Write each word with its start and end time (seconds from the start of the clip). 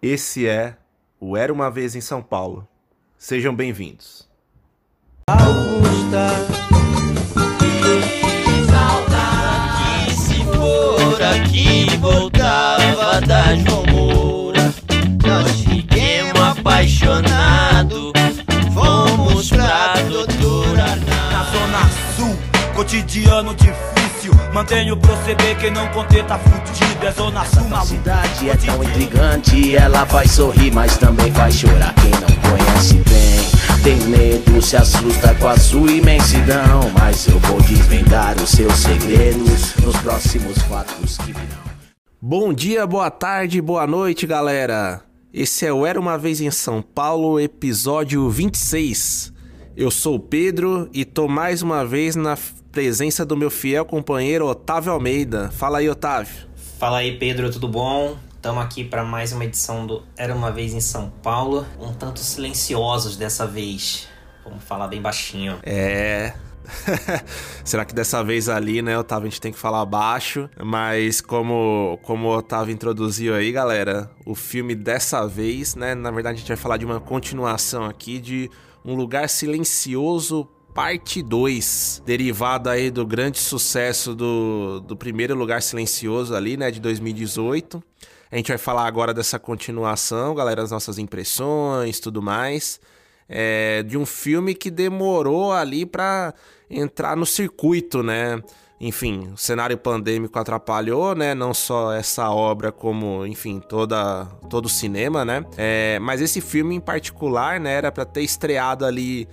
Esse 0.00 0.46
é 0.46 0.76
o 1.18 1.36
Era 1.36 1.52
uma 1.52 1.68
Vez 1.68 1.96
em 1.96 2.00
São 2.00 2.22
Paulo. 2.22 2.66
Sejam 3.16 3.52
bem-vindos. 3.52 4.28
Augusta, 5.28 6.28
que 7.58 8.64
saudade 8.70 10.14
se 10.14 10.44
for 10.44 11.20
aqui 11.20 11.96
voltava 11.96 13.20
da 13.22 13.56
João 13.56 13.84
Moura. 13.86 14.72
Nós 15.26 15.62
fiquemos 15.62 16.40
apaixonados, 16.40 18.12
fomos 18.72 19.48
pra 19.50 19.94
doutora 20.08 20.82
Arnaldo. 20.84 21.08
Na 21.32 21.42
zona 21.50 21.88
sul, 22.14 22.36
cotidiano 22.76 23.52
difícil. 23.56 23.97
Mantenho 24.52 24.94
o 24.94 24.96
proceder, 24.96 25.56
quem 25.58 25.70
não 25.70 25.86
conter 25.88 26.24
tá 26.24 26.38
fudido. 26.38 27.06
É 27.06 27.12
zona 27.12 27.44
sul, 27.44 27.60
A 27.66 27.68
maluco. 27.68 27.86
cidade 27.86 28.50
é 28.50 28.56
tão 28.56 28.82
intrigante, 28.82 29.76
ela 29.76 30.04
faz 30.06 30.32
sorrir, 30.32 30.72
mas 30.72 30.96
também 30.98 31.30
faz 31.32 31.54
chorar. 31.54 31.94
Quem 31.94 32.10
não 32.10 32.50
conhece 32.50 32.94
bem, 32.94 33.82
tem 33.82 33.96
medo, 34.08 34.60
se 34.60 34.76
assusta 34.76 35.34
com 35.36 35.48
a 35.48 35.56
sua 35.56 35.90
imensidão. 35.92 36.80
Mas 36.98 37.26
eu 37.28 37.38
vou 37.40 37.60
desvendar 37.62 38.36
os 38.36 38.50
seus 38.50 38.74
segredos 38.74 39.74
nos 39.76 39.96
próximos 39.98 40.58
fatos 40.62 41.16
que 41.18 41.32
virão. 41.32 41.68
Bom 42.20 42.52
dia, 42.52 42.84
boa 42.86 43.10
tarde, 43.10 43.60
boa 43.60 43.86
noite, 43.86 44.26
galera. 44.26 45.02
Esse 45.32 45.66
é 45.66 45.72
o 45.72 45.86
Era 45.86 46.00
uma 46.00 46.18
Vez 46.18 46.40
em 46.40 46.50
São 46.50 46.82
Paulo, 46.82 47.38
episódio 47.38 48.28
26. 48.28 49.32
Eu 49.76 49.90
sou 49.90 50.16
o 50.16 50.20
Pedro 50.20 50.88
e 50.92 51.04
tô 51.04 51.28
mais 51.28 51.62
uma 51.62 51.84
vez 51.86 52.16
na 52.16 52.36
presença 52.70 53.24
do 53.24 53.36
meu 53.36 53.50
fiel 53.50 53.84
companheiro 53.84 54.46
Otávio 54.46 54.92
Almeida. 54.92 55.50
Fala 55.50 55.78
aí, 55.78 55.88
Otávio. 55.88 56.48
Fala 56.78 56.98
aí, 56.98 57.18
Pedro, 57.18 57.50
tudo 57.50 57.68
bom? 57.68 58.16
Estamos 58.34 58.62
aqui 58.62 58.84
para 58.84 59.04
mais 59.04 59.32
uma 59.32 59.44
edição 59.44 59.86
do 59.86 60.02
Era 60.16 60.34
uma 60.34 60.50
Vez 60.52 60.72
em 60.72 60.80
São 60.80 61.10
Paulo. 61.22 61.66
Um 61.80 61.92
tanto 61.92 62.20
silenciosos 62.20 63.16
dessa 63.16 63.46
vez. 63.46 64.06
Vamos 64.44 64.62
falar 64.62 64.86
bem 64.86 65.02
baixinho. 65.02 65.58
É. 65.62 66.34
Será 67.64 67.84
que 67.84 67.94
dessa 67.94 68.22
vez 68.22 68.48
ali, 68.48 68.82
né, 68.82 68.96
Otávio, 68.98 69.26
a 69.26 69.30
gente 69.30 69.40
tem 69.40 69.52
que 69.52 69.58
falar 69.58 69.84
baixo? 69.86 70.48
Mas 70.62 71.20
como, 71.20 71.98
como 72.02 72.28
o 72.28 72.36
Otávio 72.36 72.72
introduziu 72.72 73.34
aí, 73.34 73.50
galera, 73.50 74.10
o 74.24 74.34
filme 74.34 74.74
dessa 74.74 75.26
vez, 75.26 75.74
né, 75.74 75.94
na 75.94 76.10
verdade 76.10 76.36
a 76.36 76.38
gente 76.38 76.48
vai 76.48 76.56
falar 76.56 76.76
de 76.76 76.84
uma 76.84 77.00
continuação 77.00 77.84
aqui 77.84 78.20
de 78.20 78.50
Um 78.84 78.94
Lugar 78.94 79.28
Silencioso 79.28 80.48
Parte 80.74 81.22
2, 81.22 82.02
derivado 82.06 82.70
aí 82.70 82.90
do 82.90 83.04
grande 83.06 83.38
sucesso 83.38 84.14
do, 84.14 84.80
do 84.80 84.96
primeiro 84.96 85.34
Lugar 85.34 85.60
Silencioso 85.60 86.34
ali, 86.34 86.56
né, 86.56 86.70
de 86.70 86.80
2018. 86.80 87.82
A 88.30 88.36
gente 88.36 88.48
vai 88.48 88.58
falar 88.58 88.86
agora 88.86 89.12
dessa 89.12 89.38
continuação, 89.38 90.34
galera, 90.34 90.62
as 90.62 90.70
nossas 90.70 90.98
impressões, 90.98 91.98
tudo 91.98 92.22
mais 92.22 92.80
é, 93.28 93.82
de 93.82 93.98
um 93.98 94.06
filme 94.06 94.54
que 94.54 94.70
demorou 94.70 95.52
ali 95.52 95.84
pra 95.84 96.32
entrar 96.70 97.16
no 97.16 97.26
circuito, 97.26 98.02
né? 98.02 98.42
Enfim, 98.80 99.32
o 99.34 99.36
cenário 99.36 99.76
pandêmico 99.76 100.38
atrapalhou, 100.38 101.14
né? 101.14 101.34
Não 101.34 101.52
só 101.52 101.92
essa 101.92 102.30
obra, 102.30 102.70
como, 102.70 103.26
enfim, 103.26 103.60
toda, 103.60 104.24
todo 104.48 104.66
o 104.66 104.68
cinema, 104.68 105.24
né? 105.24 105.44
É, 105.56 105.98
mas 106.00 106.20
esse 106.20 106.40
filme 106.40 106.76
em 106.76 106.80
particular, 106.80 107.58
né? 107.58 107.74
Era 107.74 107.92
pra 107.92 108.04
ter 108.04 108.22
estreado 108.22 108.86
ali 108.86 109.28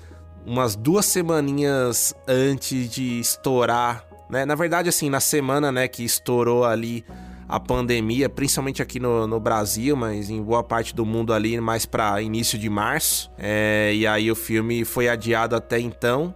umas 0.46 0.76
duas 0.76 1.06
semaninhas 1.06 2.14
antes 2.28 2.90
de 2.90 3.20
estourar, 3.20 4.06
né? 4.30 4.46
Na 4.46 4.56
verdade, 4.56 4.90
assim, 4.90 5.10
na 5.10 5.20
semana, 5.20 5.72
né, 5.72 5.88
que 5.88 6.04
estourou 6.04 6.64
ali 6.64 7.06
a 7.48 7.60
pandemia, 7.60 8.28
principalmente 8.28 8.82
aqui 8.82 9.00
no, 9.00 9.28
no 9.28 9.40
Brasil, 9.40 9.96
mas 9.96 10.30
em 10.30 10.42
boa 10.42 10.64
parte 10.64 10.96
do 10.96 11.06
mundo 11.06 11.32
ali, 11.34 11.60
mais 11.60 11.86
para 11.86 12.22
início 12.22 12.58
de 12.58 12.70
março. 12.70 13.32
É, 13.38 13.92
e 13.94 14.08
aí 14.08 14.32
o 14.32 14.36
filme 14.36 14.84
foi 14.84 15.08
adiado 15.08 15.56
até 15.56 15.80
então. 15.80 16.34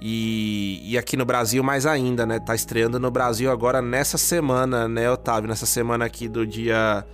E, 0.00 0.80
e 0.84 0.96
aqui 0.96 1.16
no 1.16 1.24
Brasil 1.24 1.62
mais 1.62 1.84
ainda, 1.86 2.24
né? 2.24 2.38
Tá 2.38 2.54
estreando 2.54 3.00
no 3.00 3.10
Brasil 3.10 3.50
agora 3.50 3.82
nessa 3.82 4.18
semana, 4.18 4.88
né, 4.88 5.10
Otávio? 5.10 5.48
Nessa 5.48 5.66
semana 5.66 6.04
aqui 6.04 6.28
do 6.28 6.46
dia 6.46 7.04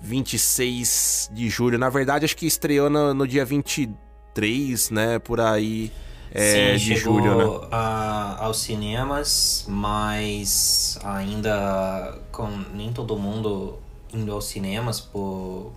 26 0.00 1.30
de 1.32 1.48
julho. 1.48 1.78
Na 1.78 1.90
verdade, 1.90 2.24
acho 2.24 2.36
que 2.36 2.46
estreou 2.46 2.88
no, 2.88 3.12
no 3.12 3.26
dia 3.26 3.44
23, 4.40 4.90
né? 4.90 5.18
Por 5.18 5.40
aí. 5.40 5.92
É, 6.32 6.72
Sim, 6.72 6.78
de 6.78 6.94
chegou 6.94 6.94
julho, 6.94 7.34
né? 7.36 7.50
a- 7.70 8.36
aos 8.44 8.60
cinemas, 8.60 9.64
mas 9.68 10.98
ainda 11.04 12.18
com 12.32 12.46
nem 12.74 12.92
todo 12.92 13.16
mundo 13.18 13.78
indo 14.12 14.32
aos 14.32 14.46
cinemas 14.46 15.00
por 15.00 15.72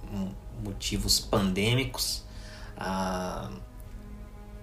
motivos 0.63 1.19
pandêmicos. 1.19 2.23
Ah, 2.77 3.49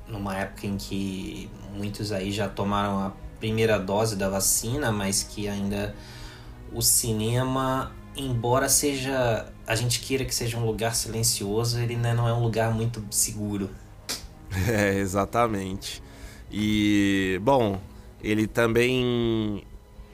numa 0.08 0.36
época 0.36 0.66
em 0.66 0.76
que 0.76 1.50
muitos 1.74 2.12
aí 2.12 2.32
já 2.32 2.48
tomaram 2.48 2.98
a 3.06 3.12
primeira 3.38 3.78
dose 3.78 4.16
da 4.16 4.28
vacina, 4.28 4.90
mas 4.92 5.22
que 5.22 5.48
ainda 5.48 5.94
o 6.72 6.82
cinema, 6.82 7.92
embora 8.16 8.68
seja 8.68 9.46
a 9.66 9.74
gente 9.76 10.00
queira 10.00 10.24
que 10.24 10.34
seja 10.34 10.56
um 10.58 10.64
lugar 10.66 10.94
silencioso, 10.96 11.78
ele 11.78 11.94
ainda 11.94 12.12
não 12.14 12.26
é 12.28 12.34
um 12.34 12.42
lugar 12.42 12.72
muito 12.74 13.04
seguro. 13.10 13.70
É, 14.68 14.98
exatamente. 14.98 16.02
E, 16.50 17.40
bom, 17.42 17.80
ele 18.22 18.46
também, 18.46 19.64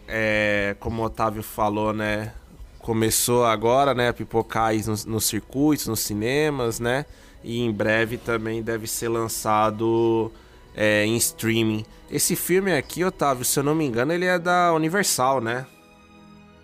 é, 0.06 0.76
como 0.78 1.02
o 1.02 1.04
Otávio 1.06 1.42
falou, 1.42 1.92
né? 1.92 2.32
Começou 2.78 3.44
agora, 3.44 3.94
né, 3.94 4.08
a 4.08 4.12
pipocar 4.12 4.72
nos, 4.86 5.04
nos 5.04 5.24
circuitos, 5.24 5.86
nos 5.86 6.00
cinemas, 6.00 6.78
né? 6.78 7.04
E 7.42 7.60
em 7.60 7.72
breve 7.72 8.16
também 8.16 8.62
deve 8.62 8.86
ser 8.86 9.08
lançado 9.08 10.30
é, 10.74 11.04
em 11.04 11.16
streaming. 11.16 11.84
Esse 12.10 12.36
filme 12.36 12.72
aqui, 12.72 13.04
Otávio, 13.04 13.44
se 13.44 13.58
eu 13.58 13.64
não 13.64 13.74
me 13.74 13.84
engano, 13.84 14.12
ele 14.12 14.26
é 14.26 14.38
da 14.38 14.72
Universal, 14.72 15.40
né? 15.40 15.66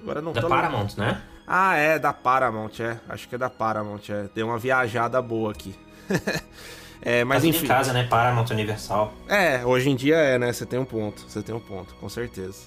Agora 0.00 0.20
não 0.20 0.32
Da 0.32 0.42
Paramount, 0.42 0.96
né? 0.96 1.22
ah, 1.46 1.76
é, 1.76 1.98
da 1.98 2.12
Paramount, 2.12 2.80
é. 2.80 3.00
Acho 3.08 3.28
que 3.28 3.34
é 3.34 3.38
da 3.38 3.50
Paramount, 3.50 4.02
é. 4.08 4.28
Deu 4.34 4.46
uma 4.46 4.58
viajada 4.58 5.20
boa 5.22 5.50
aqui. 5.50 5.74
é, 7.04 7.24
mas 7.24 7.42
Mas 7.42 7.56
enfim. 7.56 7.64
em 7.64 7.68
casa, 7.68 7.92
né? 7.92 8.04
Paramount 8.04 8.46
Universal. 8.50 9.12
É, 9.28 9.64
hoje 9.66 9.90
em 9.90 9.96
dia 9.96 10.14
é, 10.16 10.38
né? 10.38 10.52
Você 10.52 10.64
tem 10.64 10.78
um 10.78 10.84
ponto. 10.84 11.24
Você 11.28 11.42
tem 11.42 11.52
um 11.52 11.60
ponto, 11.60 11.94
com 11.96 12.08
certeza. 12.08 12.60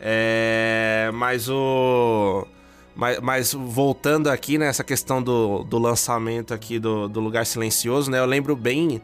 É. 0.00 1.10
Mas 1.12 1.50
o. 1.50 2.46
Mas, 2.96 3.20
mas 3.20 3.52
voltando 3.52 4.28
aqui, 4.28 4.56
né? 4.56 4.66
Essa 4.66 4.82
questão 4.82 5.22
do, 5.22 5.62
do 5.64 5.78
lançamento 5.78 6.54
aqui 6.54 6.78
do, 6.78 7.08
do 7.08 7.20
Lugar 7.20 7.44
Silencioso, 7.44 8.10
né? 8.10 8.18
Eu 8.18 8.26
lembro 8.26 8.56
bem 8.56 9.02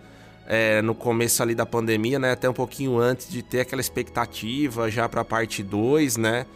é, 0.49 0.81
no 0.81 0.95
começo 0.95 1.43
ali 1.43 1.55
da 1.55 1.67
pandemia, 1.67 2.19
né? 2.19 2.33
Até 2.33 2.49
um 2.49 2.55
pouquinho 2.55 2.99
antes 2.99 3.29
de 3.29 3.43
ter 3.43 3.61
aquela 3.61 3.81
expectativa 3.81 4.91
já 4.91 5.07
pra 5.09 5.25
parte 5.25 5.63
2, 5.63 6.17
né? 6.17 6.47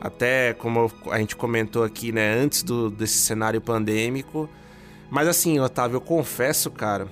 Até 0.00 0.54
como 0.54 0.90
a 1.10 1.18
gente 1.18 1.34
comentou 1.34 1.82
aqui, 1.82 2.12
né? 2.12 2.34
Antes 2.34 2.62
do, 2.62 2.90
desse 2.90 3.18
cenário 3.18 3.60
pandêmico. 3.60 4.48
Mas 5.10 5.26
assim, 5.26 5.58
Otávio, 5.58 5.96
eu 5.96 6.00
confesso, 6.00 6.70
cara, 6.70 7.08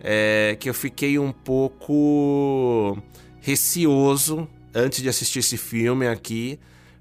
é, 0.00 0.56
que 0.58 0.68
eu 0.68 0.74
fiquei 0.74 1.18
um 1.18 1.32
pouco 1.32 2.96
receoso 3.40 4.48
antes 4.74 5.02
de 5.02 5.08
assistir 5.08 5.40
esse 5.40 5.56
filme 5.56 6.06
aqui. 6.06 6.58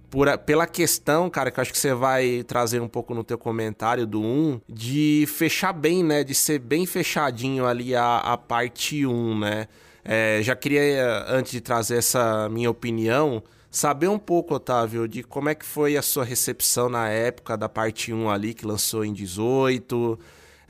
Por, 0.09 0.35
pela 0.39 0.65
questão, 0.65 1.29
cara, 1.29 1.51
que 1.51 1.59
eu 1.59 1.61
acho 1.61 1.71
que 1.71 1.77
você 1.77 1.93
vai 1.93 2.43
trazer 2.47 2.81
um 2.81 2.87
pouco 2.87 3.13
no 3.13 3.23
teu 3.25 3.37
comentário 3.37 4.07
do 4.07 4.21
1, 4.21 4.61
de 4.69 5.25
fechar 5.27 5.73
bem, 5.73 6.01
né? 6.01 6.23
De 6.23 6.33
ser 6.33 6.59
bem 6.59 6.85
fechadinho 6.85 7.65
ali 7.65 7.93
a, 7.93 8.17
a 8.19 8.37
parte 8.37 9.05
1, 9.05 9.39
né? 9.39 9.67
É, 10.05 10.39
já 10.41 10.55
queria, 10.55 11.25
antes 11.27 11.51
de 11.51 11.59
trazer 11.59 11.97
essa 11.97 12.47
minha 12.47 12.71
opinião, 12.71 13.43
saber 13.69 14.07
um 14.07 14.17
pouco, 14.17 14.55
Otávio, 14.55 15.05
de 15.05 15.21
como 15.21 15.49
é 15.49 15.55
que 15.55 15.65
foi 15.65 15.97
a 15.97 16.01
sua 16.01 16.23
recepção 16.23 16.87
na 16.87 17.09
época 17.09 17.57
da 17.57 17.67
parte 17.67 18.13
1 18.13 18.29
ali, 18.29 18.53
que 18.53 18.65
lançou 18.65 19.03
em 19.03 19.11
18. 19.11 20.17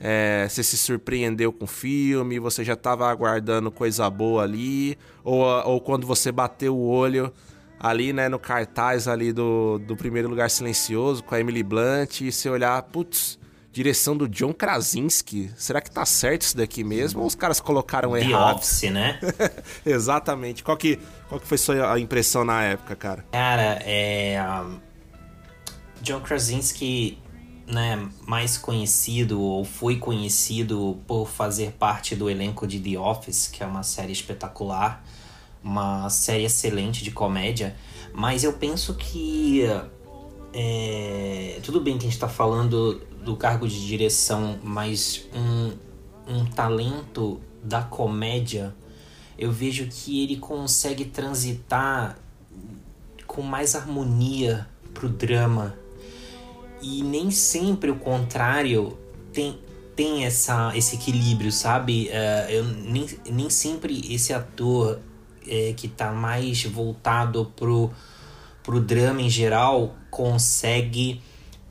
É, 0.00 0.46
você 0.48 0.62
se 0.62 0.76
surpreendeu 0.76 1.52
com 1.52 1.64
o 1.64 1.68
filme? 1.68 2.38
Você 2.38 2.64
já 2.64 2.74
estava 2.74 3.10
aguardando 3.10 3.70
coisa 3.70 4.08
boa 4.08 4.44
ali? 4.44 4.96
Ou, 5.24 5.42
ou 5.42 5.80
quando 5.80 6.06
você 6.06 6.30
bateu 6.30 6.76
o 6.76 6.86
olho 6.86 7.32
ali, 7.80 8.12
né, 8.12 8.28
no 8.28 8.38
cartaz 8.38 9.06
ali 9.06 9.32
do, 9.32 9.78
do 9.78 9.96
Primeiro 9.96 10.28
Lugar 10.28 10.50
Silencioso 10.50 11.22
com 11.22 11.34
a 11.34 11.40
Emily 11.40 11.62
Blunt 11.62 12.20
e 12.20 12.32
você 12.32 12.48
olhar, 12.48 12.80
putz, 12.82 13.38
direção 13.72 14.16
do 14.16 14.28
John 14.28 14.52
Krasinski. 14.52 15.50
Será 15.56 15.80
que 15.80 15.90
tá 15.90 16.04
certo 16.04 16.42
isso 16.42 16.56
daqui 16.56 16.82
mesmo? 16.82 17.20
Ou 17.20 17.26
os 17.26 17.34
caras 17.34 17.60
colocaram 17.60 18.12
The 18.12 18.20
errado? 18.20 18.56
Office, 18.56 18.90
né? 18.90 19.20
Exatamente. 19.86 20.64
Qual 20.64 20.76
que, 20.76 20.98
qual 21.28 21.40
que 21.40 21.46
foi 21.46 21.58
sua 21.58 21.98
impressão 22.00 22.44
na 22.44 22.62
época, 22.62 22.96
cara? 22.96 23.24
Cara, 23.30 23.78
é. 23.84 24.42
um, 24.42 24.78
John 26.02 26.20
Krasinski, 26.20 27.18
né, 27.68 28.08
mais 28.26 28.56
conhecido 28.56 29.40
ou 29.40 29.64
foi 29.64 29.96
conhecido 29.96 30.98
por 31.06 31.28
fazer 31.28 31.72
parte 31.72 32.16
do 32.16 32.30
elenco 32.30 32.66
de 32.66 32.80
The 32.80 32.98
Office, 32.98 33.46
que 33.48 33.62
é 33.62 33.66
uma 33.66 33.82
série 33.82 34.12
espetacular, 34.12 35.04
uma 35.62 36.08
série 36.08 36.44
excelente 36.44 37.04
de 37.04 37.10
comédia, 37.10 37.76
mas 38.14 38.42
eu 38.42 38.54
penso 38.54 38.94
que 38.94 39.64
é, 40.52 41.60
tudo 41.62 41.80
bem 41.80 41.98
que 41.98 42.06
a 42.06 42.10
gente 42.10 42.18
tá 42.18 42.28
falando 42.28 43.02
do 43.22 43.36
cargo 43.36 43.68
de 43.68 43.86
direção, 43.86 44.58
mas 44.62 45.26
um, 45.34 45.72
um 46.26 46.46
talento 46.46 47.38
da 47.62 47.82
comédia, 47.82 48.74
eu 49.36 49.52
vejo 49.52 49.86
que 49.88 50.22
ele 50.22 50.36
consegue 50.36 51.04
transitar 51.04 52.18
com 53.26 53.42
mais 53.42 53.74
harmonia 53.74 54.66
pro 54.94 55.08
drama. 55.08 55.76
E 56.80 57.02
nem 57.02 57.30
sempre 57.30 57.90
o 57.90 57.96
contrário 57.96 58.96
tem, 59.32 59.58
tem 59.96 60.24
essa, 60.24 60.72
esse 60.76 60.96
equilíbrio, 60.96 61.50
sabe? 61.50 62.08
Uh, 62.08 62.50
eu, 62.50 62.64
nem, 62.64 63.06
nem 63.30 63.50
sempre 63.50 64.14
esse 64.14 64.32
ator 64.32 65.00
é, 65.46 65.72
que 65.76 65.88
tá 65.88 66.12
mais 66.12 66.64
voltado 66.64 67.52
pro, 67.56 67.90
pro 68.62 68.80
drama 68.80 69.22
em 69.22 69.30
geral 69.30 69.94
consegue 70.10 71.20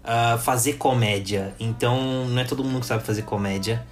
uh, 0.03 0.37
fazer 0.39 0.73
comédia. 0.73 1.53
Então, 1.59 2.25
não 2.27 2.41
é 2.41 2.43
todo 2.43 2.63
mundo 2.63 2.81
que 2.81 2.87
sabe 2.87 3.03
fazer 3.03 3.23
comédia. 3.23 3.85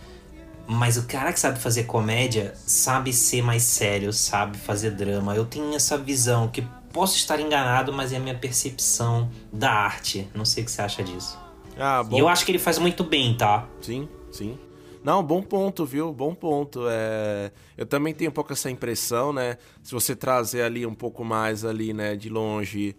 Mas 0.67 0.97
o 0.97 1.03
cara 1.03 1.31
que 1.31 1.39
sabe 1.39 1.59
fazer 1.59 1.83
comédia 1.83 2.55
sabe 2.55 3.13
ser 3.13 3.43
mais 3.43 3.61
sério, 3.61 4.11
sabe 4.11 4.57
fazer 4.57 4.91
drama. 4.91 5.35
Eu 5.35 5.45
tenho 5.45 5.75
essa 5.75 5.95
visão 5.95 6.47
que 6.47 6.63
posso 6.95 7.17
estar 7.17 7.41
enganado, 7.41 7.91
mas 7.91 8.13
é 8.13 8.15
a 8.15 8.19
minha 8.21 8.33
percepção 8.33 9.29
da 9.51 9.69
arte. 9.69 10.29
Não 10.33 10.45
sei 10.45 10.63
o 10.63 10.65
que 10.65 10.71
você 10.71 10.81
acha 10.81 11.03
disso. 11.03 11.37
Ah, 11.77 12.01
bom. 12.01 12.15
E 12.15 12.19
eu 12.19 12.29
acho 12.29 12.45
que 12.45 12.51
ele 12.51 12.57
faz 12.57 12.79
muito 12.79 13.03
bem, 13.03 13.35
tá? 13.35 13.67
Sim, 13.81 14.07
sim. 14.31 14.57
Não, 15.03 15.21
bom 15.21 15.43
ponto, 15.43 15.85
viu? 15.85 16.13
Bom 16.13 16.33
ponto. 16.33 16.85
É... 16.89 17.51
Eu 17.77 17.85
também 17.85 18.13
tenho 18.13 18.31
um 18.31 18.33
pouco 18.33 18.53
essa 18.53 18.71
impressão, 18.71 19.33
né? 19.33 19.57
Se 19.83 19.91
você 19.91 20.15
trazer 20.15 20.61
ali 20.61 20.85
um 20.85 20.95
pouco 20.95 21.25
mais 21.25 21.65
ali, 21.65 21.93
né, 21.93 22.15
de 22.15 22.29
longe, 22.29 22.95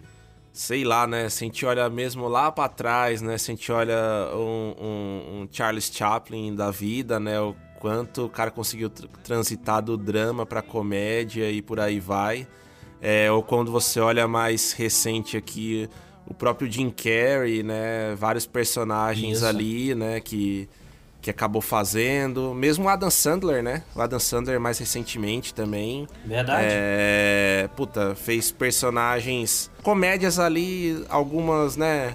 sei 0.53 0.85
lá, 0.85 1.07
né? 1.07 1.31
Se 1.31 1.45
a 1.45 1.47
gente 1.47 1.65
olha 1.65 1.89
mesmo 1.89 2.29
lá 2.29 2.53
para 2.53 2.69
trás, 2.69 3.23
né? 3.23 3.39
Se 3.39 3.51
a 3.51 3.55
gente 3.55 3.73
olha 3.73 3.97
um, 4.35 4.75
um, 4.79 5.41
um, 5.41 5.49
Charles 5.51 5.91
Chaplin 5.91 6.55
da 6.55 6.71
vida, 6.71 7.19
né? 7.19 7.41
O 7.41 7.57
quanto 7.81 8.27
o 8.27 8.29
cara 8.29 8.51
conseguiu 8.51 8.91
tr 8.91 9.07
transitar 9.25 9.81
do 9.81 9.97
drama 9.97 10.45
pra 10.45 10.61
comédia 10.61 11.51
e 11.51 11.63
por 11.63 11.81
aí 11.81 11.99
vai. 11.99 12.47
É, 13.01 13.31
ou 13.31 13.43
quando 13.43 13.71
você 13.71 14.01
olha 14.01 14.27
mais 14.27 14.73
recente 14.73 15.37
aqui, 15.37 15.89
o 16.27 16.35
próprio 16.35 16.71
Jim 16.71 16.91
Carrey, 16.91 17.63
né? 17.63 18.15
Vários 18.17 18.47
personagens 18.47 19.39
Isso. 19.39 19.47
ali, 19.47 19.95
né? 19.95 20.21
Que 20.21 20.69
que 21.27 21.31
acabou 21.31 21.61
fazendo. 21.61 22.55
Mesmo 22.55 22.85
o 22.85 22.89
Adam 22.89 23.11
Sandler, 23.11 23.61
né? 23.61 23.83
O 23.97 24.01
Adam 24.01 24.21
Sandler 24.21 24.61
mais 24.61 24.79
recentemente 24.79 25.53
também. 25.53 26.07
Verdade. 26.25 26.69
É, 26.71 27.69
puta, 27.75 28.15
fez 28.15 28.53
personagens, 28.53 29.69
comédias 29.83 30.39
ali, 30.39 31.05
algumas, 31.09 31.77
né? 31.77 32.15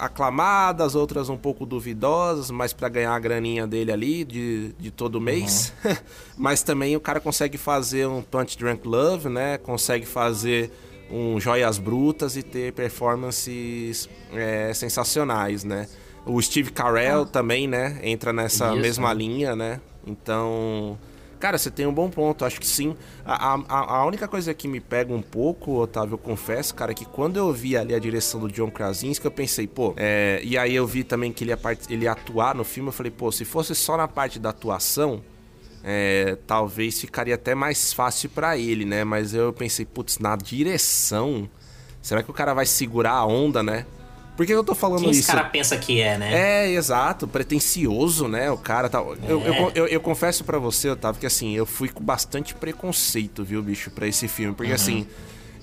aclamadas, 0.00 0.94
outras 0.94 1.28
um 1.28 1.36
pouco 1.36 1.66
duvidosas, 1.66 2.48
mas 2.50 2.72
para 2.72 2.88
ganhar 2.88 3.12
a 3.12 3.18
graninha 3.18 3.66
dele 3.66 3.92
ali 3.92 4.24
de, 4.24 4.72
de 4.78 4.90
todo 4.90 5.20
mês. 5.20 5.74
Uhum. 5.84 5.96
mas 6.38 6.62
também 6.62 6.96
o 6.96 7.00
cara 7.00 7.20
consegue 7.20 7.58
fazer 7.58 8.06
um 8.06 8.22
Punch 8.22 8.56
Drunk 8.56 8.88
Love, 8.88 9.28
né? 9.28 9.58
Consegue 9.58 10.06
fazer 10.06 10.72
um 11.10 11.38
Joias 11.38 11.76
Brutas 11.76 12.34
e 12.34 12.42
ter 12.42 12.72
performances 12.72 14.08
é, 14.32 14.72
sensacionais, 14.72 15.64
né? 15.64 15.86
O 16.28 16.40
Steve 16.42 16.70
Carell 16.70 17.22
ah. 17.22 17.26
também, 17.26 17.66
né? 17.66 17.98
Entra 18.02 18.32
nessa 18.32 18.72
Isso. 18.72 18.80
mesma 18.80 19.12
linha, 19.14 19.56
né? 19.56 19.80
Então. 20.06 20.98
Cara, 21.40 21.56
você 21.56 21.70
tem 21.70 21.86
um 21.86 21.92
bom 21.92 22.10
ponto, 22.10 22.44
acho 22.44 22.60
que 22.60 22.66
sim. 22.66 22.96
A, 23.24 23.54
a, 23.54 23.98
a 23.98 24.06
única 24.06 24.26
coisa 24.26 24.52
que 24.52 24.66
me 24.66 24.80
pega 24.80 25.14
um 25.14 25.22
pouco, 25.22 25.80
Otávio, 25.80 26.14
eu 26.14 26.18
confesso, 26.18 26.74
cara, 26.74 26.90
é 26.90 26.94
que 26.94 27.04
quando 27.04 27.36
eu 27.36 27.52
vi 27.52 27.76
ali 27.76 27.94
a 27.94 27.98
direção 27.98 28.40
do 28.40 28.50
John 28.50 28.70
Krasinski, 28.72 29.24
eu 29.24 29.30
pensei, 29.30 29.68
pô, 29.68 29.94
é... 29.96 30.40
e 30.42 30.58
aí 30.58 30.74
eu 30.74 30.84
vi 30.84 31.04
também 31.04 31.32
que 31.32 31.44
ele 31.44 31.52
ia, 31.52 31.58
ele 31.88 32.04
ia 32.06 32.12
atuar 32.12 32.56
no 32.56 32.64
filme, 32.64 32.88
eu 32.88 32.92
falei, 32.92 33.12
pô, 33.12 33.30
se 33.30 33.44
fosse 33.44 33.72
só 33.76 33.96
na 33.96 34.08
parte 34.08 34.40
da 34.40 34.48
atuação, 34.48 35.22
é... 35.84 36.36
talvez 36.44 37.00
ficaria 37.00 37.36
até 37.36 37.54
mais 37.54 37.92
fácil 37.92 38.28
para 38.30 38.58
ele, 38.58 38.84
né? 38.84 39.04
Mas 39.04 39.32
eu 39.32 39.52
pensei, 39.52 39.86
putz, 39.86 40.18
na 40.18 40.34
direção, 40.34 41.48
será 42.02 42.20
que 42.20 42.32
o 42.32 42.34
cara 42.34 42.52
vai 42.52 42.66
segurar 42.66 43.12
a 43.12 43.24
onda, 43.24 43.62
né? 43.62 43.86
Por 44.38 44.46
que 44.46 44.54
eu 44.54 44.62
tô 44.62 44.72
falando 44.72 45.00
Quem 45.00 45.10
isso? 45.10 45.18
esse 45.22 45.32
cara 45.32 45.42
pensa 45.42 45.76
que 45.76 46.00
é, 46.00 46.16
né? 46.16 46.30
É, 46.32 46.70
exato, 46.70 47.26
pretencioso, 47.26 48.28
né? 48.28 48.48
O 48.52 48.56
cara 48.56 48.88
tal. 48.88 49.14
É. 49.14 49.16
Eu, 49.28 49.42
eu, 49.42 49.72
eu, 49.74 49.86
eu, 49.88 50.00
confesso 50.00 50.44
para 50.44 50.60
você, 50.60 50.88
Otávio, 50.88 51.20
que 51.20 51.26
assim, 51.26 51.56
eu 51.56 51.66
fui 51.66 51.88
com 51.88 52.04
bastante 52.04 52.54
preconceito, 52.54 53.42
viu, 53.42 53.60
bicho, 53.60 53.90
para 53.90 54.06
esse 54.06 54.28
filme. 54.28 54.54
Porque 54.54 54.70
uhum. 54.70 54.76
assim, 54.76 55.08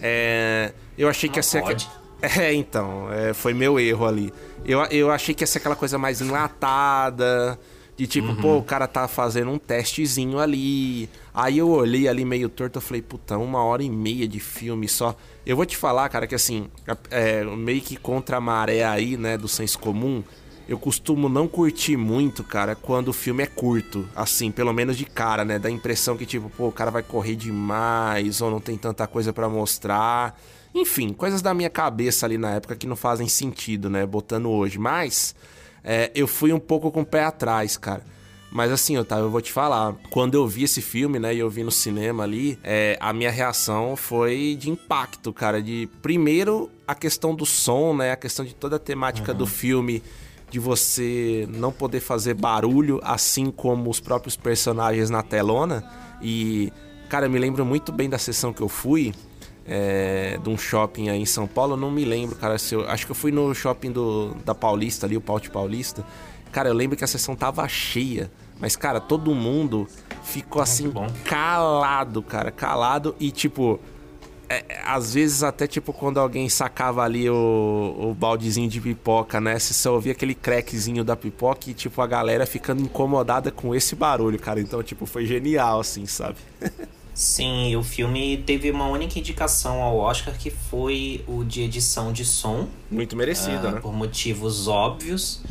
é, 0.01 0.73
eu 0.97 1.07
achei 1.07 1.29
que 1.29 1.39
ia 1.39 1.43
ser. 1.43 1.61
Pode. 1.61 1.87
É, 2.21 2.53
então, 2.53 3.11
é, 3.11 3.33
foi 3.33 3.53
meu 3.53 3.79
erro 3.79 4.05
ali. 4.05 4.33
Eu, 4.65 4.83
eu 4.85 5.11
achei 5.11 5.35
que 5.35 5.43
ia 5.43 5.47
ser 5.47 5.59
aquela 5.59 5.75
coisa 5.75 5.97
mais 5.97 6.21
enlatada. 6.21 7.59
De 7.97 8.05
tipo, 8.05 8.27
uhum. 8.29 8.35
pô, 8.35 8.57
o 8.57 8.63
cara 8.63 8.87
tá 8.87 9.07
fazendo 9.07 9.51
um 9.51 9.57
testezinho 9.57 10.37
ali. 10.37 11.09
Aí 11.33 11.57
eu 11.57 11.69
olhei 11.69 12.07
ali 12.07 12.25
meio 12.25 12.49
torto, 12.49 12.77
eu 12.77 12.81
falei, 12.81 13.01
puta, 13.01 13.37
uma 13.37 13.63
hora 13.63 13.83
e 13.83 13.89
meia 13.89 14.27
de 14.27 14.39
filme 14.39 14.87
só. 14.87 15.15
Eu 15.45 15.55
vou 15.55 15.65
te 15.65 15.77
falar, 15.77 16.09
cara, 16.09 16.27
que 16.27 16.35
assim, 16.35 16.67
é, 17.09 17.43
meio 17.43 17.81
que 17.81 17.95
contra 17.95 18.37
a 18.37 18.41
maré 18.41 18.83
aí, 18.83 19.15
né, 19.15 19.37
do 19.37 19.47
senso 19.47 19.79
comum, 19.79 20.23
eu 20.67 20.77
costumo 20.77 21.29
não 21.29 21.47
curtir 21.47 21.95
muito, 21.95 22.43
cara, 22.43 22.75
quando 22.75 23.09
o 23.09 23.13
filme 23.13 23.43
é 23.43 23.47
curto. 23.47 24.07
Assim, 24.15 24.51
pelo 24.51 24.73
menos 24.73 24.97
de 24.97 25.05
cara, 25.05 25.45
né? 25.45 25.59
Dá 25.59 25.69
a 25.69 25.71
impressão 25.71 26.17
que, 26.17 26.25
tipo, 26.25 26.49
pô, 26.49 26.67
o 26.67 26.71
cara 26.71 26.91
vai 26.91 27.03
correr 27.03 27.35
demais, 27.35 28.41
ou 28.41 28.49
não 28.49 28.59
tem 28.59 28.77
tanta 28.77 29.07
coisa 29.07 29.31
para 29.31 29.47
mostrar. 29.47 30.37
Enfim, 30.73 31.13
coisas 31.13 31.41
da 31.41 31.53
minha 31.53 31.69
cabeça 31.69 32.25
ali 32.25 32.37
na 32.37 32.51
época 32.51 32.75
que 32.75 32.87
não 32.87 32.95
fazem 32.95 33.29
sentido, 33.29 33.89
né? 33.89 34.05
Botando 34.05 34.49
hoje. 34.49 34.77
Mas 34.79 35.35
é, 35.85 36.11
eu 36.15 36.27
fui 36.27 36.51
um 36.51 36.59
pouco 36.59 36.91
com 36.91 37.01
o 37.01 37.05
pé 37.05 37.23
atrás, 37.23 37.77
cara. 37.77 38.03
Mas 38.51 38.71
assim, 38.71 38.97
Otávio, 38.97 39.25
eu 39.25 39.29
vou 39.29 39.41
te 39.41 39.51
falar. 39.51 39.93
Quando 40.09 40.33
eu 40.33 40.47
vi 40.47 40.63
esse 40.63 40.81
filme, 40.81 41.19
né, 41.19 41.35
e 41.35 41.39
eu 41.39 41.49
vi 41.49 41.63
no 41.63 41.71
cinema 41.71 42.23
ali, 42.23 42.57
é, 42.63 42.97
a 42.99 43.13
minha 43.13 43.29
reação 43.29 43.95
foi 43.95 44.57
de 44.59 44.69
impacto, 44.69 45.31
cara. 45.31 45.61
De 45.61 45.87
primeiro 46.01 46.71
a 46.87 46.95
questão 46.95 47.35
do 47.35 47.45
som, 47.45 47.93
né, 47.93 48.11
a 48.11 48.15
questão 48.15 48.43
de 48.43 48.55
toda 48.55 48.77
a 48.77 48.79
temática 48.79 49.31
uhum. 49.33 49.37
do 49.37 49.45
filme, 49.45 50.01
de 50.49 50.57
você 50.57 51.47
não 51.51 51.71
poder 51.71 51.99
fazer 51.99 52.33
barulho, 52.33 52.99
assim 53.03 53.51
como 53.51 53.89
os 53.89 53.99
próprios 53.99 54.35
personagens 54.35 55.09
na 55.09 55.21
telona. 55.21 55.83
E, 56.21 56.71
cara, 57.09 57.25
eu 57.25 57.29
me 57.29 57.37
lembro 57.37 57.65
muito 57.65 57.91
bem 57.91 58.09
da 58.09 58.17
sessão 58.17 58.53
que 58.53 58.61
eu 58.61 58.69
fui 58.69 59.13
é, 59.67 60.37
de 60.41 60.49
um 60.49 60.57
shopping 60.57 61.09
aí 61.09 61.19
em 61.19 61.25
São 61.25 61.47
Paulo, 61.47 61.73
eu 61.73 61.77
não 61.77 61.89
me 61.89 62.05
lembro, 62.05 62.35
cara. 62.35 62.57
Se 62.57 62.75
eu, 62.75 62.87
acho 62.87 63.05
que 63.05 63.11
eu 63.11 63.15
fui 63.15 63.31
no 63.31 63.53
shopping 63.53 63.91
do, 63.91 64.35
da 64.45 64.53
Paulista 64.53 65.05
ali, 65.05 65.17
o 65.17 65.21
Paute 65.21 65.49
Paulista. 65.49 66.05
Cara, 66.51 66.69
eu 66.69 66.73
lembro 66.73 66.95
que 66.95 67.03
a 67.03 67.07
sessão 67.07 67.35
tava 67.35 67.67
cheia. 67.67 68.31
Mas, 68.59 68.75
cara, 68.75 69.01
todo 69.01 69.33
mundo 69.35 69.87
ficou 70.23 70.61
assim, 70.61 70.91
calado, 71.25 72.21
cara, 72.21 72.51
calado 72.51 73.15
e 73.19 73.31
tipo. 73.31 73.79
É, 74.47 74.63
às 74.85 75.15
vezes 75.15 75.41
até 75.41 75.65
tipo 75.65 75.91
quando 75.91 76.19
alguém 76.19 76.47
sacava 76.47 77.01
ali 77.01 77.27
o, 77.27 77.95
o 77.97 78.13
baldezinho 78.13 78.69
de 78.69 78.79
pipoca, 78.79 79.41
né? 79.41 79.57
Você 79.57 79.73
só 79.73 79.95
ouvia 79.95 80.11
aquele 80.11 80.35
crackzinho 80.35 81.03
da 81.03 81.15
pipoca 81.15 81.71
e 81.71 81.73
tipo 81.73 81.99
a 81.99 82.05
galera 82.05 82.45
ficando 82.45 82.83
incomodada 82.83 83.49
com 83.49 83.73
esse 83.73 83.95
barulho, 83.95 84.37
cara. 84.39 84.61
Então, 84.61 84.83
tipo, 84.83 85.07
foi 85.07 85.25
genial, 85.25 85.79
assim, 85.79 86.05
sabe? 86.05 86.37
Sim, 87.15 87.73
o 87.77 87.81
filme 87.81 88.43
teve 88.45 88.69
uma 88.69 88.87
única 88.87 89.17
indicação 89.17 89.81
ao 89.81 89.97
Oscar 89.97 90.37
que 90.37 90.49
foi 90.49 91.23
o 91.25 91.45
de 91.45 91.61
edição 91.61 92.11
de 92.11 92.25
som. 92.25 92.67
Muito 92.91 93.15
merecido, 93.15 93.69
uh, 93.69 93.71
né? 93.71 93.79
Por 93.79 93.93
motivos 93.93 94.67
óbvios. 94.67 95.41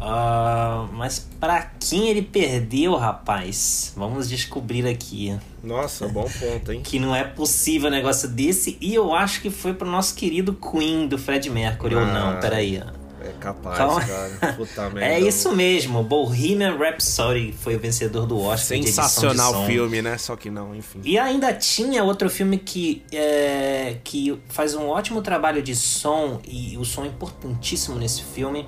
Uh, 0.00 0.92
mas 0.92 1.26
para 1.40 1.62
quem 1.80 2.08
ele 2.08 2.22
perdeu, 2.22 2.96
rapaz? 2.96 3.92
Vamos 3.96 4.28
descobrir 4.28 4.84
aqui. 4.84 5.38
Nossa, 5.62 6.06
bom 6.10 6.28
ponto, 6.28 6.72
hein? 6.72 6.80
que 6.82 6.98
não 6.98 7.14
é 7.14 7.22
possível 7.22 7.88
um 7.88 7.92
negócio 7.92 8.28
desse. 8.28 8.76
E 8.80 8.92
eu 8.92 9.14
acho 9.14 9.40
que 9.40 9.48
foi 9.48 9.74
pro 9.74 9.88
nosso 9.88 10.12
querido 10.16 10.54
Queen 10.54 11.06
do 11.06 11.16
Fred 11.16 11.48
Mercury, 11.48 11.94
ah. 11.94 11.98
ou 12.00 12.06
não? 12.06 12.40
Peraí. 12.40 12.82
É 13.26 13.32
capaz, 13.40 13.76
Calma. 13.76 14.04
cara. 14.04 14.52
Puta 14.56 14.90
merda. 14.90 15.14
É 15.14 15.20
isso 15.20 15.54
mesmo. 15.54 16.02
Bohemian 16.02 16.76
Rhapsody 16.76 17.52
foi 17.52 17.76
o 17.76 17.78
vencedor 17.78 18.26
do 18.26 18.40
Oscar. 18.40 18.78
Sensacional 18.78 19.66
filme, 19.66 20.00
né? 20.00 20.16
Só 20.18 20.36
que 20.36 20.50
não, 20.50 20.74
enfim. 20.74 21.00
E 21.04 21.18
ainda 21.18 21.52
tinha 21.52 22.04
outro 22.04 22.30
filme 22.30 22.58
que, 22.58 23.04
é, 23.12 23.98
que 24.04 24.38
faz 24.48 24.74
um 24.74 24.88
ótimo 24.88 25.20
trabalho 25.22 25.62
de 25.62 25.74
som, 25.74 26.40
e 26.46 26.76
o 26.78 26.84
som 26.84 27.04
é 27.04 27.08
importantíssimo 27.08 27.96
nesse 27.98 28.22
filme. 28.22 28.66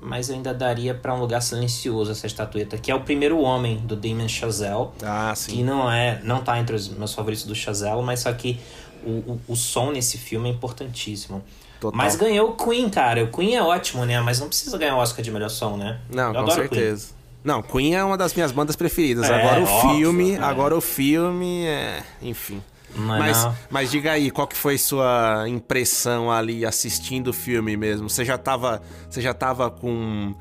Mas 0.00 0.28
eu 0.28 0.34
ainda 0.34 0.52
daria 0.52 0.94
para 0.94 1.14
um 1.14 1.18
lugar 1.18 1.40
silencioso 1.40 2.12
essa 2.12 2.26
estatueta, 2.26 2.76
que 2.76 2.90
é 2.90 2.94
o 2.94 3.00
primeiro 3.00 3.40
homem 3.40 3.78
do 3.78 3.96
Damien 3.96 4.28
Chazelle. 4.28 4.88
Ah, 5.02 5.32
sim. 5.34 5.52
Que 5.52 5.62
não 5.62 5.90
é, 5.90 6.20
não 6.22 6.44
tá 6.44 6.58
entre 6.58 6.76
os 6.76 6.88
meus 6.88 7.14
favoritos 7.14 7.46
do 7.46 7.54
Chazelle, 7.54 8.02
mas 8.02 8.20
só 8.20 8.32
que 8.34 8.60
o, 9.02 9.10
o, 9.10 9.40
o 9.48 9.56
som 9.56 9.92
nesse 9.92 10.18
filme 10.18 10.50
é 10.50 10.52
importantíssimo. 10.52 11.42
Total. 11.84 11.98
Mas 11.98 12.16
ganhou 12.16 12.48
o 12.48 12.52
Queen, 12.56 12.88
cara. 12.88 13.24
O 13.24 13.30
Queen 13.30 13.56
é 13.56 13.62
ótimo, 13.62 14.06
né? 14.06 14.18
Mas 14.18 14.40
não 14.40 14.48
precisa 14.48 14.78
ganhar 14.78 14.96
o 14.96 14.98
Oscar 15.00 15.22
de 15.22 15.30
melhor 15.30 15.50
som, 15.50 15.76
né? 15.76 15.98
Não, 16.08 16.34
Eu 16.34 16.44
com 16.44 16.50
certeza. 16.50 17.08
Queen. 17.08 17.16
Não, 17.44 17.62
Queen 17.62 17.94
é 17.94 18.02
uma 18.02 18.16
das 18.16 18.32
minhas 18.32 18.50
bandas 18.52 18.74
preferidas. 18.74 19.28
É, 19.28 19.34
agora 19.34 19.60
o 19.60 19.64
óbvio, 19.64 19.90
filme, 19.90 20.32
é. 20.32 20.38
agora 20.38 20.74
o 20.74 20.80
filme 20.80 21.66
é, 21.66 22.02
enfim. 22.22 22.62
Mas, 22.96 23.48
mas 23.68 23.90
diga 23.90 24.12
aí, 24.12 24.30
qual 24.30 24.46
que 24.46 24.56
foi 24.56 24.78
sua 24.78 25.44
impressão 25.46 26.30
ali 26.30 26.64
assistindo 26.64 27.28
o 27.28 27.32
filme 27.34 27.76
mesmo? 27.76 28.08
Você 28.08 28.24
já 28.24 28.38
tava, 28.38 28.80
você 29.10 29.20
já 29.20 29.34
tava 29.34 29.68
com 29.68 30.34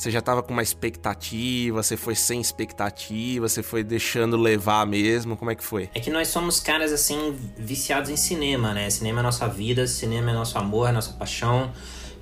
Você 0.00 0.10
já 0.10 0.22
tava 0.22 0.42
com 0.42 0.50
uma 0.50 0.62
expectativa, 0.62 1.82
você 1.82 1.94
foi 1.94 2.14
sem 2.14 2.40
expectativa, 2.40 3.46
você 3.46 3.62
foi 3.62 3.84
deixando 3.84 4.34
levar 4.34 4.86
mesmo, 4.86 5.36
como 5.36 5.50
é 5.50 5.54
que 5.54 5.62
foi? 5.62 5.90
É 5.94 6.00
que 6.00 6.08
nós 6.08 6.28
somos 6.28 6.58
caras 6.58 6.90
assim 6.90 7.36
viciados 7.58 8.08
em 8.08 8.16
cinema, 8.16 8.72
né? 8.72 8.88
Cinema 8.88 9.20
é 9.20 9.22
nossa 9.22 9.46
vida, 9.46 9.86
cinema 9.86 10.30
é 10.30 10.32
nosso 10.32 10.56
amor, 10.56 10.88
é 10.88 10.92
nossa 10.92 11.12
paixão. 11.12 11.70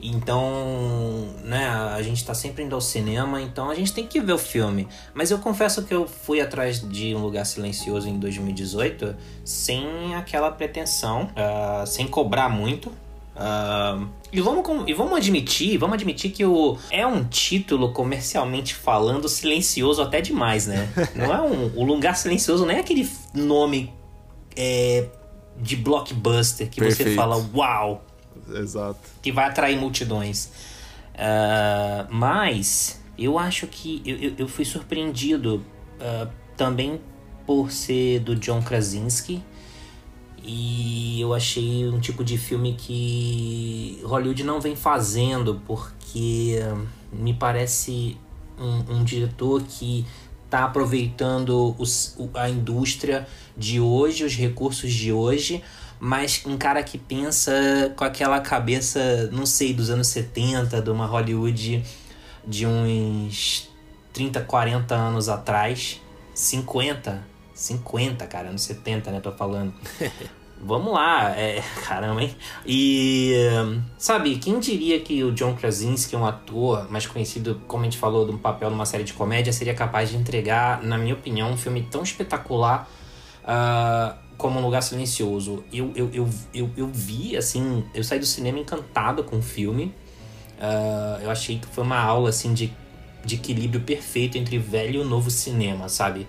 Então, 0.02 1.28
né, 1.44 1.68
a 1.68 2.02
gente 2.02 2.24
tá 2.24 2.34
sempre 2.34 2.64
indo 2.64 2.74
ao 2.74 2.80
cinema, 2.80 3.40
então 3.40 3.70
a 3.70 3.76
gente 3.76 3.92
tem 3.92 4.04
que 4.04 4.20
ver 4.20 4.32
o 4.32 4.38
filme. 4.38 4.88
Mas 5.14 5.30
eu 5.30 5.38
confesso 5.38 5.84
que 5.84 5.94
eu 5.94 6.04
fui 6.08 6.40
atrás 6.40 6.80
de 6.80 7.14
Um 7.14 7.20
Lugar 7.20 7.46
Silencioso 7.46 8.08
em 8.08 8.18
2018 8.18 9.14
sem 9.44 10.16
aquela 10.16 10.50
pretensão, 10.50 11.30
uh, 11.30 11.86
sem 11.86 12.08
cobrar 12.08 12.48
muito. 12.48 12.92
Uh, 13.38 14.08
e, 14.32 14.40
vamos, 14.40 14.66
e 14.88 14.92
vamos 14.92 15.16
admitir, 15.16 15.78
vamos 15.78 15.94
admitir 15.94 16.32
que 16.32 16.44
o, 16.44 16.76
é 16.90 17.06
um 17.06 17.22
título 17.22 17.92
comercialmente 17.92 18.74
falando 18.74 19.28
silencioso 19.28 20.02
até 20.02 20.20
demais, 20.20 20.66
né? 20.66 20.88
Não 21.14 21.32
é 21.32 21.40
um. 21.40 21.72
O 21.76 21.84
Lugar 21.84 22.16
Silencioso 22.16 22.66
não 22.66 22.74
é 22.74 22.80
aquele 22.80 23.08
nome 23.32 23.92
é, 24.56 25.06
de 25.56 25.76
blockbuster 25.76 26.68
que 26.68 26.80
Perfeito. 26.80 27.10
você 27.10 27.14
fala, 27.14 27.36
uau! 27.54 28.04
Exato. 28.52 28.98
Que 29.22 29.30
vai 29.30 29.46
atrair 29.46 29.78
multidões. 29.78 30.50
Uh, 31.14 32.06
mas 32.10 33.00
eu 33.16 33.38
acho 33.38 33.66
que 33.68 34.02
eu, 34.04 34.34
eu 34.36 34.48
fui 34.48 34.64
surpreendido 34.64 35.64
uh, 36.00 36.28
também 36.56 37.00
por 37.46 37.70
ser 37.70 38.20
do 38.20 38.34
John 38.34 38.62
Krasinski. 38.62 39.42
E 40.42 41.20
eu 41.20 41.34
achei 41.34 41.88
um 41.88 42.00
tipo 42.00 42.24
de 42.24 42.38
filme 42.38 42.74
que 42.74 44.00
Hollywood 44.04 44.44
não 44.44 44.60
vem 44.60 44.76
fazendo, 44.76 45.60
porque 45.66 46.60
me 47.12 47.34
parece 47.34 48.16
um, 48.58 48.96
um 48.96 49.04
diretor 49.04 49.62
que 49.62 50.06
está 50.44 50.64
aproveitando 50.64 51.74
os, 51.78 52.16
a 52.34 52.48
indústria 52.48 53.26
de 53.56 53.80
hoje, 53.80 54.24
os 54.24 54.34
recursos 54.34 54.92
de 54.92 55.12
hoje, 55.12 55.62
mas 56.00 56.42
um 56.46 56.56
cara 56.56 56.82
que 56.82 56.96
pensa 56.96 57.52
com 57.96 58.04
aquela 58.04 58.40
cabeça, 58.40 59.28
não 59.32 59.44
sei, 59.44 59.74
dos 59.74 59.90
anos 59.90 60.08
70, 60.08 60.80
de 60.80 60.90
uma 60.90 61.06
Hollywood 61.06 61.84
de 62.46 62.66
uns 62.66 63.68
30, 64.12 64.40
40 64.40 64.94
anos 64.94 65.28
atrás. 65.28 66.00
50, 66.34 67.20
50, 67.58 68.24
cara, 68.28 68.48
anos 68.48 68.62
70, 68.62 69.10
né? 69.10 69.20
Tô 69.20 69.32
falando. 69.32 69.74
Vamos 70.60 70.92
lá, 70.92 71.36
é, 71.36 71.62
caramba, 71.86 72.22
hein? 72.22 72.34
E, 72.66 73.32
sabe, 73.96 74.36
quem 74.36 74.58
diria 74.58 74.98
que 75.00 75.22
o 75.22 75.32
John 75.32 75.54
Krasinski, 75.54 76.16
um 76.16 76.26
ator 76.26 76.90
mais 76.90 77.06
conhecido, 77.06 77.60
como 77.66 77.82
a 77.82 77.84
gente 77.84 77.98
falou, 77.98 78.24
de 78.24 78.32
um 78.32 78.38
papel 78.38 78.70
numa 78.70 78.86
série 78.86 79.04
de 79.04 79.12
comédia, 79.12 79.52
seria 79.52 79.74
capaz 79.74 80.10
de 80.10 80.16
entregar, 80.16 80.82
na 80.82 80.96
minha 80.98 81.14
opinião, 81.14 81.50
um 81.52 81.56
filme 81.56 81.82
tão 81.82 82.02
espetacular 82.02 82.88
uh, 83.42 84.16
como 84.36 84.58
Um 84.58 84.62
Lugar 84.62 84.82
Silencioso. 84.82 85.64
Eu, 85.72 85.92
eu, 85.94 86.10
eu, 86.12 86.28
eu, 86.54 86.70
eu 86.76 86.86
vi, 86.88 87.36
assim, 87.36 87.84
eu 87.94 88.02
saí 88.02 88.18
do 88.18 88.26
cinema 88.26 88.58
encantado 88.58 89.22
com 89.22 89.38
o 89.38 89.42
filme. 89.42 89.94
Uh, 90.58 91.22
eu 91.22 91.30
achei 91.30 91.58
que 91.58 91.66
foi 91.66 91.84
uma 91.84 92.00
aula, 92.00 92.30
assim, 92.30 92.52
de, 92.52 92.72
de 93.24 93.36
equilíbrio 93.36 93.80
perfeito 93.80 94.36
entre 94.36 94.58
velho 94.58 95.02
e 95.02 95.04
novo 95.04 95.30
cinema, 95.30 95.88
sabe? 95.88 96.26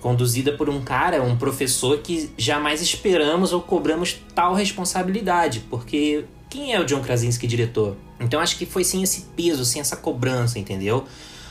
Conduzida 0.00 0.52
por 0.52 0.68
um 0.68 0.80
cara, 0.80 1.22
um 1.22 1.36
professor 1.36 1.98
que 1.98 2.30
jamais 2.36 2.80
esperamos 2.80 3.52
ou 3.52 3.60
cobramos 3.60 4.16
tal 4.34 4.54
responsabilidade, 4.54 5.60
porque 5.68 6.24
quem 6.48 6.72
é 6.72 6.80
o 6.80 6.84
John 6.84 7.00
Krasinski 7.00 7.46
diretor? 7.46 7.96
Então 8.20 8.40
acho 8.40 8.56
que 8.56 8.64
foi 8.64 8.84
sem 8.84 9.02
esse 9.02 9.22
peso, 9.36 9.64
sem 9.64 9.80
essa 9.80 9.96
cobrança, 9.96 10.58
entendeu? 10.58 11.04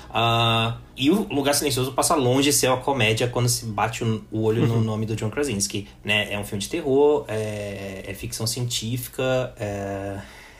Uh, 0.10 0.74
e 0.96 1.12
o 1.12 1.28
Lugar 1.32 1.54
Silencioso 1.54 1.92
passa 1.92 2.16
longe 2.16 2.50
de 2.50 2.54
ser 2.56 2.70
uma 2.70 2.78
comédia 2.78 3.28
quando 3.28 3.48
se 3.50 3.66
bate 3.66 4.04
o 4.04 4.42
olho 4.42 4.66
no 4.66 4.82
nome 4.82 5.06
do 5.06 5.16
John 5.16 5.30
Krasinski. 5.30 5.88
Né? 6.04 6.34
É 6.34 6.40
um 6.40 6.44
filme 6.44 6.62
de 6.62 6.70
terror, 6.70 7.26
é, 7.28 8.04
é 8.08 8.14
ficção 8.14 8.48
científica 8.48 9.54
é, 9.60 10.20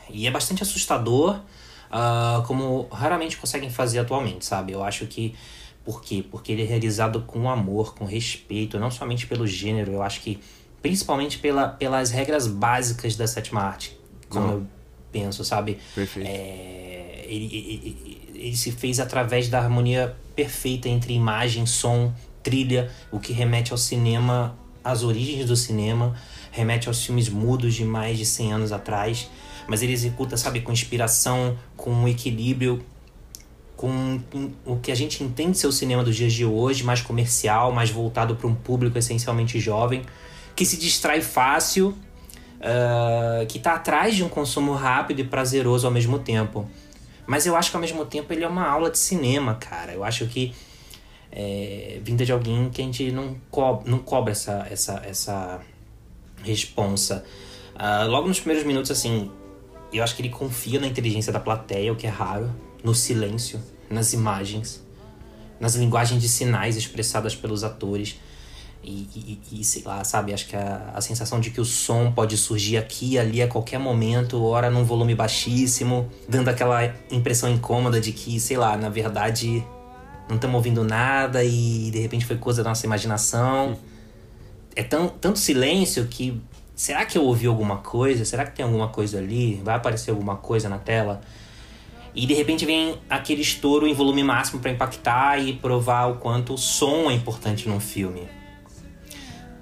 e 0.10 0.28
é 0.28 0.32
bastante 0.32 0.62
assustador, 0.62 1.40
uh, 1.90 2.44
como 2.46 2.88
raramente 2.92 3.38
conseguem 3.38 3.70
fazer 3.70 4.00
atualmente, 4.00 4.46
sabe? 4.46 4.74
Eu 4.74 4.84
acho 4.84 5.06
que. 5.08 5.34
Por 5.88 6.02
quê? 6.02 6.22
Porque 6.30 6.52
ele 6.52 6.64
é 6.64 6.66
realizado 6.66 7.22
com 7.22 7.50
amor, 7.50 7.96
com 7.96 8.04
respeito, 8.04 8.78
não 8.78 8.92
somente 8.92 9.26
pelo 9.26 9.48
gênero, 9.48 9.94
eu 9.94 10.04
acho 10.04 10.20
que 10.20 10.38
principalmente 10.82 11.40
pela, 11.40 11.70
pelas 11.70 12.12
regras 12.12 12.46
básicas 12.46 13.16
da 13.16 13.26
sétima 13.26 13.62
arte, 13.62 13.98
como 14.28 14.52
eu 14.52 14.68
penso, 15.14 15.46
sabe? 15.46 15.80
Perfeito. 15.96 16.28
É, 16.30 17.24
ele, 17.30 17.46
ele, 17.56 18.22
ele 18.36 18.58
se 18.58 18.70
fez 18.74 19.00
através 19.00 19.48
da 19.48 19.60
harmonia 19.60 20.14
perfeita 20.36 20.90
entre 20.90 21.14
imagem, 21.14 21.66
som, 21.66 22.14
trilha, 22.44 22.92
o 23.10 23.18
que 23.18 23.32
remete 23.32 23.72
ao 23.72 23.78
cinema, 23.78 24.58
às 24.84 25.04
origens 25.04 25.46
do 25.46 25.56
cinema, 25.56 26.18
remete 26.52 26.90
aos 26.90 27.02
filmes 27.02 27.30
mudos 27.30 27.76
de 27.76 27.86
mais 27.86 28.18
de 28.18 28.26
100 28.26 28.52
anos 28.52 28.72
atrás, 28.74 29.30
mas 29.70 29.82
ele 29.82 29.94
executa, 29.94 30.36
sabe, 30.36 30.60
com 30.60 30.74
inspiração, 30.74 31.58
com 31.78 31.92
um 31.92 32.10
equilíbrio, 32.10 32.86
com 33.78 34.20
o 34.66 34.78
que 34.78 34.92
a 34.92 34.96
gente 34.96 35.24
entende 35.24 35.56
ser 35.56 35.68
o 35.68 35.72
cinema 35.72 36.04
dos 36.04 36.16
dias 36.16 36.34
de 36.34 36.44
hoje, 36.44 36.84
mais 36.84 37.00
comercial, 37.00 37.72
mais 37.72 37.92
voltado 37.92 38.36
para 38.36 38.48
um 38.48 38.56
público 38.56 38.98
essencialmente 38.98 39.60
jovem, 39.60 40.02
que 40.56 40.66
se 40.66 40.78
distrai 40.78 41.22
fácil, 41.22 41.90
uh, 42.60 43.46
que 43.48 43.60
está 43.60 43.76
atrás 43.76 44.16
de 44.16 44.24
um 44.24 44.30
consumo 44.30 44.74
rápido 44.74 45.20
e 45.20 45.24
prazeroso 45.24 45.86
ao 45.86 45.94
mesmo 45.94 46.18
tempo. 46.18 46.68
Mas 47.28 47.46
eu 47.46 47.56
acho 47.56 47.70
que 47.70 47.78
ao 47.78 47.82
mesmo 47.82 48.04
tempo 48.04 48.34
ele 48.34 48.44
é 48.44 48.48
uma 48.48 48.68
aula 48.68 48.90
de 48.90 48.98
cinema, 48.98 49.54
cara. 49.56 49.94
Eu 49.94 50.04
acho 50.04 50.26
que 50.26 50.56
é, 51.32 52.00
vinda 52.02 52.26
de 52.26 52.32
alguém 52.32 52.70
que 52.70 52.82
a 52.82 52.86
gente 52.86 53.12
não, 53.12 53.36
co 53.52 53.84
não 53.86 54.00
cobra 54.00 54.32
essa, 54.32 54.66
essa, 54.72 55.04
essa 55.06 55.62
responsa. 56.44 57.24
Uh, 57.76 58.10
logo 58.10 58.28
nos 58.28 58.40
primeiros 58.40 58.66
minutos, 58.66 58.90
assim, 58.90 59.30
eu 59.94 60.04
acho 60.04 60.16
que 60.16 60.22
ele 60.24 60.30
confia 60.30 60.80
na 60.80 60.88
inteligência 60.88 61.32
da 61.32 61.40
plateia, 61.40 61.94
o 61.94 61.96
que 61.96 62.08
é 62.08 62.10
raro, 62.10 62.50
no 62.88 62.96
silêncio, 62.96 63.60
nas 63.90 64.14
imagens, 64.14 64.82
nas 65.60 65.76
linguagens 65.76 66.22
de 66.22 66.30
sinais 66.30 66.78
expressadas 66.78 67.36
pelos 67.36 67.62
atores. 67.66 68.16
E, 68.82 69.40
e, 69.52 69.60
e, 69.60 69.64
sei 69.66 69.84
lá, 69.84 70.02
sabe? 70.06 70.34
Acho 70.34 70.48
que 70.48 70.56
a, 70.56 70.94
a 70.96 71.02
sensação 71.02 71.42
de 71.42 71.50
que 71.50 71.60
o 71.60 71.66
som 71.66 72.10
pode 72.14 72.38
surgir 72.38 72.78
aqui 72.78 73.20
ali 73.20 73.42
a 73.42 73.48
qualquer 73.48 73.78
momento, 73.78 74.42
ora 74.42 74.70
num 74.70 74.86
volume 74.86 75.14
baixíssimo, 75.14 76.10
dando 76.30 76.48
aquela 76.48 76.96
impressão 77.12 77.50
incômoda 77.50 78.00
de 78.00 78.14
que, 78.14 78.40
sei 78.40 78.56
lá, 78.56 78.78
na 78.78 78.88
verdade 78.88 79.62
não 80.30 80.36
estamos 80.36 80.56
ouvindo 80.56 80.86
nada 80.86 81.44
e 81.44 81.92
de 81.92 82.00
repente 82.00 82.26
foi 82.26 82.38
coisa 82.38 82.64
da 82.64 82.70
nossa 82.70 82.86
imaginação. 82.86 83.78
É 84.74 84.84
tão, 84.84 85.10
tanto 85.10 85.40
silêncio 85.40 86.08
que. 86.08 86.42
Será 86.74 87.06
que 87.06 87.18
eu 87.18 87.24
ouvi 87.24 87.48
alguma 87.48 87.78
coisa? 87.78 88.24
Será 88.24 88.46
que 88.46 88.56
tem 88.56 88.64
alguma 88.64 88.88
coisa 88.88 89.18
ali? 89.18 89.60
Vai 89.66 89.76
aparecer 89.76 90.12
alguma 90.12 90.38
coisa 90.38 90.70
na 90.70 90.78
tela? 90.78 91.20
E 92.18 92.26
de 92.26 92.34
repente 92.34 92.66
vem 92.66 92.96
aquele 93.08 93.44
estouro 93.44 93.86
em 93.86 93.94
volume 93.94 94.24
máximo 94.24 94.60
para 94.60 94.72
impactar 94.72 95.38
e 95.38 95.54
provar 95.54 96.08
o 96.08 96.16
quanto 96.16 96.56
o 96.56 96.58
som 96.58 97.12
é 97.12 97.14
importante 97.14 97.70
num 97.70 97.80
filme. 97.80 98.28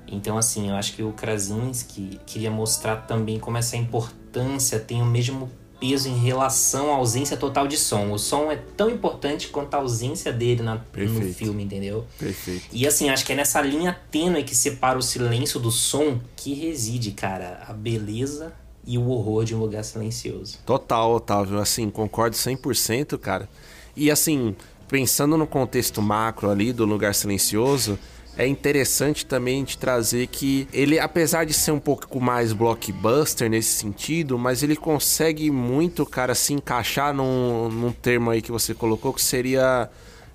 Então, 0.08 0.38
assim, 0.38 0.70
eu 0.70 0.76
acho 0.76 0.94
que 0.94 1.04
o 1.04 1.12
Krasinski 1.12 2.18
queria 2.26 2.50
mostrar 2.50 2.96
também 2.96 3.40
como 3.40 3.58
essa 3.58 3.76
importância 3.76 4.80
tem 4.80 5.02
o 5.02 5.06
mesmo 5.06 5.52
peso 5.82 6.08
em 6.08 6.18
relação 6.18 6.94
à 6.94 6.96
ausência 6.96 7.36
total 7.36 7.68
de 7.68 7.76
som. 7.76 8.14
O 8.14 8.18
som 8.18 8.50
é 8.50 8.56
tão 8.56 8.90
importante 8.90 9.50
quanto 9.50 9.74
a 9.74 9.80
ausência 9.80 10.32
dele 10.32 10.64
na, 10.64 10.76
no 10.76 11.34
filme, 11.34 11.62
entendeu? 11.62 12.08
Perfeito. 12.18 12.68
E 12.72 12.88
assim, 12.88 13.10
acho 13.10 13.26
que 13.26 13.34
é 13.34 13.36
nessa 13.36 13.60
linha 13.60 14.00
tênue 14.10 14.46
que 14.46 14.56
separa 14.56 14.98
o 14.98 15.02
silêncio 15.02 15.60
do 15.60 15.72
som 15.72 16.22
que 16.38 16.54
reside, 16.54 17.12
cara, 17.12 17.66
a 17.68 17.74
beleza 17.74 18.54
e 18.86 18.98
o 18.98 19.08
horror 19.10 19.46
de 19.46 19.56
um 19.56 19.60
lugar 19.60 19.84
silencioso. 19.84 20.60
Total, 20.66 21.12
Otávio. 21.12 21.60
Assim, 21.60 21.90
concordo 21.90 22.36
100%, 22.36 23.18
cara. 23.18 23.50
E 23.96 24.12
assim, 24.12 24.56
pensando 24.88 25.38
no 25.38 25.48
contexto 25.48 26.02
macro 26.02 26.50
ali 26.50 26.72
do 26.72 26.86
lugar 26.86 27.16
silencioso 27.16 27.98
é 28.38 28.46
interessante 28.46 29.26
também 29.26 29.64
de 29.64 29.78
trazer 29.78 30.28
que 30.28 30.68
ele, 30.74 31.00
apesar 31.00 31.46
de 31.46 31.54
ser 31.54 31.72
um 31.72 31.80
pouco 31.80 32.20
mais 32.20 32.52
blockbuster 32.52 33.50
nesse 33.50 33.76
sentido, 33.76 34.38
mas 34.38 34.62
ele 34.62 34.76
consegue 34.76 35.50
muito, 35.50 36.06
cara, 36.06 36.36
se 36.36 36.54
encaixar 36.54 37.14
num, 37.14 37.70
num 37.70 37.92
termo 37.94 38.30
aí 38.30 38.42
que 38.42 38.52
você 38.52 38.74
colocou, 38.74 39.14
que 39.14 39.22
seria 39.22 39.90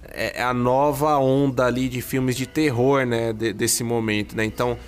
é, 0.09 0.43
a 0.43 0.55
nova 0.55 1.19
onda 1.19 1.67
ali 1.67 1.91
de 1.91 2.01
filmes 2.01 2.37
de 2.37 2.47
terror, 2.47 3.05
né, 3.05 3.35
de, 3.35 3.53
desse 3.53 3.85
momento, 3.85 4.35
né? 4.35 4.47
Então, 4.47 4.79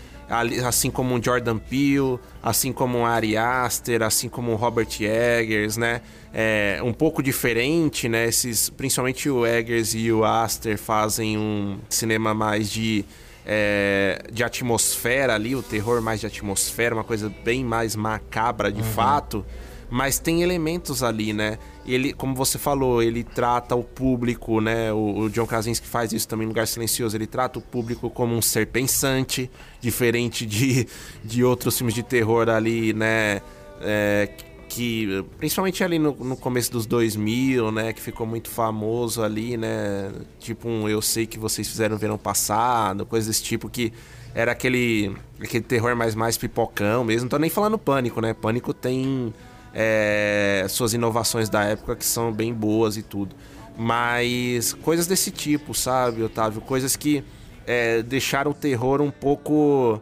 assim 0.67 0.91
como 0.91 1.15
um 1.15 1.23
Jordan 1.23 1.59
Peele, 1.59 2.19
assim 2.43 2.73
como 2.73 2.99
um 2.99 3.07
Ari 3.07 3.37
Aster, 3.37 4.03
assim 4.03 4.29
como 4.29 4.51
um 4.53 4.55
Robert 4.55 4.89
Eggers, 5.01 5.77
né? 5.77 6.01
É 6.33 6.81
um 6.83 6.93
pouco 6.93 7.23
diferente, 7.23 8.09
né? 8.09 8.27
Esses, 8.27 8.71
principalmente 8.71 9.29
o 9.29 9.47
Eggers 9.47 9.95
e 9.95 10.11
o 10.11 10.25
Aster 10.25 10.79
fazem 10.79 11.37
um 11.37 11.79
cinema 11.89 12.33
mais 12.33 12.71
de 12.71 13.05
é, 13.45 14.25
de 14.33 14.45
atmosfera 14.45 15.35
ali, 15.35 15.55
o 15.55 15.63
terror 15.63 16.01
mais 16.01 16.21
de 16.21 16.27
atmosfera, 16.27 16.95
uma 16.95 17.05
coisa 17.05 17.33
bem 17.45 17.65
mais 17.65 17.97
macabra 17.97 18.71
de 18.71 18.81
uhum. 18.81 18.87
fato. 18.87 19.45
Mas 19.93 20.19
tem 20.19 20.43
elementos 20.43 21.03
ali, 21.03 21.35
né? 21.35 21.59
Ele, 21.87 22.15
como 22.15 22.35
você 22.35 22.59
falou, 22.59 23.03
ele 23.03 23.23
trata 23.23 23.77
o 23.77 23.85
público, 23.85 24.59
né? 24.59 24.91
O, 24.91 25.19
o 25.19 25.29
John 25.29 25.47
Krasinski 25.47 25.87
faz 25.87 26.15
isso 26.15 26.27
também 26.27 26.47
no 26.47 26.51
Lugar 26.51 26.67
Silencioso. 26.67 27.15
Ele 27.15 27.27
trata 27.27 27.59
o 27.59 27.63
público 27.63 28.09
como 28.09 28.35
um 28.35 28.41
ser 28.41 28.69
pensante, 28.69 29.51
diferente 29.83 30.47
de, 30.47 30.89
de 31.23 31.45
outros 31.45 31.77
filmes 31.77 31.95
de 31.95 32.03
terror 32.03 32.49
ali, 32.49 32.95
né? 32.95 33.43
É, 33.83 34.31
que 34.67 35.23
principalmente 35.37 35.85
ali 35.85 35.99
no, 35.99 36.13
no, 36.13 36.39
começo 36.39 36.73
dos 36.73 36.87
2000, 36.87 37.71
né, 37.71 37.93
que 37.93 38.01
ficou 38.01 38.27
muito 38.27 38.49
famoso 38.49 39.23
ali, 39.23 39.59
né, 39.59 40.11
tipo 40.39 40.67
um 40.67 40.89
eu 40.89 41.03
sei 41.03 41.27
que 41.27 41.39
vocês 41.39 41.69
fizeram 41.69 41.99
verão 41.99 42.17
passado, 42.17 43.05
coisas 43.05 43.27
desse 43.27 43.43
tipo 43.43 43.69
que 43.69 43.93
era 44.35 44.53
aquele 44.53 45.15
aquele 45.39 45.65
terror 45.65 45.95
mais 45.95 46.15
mais 46.15 46.39
pipocão 46.39 47.05
mesmo. 47.05 47.23
Não 47.25 47.29
tô 47.29 47.39
nem 47.39 47.51
falando 47.51 47.77
pânico, 47.77 48.23
né? 48.23 48.33
Pânico 48.33 48.73
tem 48.73 49.35
é, 49.75 50.67
suas 50.69 50.93
inovações 50.93 51.49
da 51.49 51.65
época 51.65 51.97
que 51.97 52.05
são 52.05 52.33
bem 52.33 52.53
boas 52.53 52.97
e 52.97 53.03
tudo. 53.03 53.35
Mas 53.77 54.73
coisas 54.75 55.07
desse 55.07 55.31
tipo, 55.31 55.75
sabe, 55.75 56.23
Otávio? 56.23 56.61
Coisas 56.61 56.95
que 56.95 57.25
é, 57.67 58.03
deixaram 58.03 58.51
o 58.51 58.55
terror 58.55 59.01
um 59.01 59.11
pouco 59.11 60.01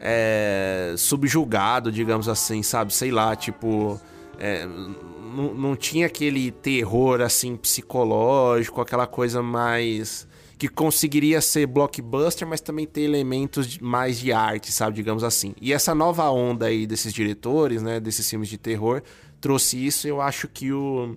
é, 0.00 0.94
subjugado, 0.96 1.92
digamos 1.92 2.28
assim, 2.28 2.62
sabe? 2.62 2.92
Sei 2.92 3.10
lá, 3.10 3.36
tipo. 3.36 4.00
É, 4.38 4.66
não 5.34 5.74
tinha 5.74 6.06
aquele 6.06 6.50
terror 6.50 7.22
assim 7.22 7.56
psicológico, 7.56 8.80
aquela 8.82 9.06
coisa 9.06 9.42
mais 9.42 10.26
que 10.62 10.68
conseguiria 10.68 11.40
ser 11.40 11.66
blockbuster, 11.66 12.46
mas 12.46 12.60
também 12.60 12.86
ter 12.86 13.00
elementos 13.00 13.78
mais 13.78 14.20
de 14.20 14.30
arte, 14.30 14.70
sabe, 14.70 14.94
digamos 14.94 15.24
assim. 15.24 15.56
E 15.60 15.72
essa 15.72 15.92
nova 15.92 16.30
onda 16.30 16.66
aí 16.66 16.86
desses 16.86 17.12
diretores, 17.12 17.82
né, 17.82 17.98
desses 17.98 18.30
filmes 18.30 18.48
de 18.48 18.56
terror, 18.56 19.02
trouxe 19.40 19.84
isso. 19.84 20.06
Eu 20.06 20.20
acho 20.20 20.46
que 20.46 20.72
o 20.72 21.16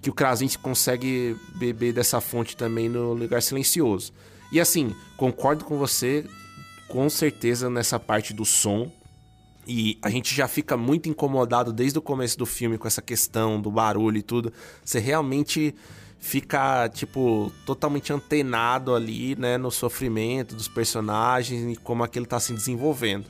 que 0.00 0.08
o 0.08 0.14
Krasinski 0.14 0.62
consegue 0.62 1.36
beber 1.56 1.92
dessa 1.92 2.22
fonte 2.22 2.56
também 2.56 2.88
no 2.88 3.12
Lugar 3.12 3.42
Silencioso. 3.42 4.14
E 4.50 4.58
assim, 4.58 4.94
concordo 5.18 5.66
com 5.66 5.76
você 5.76 6.24
com 6.88 7.10
certeza 7.10 7.68
nessa 7.68 8.00
parte 8.00 8.32
do 8.32 8.46
som. 8.46 8.90
E 9.66 9.98
a 10.00 10.08
gente 10.08 10.34
já 10.34 10.48
fica 10.48 10.74
muito 10.74 11.06
incomodado 11.06 11.70
desde 11.70 11.98
o 11.98 12.02
começo 12.02 12.38
do 12.38 12.46
filme 12.46 12.78
com 12.78 12.88
essa 12.88 13.02
questão 13.02 13.60
do 13.60 13.70
barulho 13.70 14.16
e 14.16 14.22
tudo. 14.22 14.50
Você 14.82 14.98
realmente 14.98 15.74
fica, 16.18 16.88
tipo, 16.88 17.52
totalmente 17.64 18.12
antenado 18.12 18.94
ali, 18.94 19.36
né, 19.36 19.56
no 19.56 19.70
sofrimento 19.70 20.54
dos 20.54 20.68
personagens 20.68 21.72
e 21.72 21.76
como 21.76 22.02
aquilo 22.02 22.26
tá 22.26 22.40
se 22.40 22.52
desenvolvendo. 22.52 23.26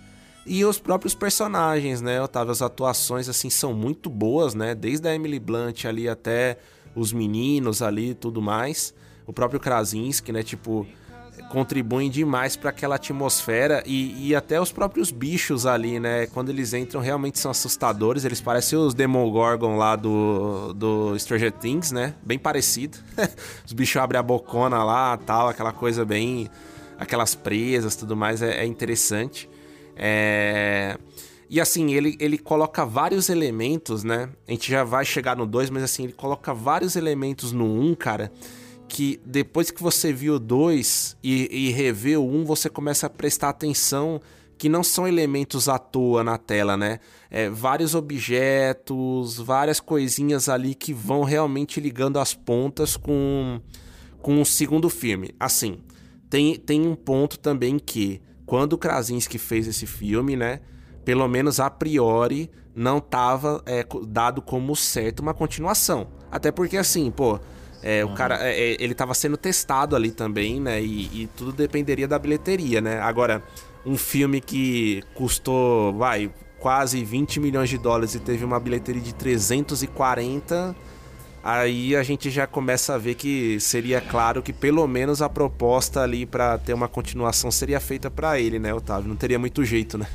E 0.46 0.64
os 0.64 0.78
próprios 0.78 1.14
personagens, 1.14 2.00
né, 2.00 2.22
Otávio, 2.22 2.52
as 2.52 2.62
atuações, 2.62 3.28
assim, 3.28 3.50
são 3.50 3.74
muito 3.74 4.08
boas, 4.08 4.54
né, 4.54 4.74
desde 4.74 5.08
a 5.08 5.14
Emily 5.14 5.40
Blunt 5.40 5.84
ali 5.84 6.08
até 6.08 6.58
os 6.94 7.12
meninos 7.12 7.82
ali 7.82 8.14
tudo 8.14 8.40
mais. 8.40 8.94
O 9.26 9.32
próprio 9.32 9.58
Krasinski, 9.58 10.32
né, 10.32 10.42
tipo, 10.42 10.86
contribuem 11.48 12.10
demais 12.10 12.56
para 12.56 12.70
aquela 12.70 12.96
atmosfera 12.96 13.82
e, 13.86 14.28
e, 14.28 14.34
até 14.34 14.60
os 14.60 14.72
próprios 14.72 15.10
bichos 15.10 15.66
ali, 15.66 16.00
né? 16.00 16.26
Quando 16.26 16.50
eles 16.50 16.72
entram, 16.74 17.00
realmente 17.00 17.38
são 17.38 17.50
assustadores. 17.50 18.24
Eles 18.24 18.40
parecem 18.40 18.78
os 18.78 18.94
Demogorgon 18.94 19.76
lá 19.76 19.96
do, 19.96 20.72
do 20.74 21.18
Stranger 21.18 21.52
Things, 21.52 21.92
né? 21.92 22.14
Bem 22.22 22.38
parecido. 22.38 22.98
os 23.64 23.72
bichos 23.72 23.96
abrem 23.96 24.18
a 24.18 24.22
bocona 24.22 24.82
lá, 24.82 25.16
tal, 25.16 25.48
aquela 25.48 25.72
coisa 25.72 26.04
bem. 26.04 26.48
aquelas 26.98 27.34
presas 27.34 27.96
tudo 27.96 28.16
mais. 28.16 28.42
É, 28.42 28.62
é 28.62 28.66
interessante. 28.66 29.48
É. 29.96 30.98
E 31.48 31.60
assim, 31.60 31.94
ele, 31.94 32.16
ele 32.18 32.38
coloca 32.38 32.84
vários 32.84 33.28
elementos, 33.28 34.02
né? 34.02 34.28
A 34.48 34.50
gente 34.50 34.68
já 34.70 34.82
vai 34.82 35.04
chegar 35.04 35.36
no 35.36 35.46
2, 35.46 35.70
mas 35.70 35.84
assim, 35.84 36.04
ele 36.04 36.12
coloca 36.12 36.52
vários 36.52 36.96
elementos 36.96 37.52
no 37.52 37.64
1, 37.64 37.90
um, 37.90 37.94
cara 37.94 38.32
que 38.96 39.20
depois 39.26 39.70
que 39.70 39.82
você 39.82 40.10
viu 40.10 40.38
2 40.38 41.18
e, 41.22 41.66
e 41.66 41.70
revê 41.70 42.16
o 42.16 42.24
1, 42.24 42.34
um, 42.34 42.44
você 42.46 42.70
começa 42.70 43.06
a 43.06 43.10
prestar 43.10 43.50
atenção 43.50 44.22
que 44.56 44.70
não 44.70 44.82
são 44.82 45.06
elementos 45.06 45.68
à 45.68 45.78
toa 45.78 46.24
na 46.24 46.38
tela, 46.38 46.78
né? 46.78 46.98
É, 47.30 47.50
vários 47.50 47.94
objetos, 47.94 49.36
várias 49.36 49.80
coisinhas 49.80 50.48
ali 50.48 50.74
que 50.74 50.94
vão 50.94 51.24
realmente 51.24 51.78
ligando 51.78 52.18
as 52.18 52.32
pontas 52.32 52.96
com, 52.96 53.60
com 54.22 54.40
o 54.40 54.46
segundo 54.46 54.88
filme. 54.88 55.34
Assim, 55.38 55.76
tem, 56.30 56.58
tem 56.58 56.88
um 56.88 56.94
ponto 56.94 57.38
também 57.38 57.78
que, 57.78 58.22
quando 58.46 58.72
o 58.72 58.78
Krasinski 58.78 59.36
fez 59.36 59.68
esse 59.68 59.84
filme, 59.84 60.36
né? 60.36 60.60
Pelo 61.04 61.28
menos 61.28 61.60
a 61.60 61.68
priori, 61.68 62.50
não 62.74 62.96
estava 62.96 63.62
é, 63.66 63.86
dado 64.08 64.40
como 64.40 64.74
certo 64.74 65.20
uma 65.20 65.34
continuação. 65.34 66.08
Até 66.30 66.50
porque, 66.50 66.78
assim, 66.78 67.10
pô, 67.10 67.38
é, 67.82 68.04
uhum. 68.04 68.12
O 68.12 68.14
cara, 68.14 68.38
é, 68.42 68.52
é, 68.52 68.76
ele 68.82 68.92
estava 68.92 69.14
sendo 69.14 69.36
testado 69.36 69.94
ali 69.94 70.10
também, 70.10 70.60
né? 70.60 70.80
E, 70.80 71.22
e, 71.22 71.28
tudo 71.36 71.52
dependeria 71.52 72.08
da 72.08 72.18
bilheteria, 72.18 72.80
né? 72.80 73.00
Agora, 73.00 73.42
um 73.84 73.96
filme 73.96 74.40
que 74.40 75.02
custou, 75.14 75.92
vai, 75.94 76.30
quase 76.58 77.04
20 77.04 77.38
milhões 77.38 77.68
de 77.68 77.78
dólares 77.78 78.14
e 78.14 78.18
teve 78.18 78.44
uma 78.44 78.58
bilheteria 78.58 79.00
de 79.00 79.14
340, 79.14 80.74
aí 81.44 81.94
a 81.94 82.02
gente 82.02 82.30
já 82.30 82.46
começa 82.46 82.94
a 82.94 82.98
ver 82.98 83.14
que 83.14 83.60
seria 83.60 84.00
claro 84.00 84.42
que 84.42 84.52
pelo 84.52 84.86
menos 84.88 85.22
a 85.22 85.28
proposta 85.28 86.02
ali 86.02 86.26
para 86.26 86.58
ter 86.58 86.72
uma 86.72 86.88
continuação 86.88 87.50
seria 87.50 87.78
feita 87.78 88.10
para 88.10 88.40
ele, 88.40 88.58
né, 88.58 88.74
Otávio? 88.74 89.08
Não 89.08 89.16
teria 89.16 89.38
muito 89.38 89.64
jeito, 89.64 89.96
né? 89.96 90.06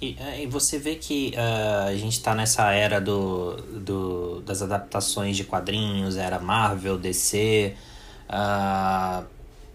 E, 0.00 0.16
é, 0.18 0.42
e, 0.42 0.46
você 0.46 0.78
vê 0.78 0.94
que 0.94 1.32
uh, 1.34 1.88
a 1.88 1.94
gente 1.96 2.12
está 2.12 2.34
nessa 2.34 2.70
era 2.72 3.00
do, 3.00 3.56
do, 3.56 4.40
das 4.42 4.62
adaptações 4.62 5.36
de 5.36 5.44
quadrinhos, 5.44 6.16
era 6.16 6.38
Marvel, 6.38 6.98
DC. 6.98 7.74
Uh, 8.28 9.24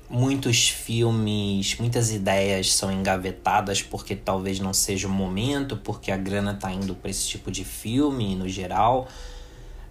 muitos 0.09 0.69
filmes, 0.69 1.77
muitas 1.79 2.11
ideias 2.11 2.73
são 2.73 2.91
engavetadas 2.91 3.81
porque 3.81 4.15
talvez 4.15 4.59
não 4.59 4.73
seja 4.73 5.07
o 5.07 5.11
momento, 5.11 5.75
porque 5.77 6.11
a 6.11 6.17
grana 6.17 6.51
está 6.53 6.71
indo 6.71 6.95
para 6.95 7.09
esse 7.09 7.27
tipo 7.27 7.51
de 7.51 7.63
filme 7.63 8.35
no 8.35 8.47
geral. 8.47 9.07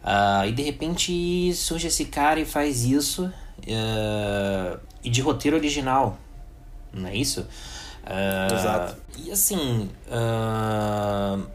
Uh, 0.02 0.48
e 0.48 0.52
de 0.52 0.62
repente 0.62 1.52
surge 1.54 1.88
esse 1.88 2.06
cara 2.06 2.40
e 2.40 2.44
faz 2.44 2.84
isso. 2.84 3.30
e 5.04 5.10
de 5.10 5.20
roteiro 5.20 5.56
original, 5.56 6.18
não 6.92 7.08
é 7.08 7.16
isso? 7.16 7.46
Uh, 8.04 8.54
Exato. 8.54 8.96
E 9.16 9.30
assim, 9.30 9.88
uh, 10.08 11.46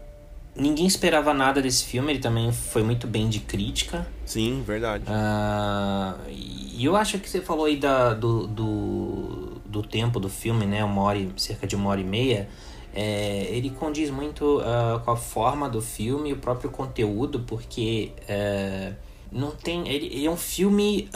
ninguém 0.56 0.86
esperava 0.86 1.34
nada 1.34 1.62
desse 1.62 1.84
filme, 1.84 2.12
ele 2.12 2.20
também 2.20 2.52
foi 2.52 2.84
muito 2.84 3.06
bem 3.06 3.30
de 3.30 3.40
crítica. 3.40 4.08
Sim, 4.26 4.64
verdade. 4.66 5.04
Uh, 5.06 6.30
e 6.30 6.84
eu 6.84 6.96
acho 6.96 7.20
que 7.20 7.30
você 7.30 7.42
falou 7.42 7.66
aí 7.66 7.78
da, 7.78 8.14
do, 8.14 8.48
do, 8.48 9.62
do 9.66 9.84
tempo 9.84 10.20
do 10.20 10.30
filme, 10.30 10.66
né? 10.66 10.84
Uma 10.84 11.02
hora, 11.02 11.20
cerca 11.36 11.68
de 11.68 11.76
uma 11.76 11.90
hora 11.90 12.02
e 12.02 12.06
meia. 12.06 12.50
É, 12.94 13.48
ele 13.52 13.70
condiz 13.70 14.10
muito 14.10 14.60
uh, 14.60 15.00
com 15.04 15.12
a 15.12 15.16
forma 15.16 15.70
do 15.70 15.82
filme 15.82 16.30
e 16.30 16.34
o 16.34 16.38
próprio 16.38 16.72
conteúdo, 16.72 17.42
porque 17.42 18.12
uh, 18.24 18.96
não 19.32 19.52
tem. 19.52 19.88
Ele, 19.88 20.08
ele, 20.08 20.26
é 20.26 20.32
um 20.32 20.38
filme. 20.38 21.10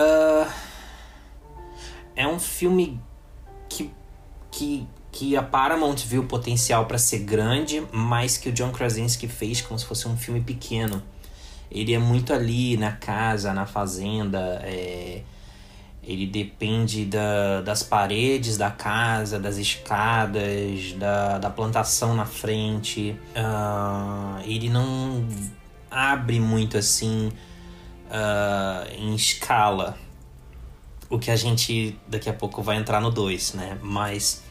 É 2.14 2.28
um 2.28 2.38
filme 2.38 3.00
que, 3.70 3.90
que 4.52 4.86
que 5.12 5.36
a 5.36 5.44
Paramount 5.44 5.98
viu 6.06 6.22
o 6.22 6.26
potencial 6.26 6.86
para 6.86 6.98
ser 6.98 7.20
grande, 7.20 7.84
mas 7.92 8.38
que 8.38 8.50
o 8.50 8.52
John 8.52 8.72
Krasinski 8.72 9.28
fez 9.28 9.62
como 9.62 9.78
se 9.78 9.86
fosse 9.86 10.08
um 10.08 10.16
filme 10.16 10.42
pequeno. 10.42 11.04
Ele 11.70 11.94
é 11.94 12.00
muito 12.00 12.34
ali 12.34 12.78
na 12.78 12.94
casa, 12.94 13.54
na 13.54 13.66
fazenda, 13.66 14.62
é... 14.64 15.22
ele 16.04 16.26
depende 16.28 17.06
da, 17.06 17.62
das 17.62 17.84
paredes 17.84 18.58
da 18.58 18.72
casa, 18.72 19.38
das 19.38 19.58
escadas, 19.58 20.94
da, 20.98 21.40
da 21.40 21.50
plantação 21.50 22.16
na 22.16 22.26
frente. 22.26 23.16
Uh, 23.36 24.42
ele 24.46 24.70
não 24.70 25.26
abre 25.90 26.40
muito 26.40 26.78
assim 26.78 27.32
uh, 28.08 28.92
em 28.98 29.14
escala. 29.14 29.98
O 31.10 31.20
que 31.20 31.30
a 31.30 31.36
gente 31.36 31.98
daqui 32.08 32.30
a 32.30 32.34
pouco 32.34 32.62
vai 32.62 32.78
entrar 32.78 33.02
no 33.02 33.12
2, 33.12 33.54
né? 33.54 33.78
Mas 33.82 34.42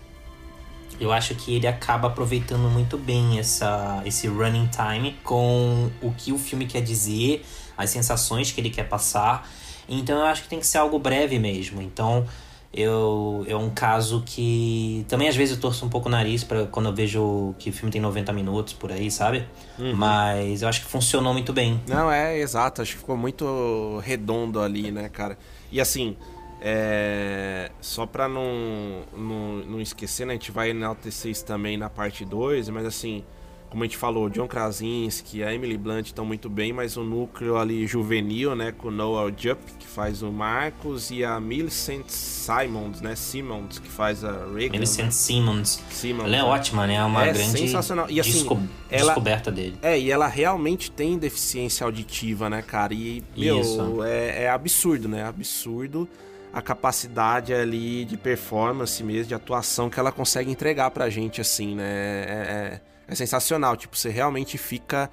eu 1.01 1.11
acho 1.11 1.35
que 1.35 1.55
ele 1.55 1.67
acaba 1.67 2.09
aproveitando 2.09 2.69
muito 2.69 2.99
bem 2.99 3.39
essa, 3.39 4.03
esse 4.05 4.29
running 4.29 4.69
time 4.69 5.17
com 5.25 5.91
o 6.03 6.13
que 6.13 6.31
o 6.31 6.39
filme 6.39 6.67
quer 6.67 6.83
dizer, 6.83 7.45
as 7.77 7.89
sensações 7.89 8.53
que 8.53 8.61
ele 8.61 8.71
quer 8.71 8.87
passar. 8.87 9.49
Então 9.89 10.19
eu 10.19 10.27
acho 10.27 10.43
que 10.43 10.49
tem 10.49 10.61
que 10.61 10.67
ser 10.67 10.79
algo 10.79 10.99
breve 10.99 11.39
mesmo. 11.39 11.81
Então 11.81 12.27
eu 12.73 13.45
é 13.49 13.57
um 13.57 13.71
caso 13.71 14.23
que 14.25 15.05
também 15.09 15.29
às 15.29 15.35
vezes 15.35 15.57
eu 15.57 15.61
torço 15.61 15.85
um 15.85 15.89
pouco 15.89 16.09
o 16.09 16.11
nariz 16.11 16.45
para 16.45 16.67
quando 16.67 16.87
eu 16.87 16.95
vejo 16.95 17.55
que 17.59 17.71
o 17.71 17.73
filme 17.73 17.91
tem 17.91 18.01
90 18.01 18.33
minutos 18.33 18.75
por 18.75 18.93
aí, 18.93 19.11
sabe? 19.11 19.45
Uhum. 19.79 19.95
Mas 19.95 20.63
eu 20.63 20.69
acho 20.69 20.83
que 20.83 20.87
funcionou 20.87 21.33
muito 21.33 21.53
bem. 21.53 21.81
Não, 21.89 22.13
é 22.13 22.39
exato, 22.39 22.83
acho 22.83 22.93
que 22.93 22.99
ficou 22.99 23.17
muito 23.17 24.01
redondo 24.05 24.61
ali, 24.61 24.93
né, 24.93 25.09
cara? 25.09 25.37
E 25.73 25.81
assim, 25.81 26.17
é, 26.61 27.71
só 27.81 28.07
pra 28.07 28.29
não, 28.29 29.03
não, 29.17 29.57
não 29.67 29.81
esquecer, 29.81 30.27
né? 30.27 30.33
A 30.35 30.37
gente 30.37 30.51
vai 30.53 30.71
enaltecer 30.71 31.31
isso 31.31 31.45
também 31.45 31.77
na 31.77 31.89
parte 31.91 32.25
2, 32.25 32.69
mas 32.69 32.85
assim, 32.87 33.25
como 33.71 33.83
a 33.83 33.87
gente 33.87 33.97
falou, 33.97 34.29
John 34.29 34.49
Krasinski, 34.49 35.43
a 35.45 35.55
Emily 35.55 35.79
Blunt 35.79 36.07
estão 36.07 36.25
muito 36.25 36.51
bem, 36.51 36.73
mas 36.73 36.97
o 36.97 37.05
núcleo 37.05 37.57
ali 37.57 37.87
juvenil, 37.87 38.55
né, 38.57 38.73
com 38.73 38.89
o 38.89 38.91
Noah 38.91 39.33
Jupp, 39.37 39.63
que 39.79 39.87
faz 39.87 40.23
o 40.23 40.31
Marcos, 40.33 41.11
e 41.13 41.25
a 41.25 41.39
Millicent 41.41 42.05
Simons, 42.09 43.01
né, 43.01 43.15
Simmons, 43.15 43.79
que 43.79 43.89
faz 43.89 44.25
a 44.25 44.33
Regan. 44.53 44.73
Millicent 44.73 45.05
né? 45.07 45.11
Simmons. 45.13 45.83
Simmons, 45.91 46.25
Ela 46.27 46.37
é 46.37 46.43
né? 46.43 46.45
ótima, 46.45 46.87
né? 46.87 46.95
É 46.97 47.05
uma 47.05 47.25
É 47.25 47.33
grande 47.33 47.59
sensacional. 47.59 48.07
E, 48.11 48.19
assim, 48.21 48.33
desco- 48.33 48.61
ela- 48.91 49.05
descoberta 49.13 49.53
dele. 49.53 49.77
É, 49.83 49.99
e 49.99 50.11
ela 50.11 50.27
realmente 50.27 50.91
tem 50.91 51.17
deficiência 51.17 51.85
auditiva, 51.85 52.51
né, 52.51 52.63
cara? 52.63 52.93
E, 52.93 53.23
meu, 53.37 53.61
Isso. 53.61 54.03
é, 54.03 54.45
é 54.45 54.51
absurdo, 54.51 55.09
né? 55.09 55.23
Absurdo 55.25 56.09
a 56.53 56.61
capacidade 56.61 57.53
ali 57.55 58.05
de 58.05 58.17
performance 58.17 59.03
mesmo, 59.05 59.29
de 59.29 59.35
atuação 59.35 59.89
que 59.89 60.01
ela 60.01 60.11
consegue 60.11 60.51
entregar 60.51 60.91
pra 60.91 61.09
gente, 61.09 61.41
assim, 61.41 61.75
né? 61.75 61.85
É, 61.85 62.81
é- 62.87 62.91
é 63.09 63.15
sensacional. 63.15 63.77
Tipo, 63.77 63.97
você 63.97 64.09
realmente 64.09 64.57
fica. 64.57 65.11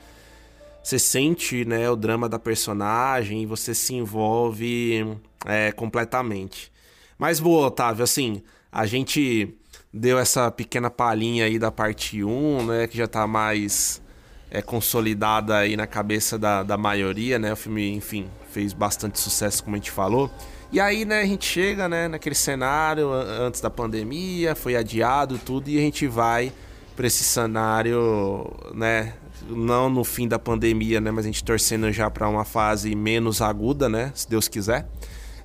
Você 0.83 0.97
sente, 0.97 1.65
né, 1.65 1.89
o 1.89 1.95
drama 1.97 2.29
da 2.29 2.39
personagem 2.39 3.43
e 3.43 3.45
você 3.45 3.73
se 3.75 3.93
envolve 3.93 5.17
é, 5.45 5.71
completamente. 5.73 6.71
Mas 7.17 7.39
boa, 7.41 7.67
Otávio, 7.67 8.03
assim, 8.03 8.41
a 8.71 8.85
gente 8.85 9.53
deu 9.93 10.17
essa 10.17 10.49
pequena 10.49 10.89
palhinha 10.89 11.45
aí 11.45 11.59
da 11.59 11.71
parte 11.71 12.23
1, 12.23 12.65
né, 12.65 12.87
que 12.87 12.95
já 12.97 13.07
tá 13.07 13.27
mais 13.27 14.01
é, 14.49 14.61
consolidada 14.61 15.57
aí 15.57 15.75
na 15.75 15.87
cabeça 15.87 16.37
da, 16.37 16.63
da 16.63 16.77
maioria, 16.77 17.37
né, 17.37 17.51
o 17.51 17.55
filme, 17.55 17.93
enfim, 17.93 18.29
fez 18.51 18.71
bastante 18.71 19.19
sucesso, 19.19 19.63
como 19.63 19.75
a 19.75 19.79
gente 19.79 19.91
falou. 19.91 20.31
E 20.71 20.81
aí, 20.81 21.05
né, 21.05 21.21
a 21.21 21.25
gente 21.25 21.45
chega, 21.45 21.87
né, 21.87 22.09
naquele 22.09 22.35
cenário 22.35 23.11
antes 23.11 23.61
da 23.61 23.69
pandemia, 23.69 24.53
foi 24.53 24.75
adiado 24.75 25.37
tudo, 25.37 25.69
e 25.69 25.77
a 25.77 25.81
gente 25.81 26.05
vai 26.07 26.51
pra 26.95 27.07
esse 27.07 27.23
cenário, 27.23 28.53
né, 28.73 29.13
não 29.47 29.89
no 29.89 30.03
fim 30.03 30.27
da 30.27 30.37
pandemia, 30.37 30.99
né, 30.99 31.09
mas 31.09 31.25
a 31.25 31.29
gente 31.29 31.41
torcendo 31.43 31.89
já 31.91 32.09
pra 32.09 32.27
uma 32.27 32.43
fase 32.43 32.93
menos 32.95 33.41
aguda, 33.41 33.87
né, 33.87 34.11
se 34.13 34.29
Deus 34.29 34.49
quiser. 34.49 34.85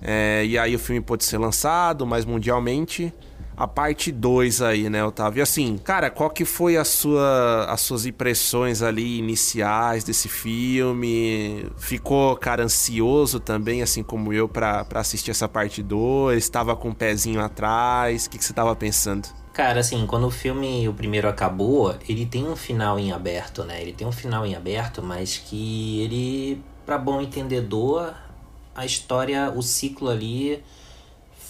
É, 0.01 0.45
e 0.45 0.59
aí 0.59 0.75
o 0.75 0.79
filme 0.79 1.01
pode 1.01 1.25
ser 1.25 1.39
lançado 1.39 2.05
mais 2.05 2.25
mundialmente. 2.25 3.15
A 3.57 3.69
parte 3.69 4.11
2 4.11 4.62
aí, 4.62 4.88
né, 4.88 5.05
Otávio? 5.05 5.41
E 5.41 5.43
assim, 5.43 5.77
cara, 5.77 6.11
qual 6.11 6.31
que 6.31 6.45
foi 6.45 6.77
a 6.77 6.85
sua, 6.85 7.67
as 7.69 7.83
suas 7.83 8.07
impressões 8.07 8.81
ali 8.83 9.19
iniciais 9.19 10.05
desse 10.05 10.29
filme? 10.29 11.67
Ficou, 11.77 12.35
cara, 12.37 12.65
ansioso 12.65 13.38
também, 13.38 13.83
assim 13.83 14.03
como 14.03 14.33
eu, 14.33 14.49
pra 14.49 14.87
assistir 14.95 15.31
essa 15.31 15.49
parte 15.49 15.83
2? 15.83 16.43
Estava 16.43 16.75
com 16.75 16.91
o 16.91 16.95
pezinho 16.95 17.41
atrás? 17.41 18.27
O 18.27 18.31
que, 18.31 18.38
que 18.38 18.45
você 18.45 18.55
tava 18.55 18.75
pensando? 18.75 19.29
Cara, 19.53 19.81
assim, 19.81 20.07
quando 20.07 20.27
o 20.27 20.31
filme, 20.31 20.88
o 20.88 20.95
primeiro 20.95 21.29
acabou, 21.29 21.95
ele 22.09 22.25
tem 22.25 22.49
um 22.49 22.57
final 22.57 22.99
em 22.99 23.12
aberto, 23.12 23.65
né? 23.65 23.83
Ele 23.83 23.93
tem 23.93 24.07
um 24.07 24.12
final 24.12 24.47
em 24.47 24.55
aberto, 24.55 25.03
mas 25.03 25.37
que 25.37 26.01
ele, 26.01 26.62
pra 26.87 26.97
bom 26.97 27.21
entendedor, 27.21 28.15
a 28.75 28.87
história, 28.87 29.53
o 29.55 29.61
ciclo 29.62 30.09
ali 30.09 30.65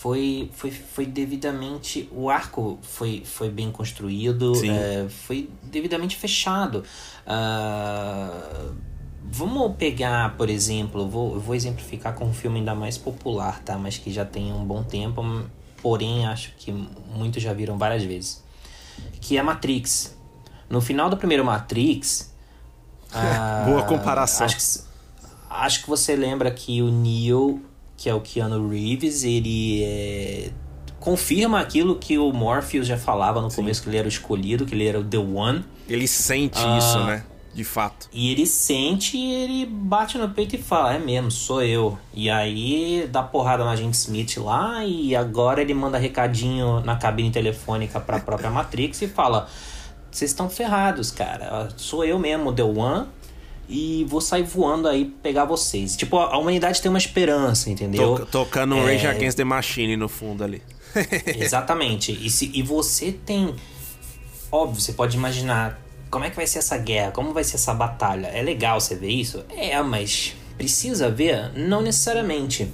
foi, 0.03 0.51
foi, 0.53 0.73
foi 0.73 1.07
devidamente. 1.07 2.09
O 2.11 2.29
arco 2.29 2.77
foi, 2.83 3.23
foi 3.25 3.49
bem 3.49 3.71
construído, 3.71 4.53
é, 4.67 5.09
foi 5.09 5.49
devidamente 5.63 6.17
fechado. 6.17 6.83
Ah, 7.25 8.73
vamos 9.23 9.77
pegar, 9.77 10.37
por 10.37 10.51
exemplo, 10.51 11.09
vou, 11.09 11.39
vou 11.39 11.55
exemplificar 11.55 12.15
com 12.15 12.25
um 12.25 12.35
filme 12.35 12.59
ainda 12.59 12.75
mais 12.75 12.99
popular, 12.99 13.61
tá? 13.61 13.79
Mas 13.79 13.97
que 13.97 14.13
já 14.13 14.25
tem 14.25 14.53
um 14.53 14.65
bom 14.65 14.83
tempo, 14.83 15.23
porém 15.81 16.27
acho 16.27 16.53
que 16.59 16.73
muitos 17.15 17.41
já 17.41 17.53
viram 17.53 17.79
várias 17.79 18.03
vezes. 18.03 18.43
Que 19.21 19.39
é 19.39 19.43
Matrix. 19.43 20.19
No 20.69 20.81
final 20.81 21.11
do 21.11 21.17
primeiro 21.17 21.45
Matrix. 21.45 22.35
ah, 23.15 23.67
Boa 23.69 23.85
comparação. 23.85 24.47
Acho 24.47 24.57
que, 24.57 24.85
acho 25.49 25.83
que 25.83 25.89
você 25.89 26.17
lembra 26.17 26.51
que 26.51 26.83
o 26.83 26.91
Neo, 26.91 27.63
que 28.03 28.09
é 28.11 28.15
o 28.15 28.21
Keanu 28.21 28.69
Reeves, 28.69 29.23
ele 29.23 29.85
é, 29.85 30.51
confirma 30.99 31.61
aquilo 31.61 31.95
que 31.97 32.19
o 32.19 32.33
Morpheus 32.33 32.85
já 32.87 32.97
falava 32.99 33.41
no 33.41 33.49
começo, 33.49 33.81
que 33.81 33.89
ele 33.89 33.97
era 33.97 34.07
o 34.07 34.09
escolhido, 34.09 34.67
que 34.67 34.75
ele 34.75 34.89
era 34.89 34.99
o 34.99 35.05
The 35.05 35.19
One. 35.19 35.65
Ele 35.89 36.09
sente 36.09 36.59
Ah. 36.59 36.79
isso, 36.79 36.99
né? 37.05 37.25
De 37.55 37.63
fato. 37.63 38.09
E 38.13 38.33
ele 38.33 38.45
sente 38.47 39.17
e 39.17 39.31
ele 39.33 39.67
bate 39.67 40.19
no 40.19 40.29
peito 40.31 40.57
e 40.57 40.59
fala: 40.59 40.95
É 40.95 40.99
mesmo, 40.99 41.31
sou 41.31 41.63
eu. 41.63 41.97
E 42.15 42.29
aí 42.31 43.07
dá 43.13 43.23
porrada 43.23 43.63
no 43.63 43.71
agente 43.71 43.95
Smith 43.95 44.39
lá 44.39 44.85
e 44.85 45.15
agora 45.15 45.61
ele 45.61 45.75
manda 45.75 45.99
recadinho 45.99 46.81
na 46.81 46.97
cabine 46.97 47.31
telefônica 47.31 48.01
pra 48.01 48.19
própria 48.19 48.51
Matrix 48.51 49.03
e 49.03 49.07
fala: 49.07 49.47
Vocês 50.11 50.31
estão 50.31 50.49
ferrados, 50.51 51.11
cara. 51.11 51.69
Sou 51.77 52.05
eu 52.05 52.19
mesmo, 52.19 52.53
The 52.55 52.65
One. 52.65 53.07
E 53.75 54.05
vou 54.09 54.21
sair 54.21 54.43
voando 54.43 54.87
aí 54.87 55.07
pegar 55.23 55.47
vocês. 55.47 55.97
Tipo, 55.97 56.19
a 56.19 56.37
humanidade 56.37 56.83
tem 56.83 56.91
uma 56.91 56.99
esperança, 56.99 57.71
entendeu? 57.71 58.17
To- 58.17 58.27
tocando 58.27 58.75
um 58.75 58.87
É. 58.87 58.93
Rage 58.93 59.07
Against 59.07 59.37
the 59.39 59.45
Machine 59.45 59.97
no 59.97 60.09
fundo 60.09 60.45
ali. 60.45 60.63
Exatamente. 61.37 62.13
E, 62.13 62.29
se, 62.29 62.51
e 62.53 62.63
você 62.63 63.13
tem. 63.13 63.55
Óbvio, 64.51 64.81
você 64.81 64.93
pode 64.93 65.17
imaginar 65.17 65.81
como 66.11 66.25
é 66.27 66.31
que 66.31 66.37
vai 66.37 66.47
ser 66.47 66.59
essa 66.59 66.77
guerra, 66.77 67.11
como 67.13 67.33
vai 67.33 67.43
ser 67.45 67.57
essa 67.57 67.73
batalha. 67.73 68.27
É 68.27 68.43
legal 68.43 68.79
você 68.79 68.95
ver 68.95 69.09
isso? 69.09 69.43
É, 69.57 69.81
mas 69.83 70.35
precisa 70.59 71.11
ver? 71.11 71.51
Não 71.57 71.81
necessariamente. 71.81 72.71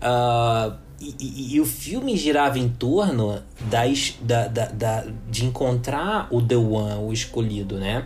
Ah, 0.00 0.74
e, 1.00 1.14
e- 1.18 1.54
e 1.54 1.60
o 1.60 1.64
filme 1.66 2.16
girava 2.16 2.58
em 2.58 2.68
torno 2.68 3.42
das, 3.62 4.14
da, 4.20 4.46
da, 4.48 4.66
da- 4.66 5.04
de 5.30 5.44
encontrar 5.46 6.28
o 6.30 6.42
The 6.42 6.56
One, 6.56 7.02
o 7.08 7.12
escolhido, 7.12 7.78
né? 7.78 8.04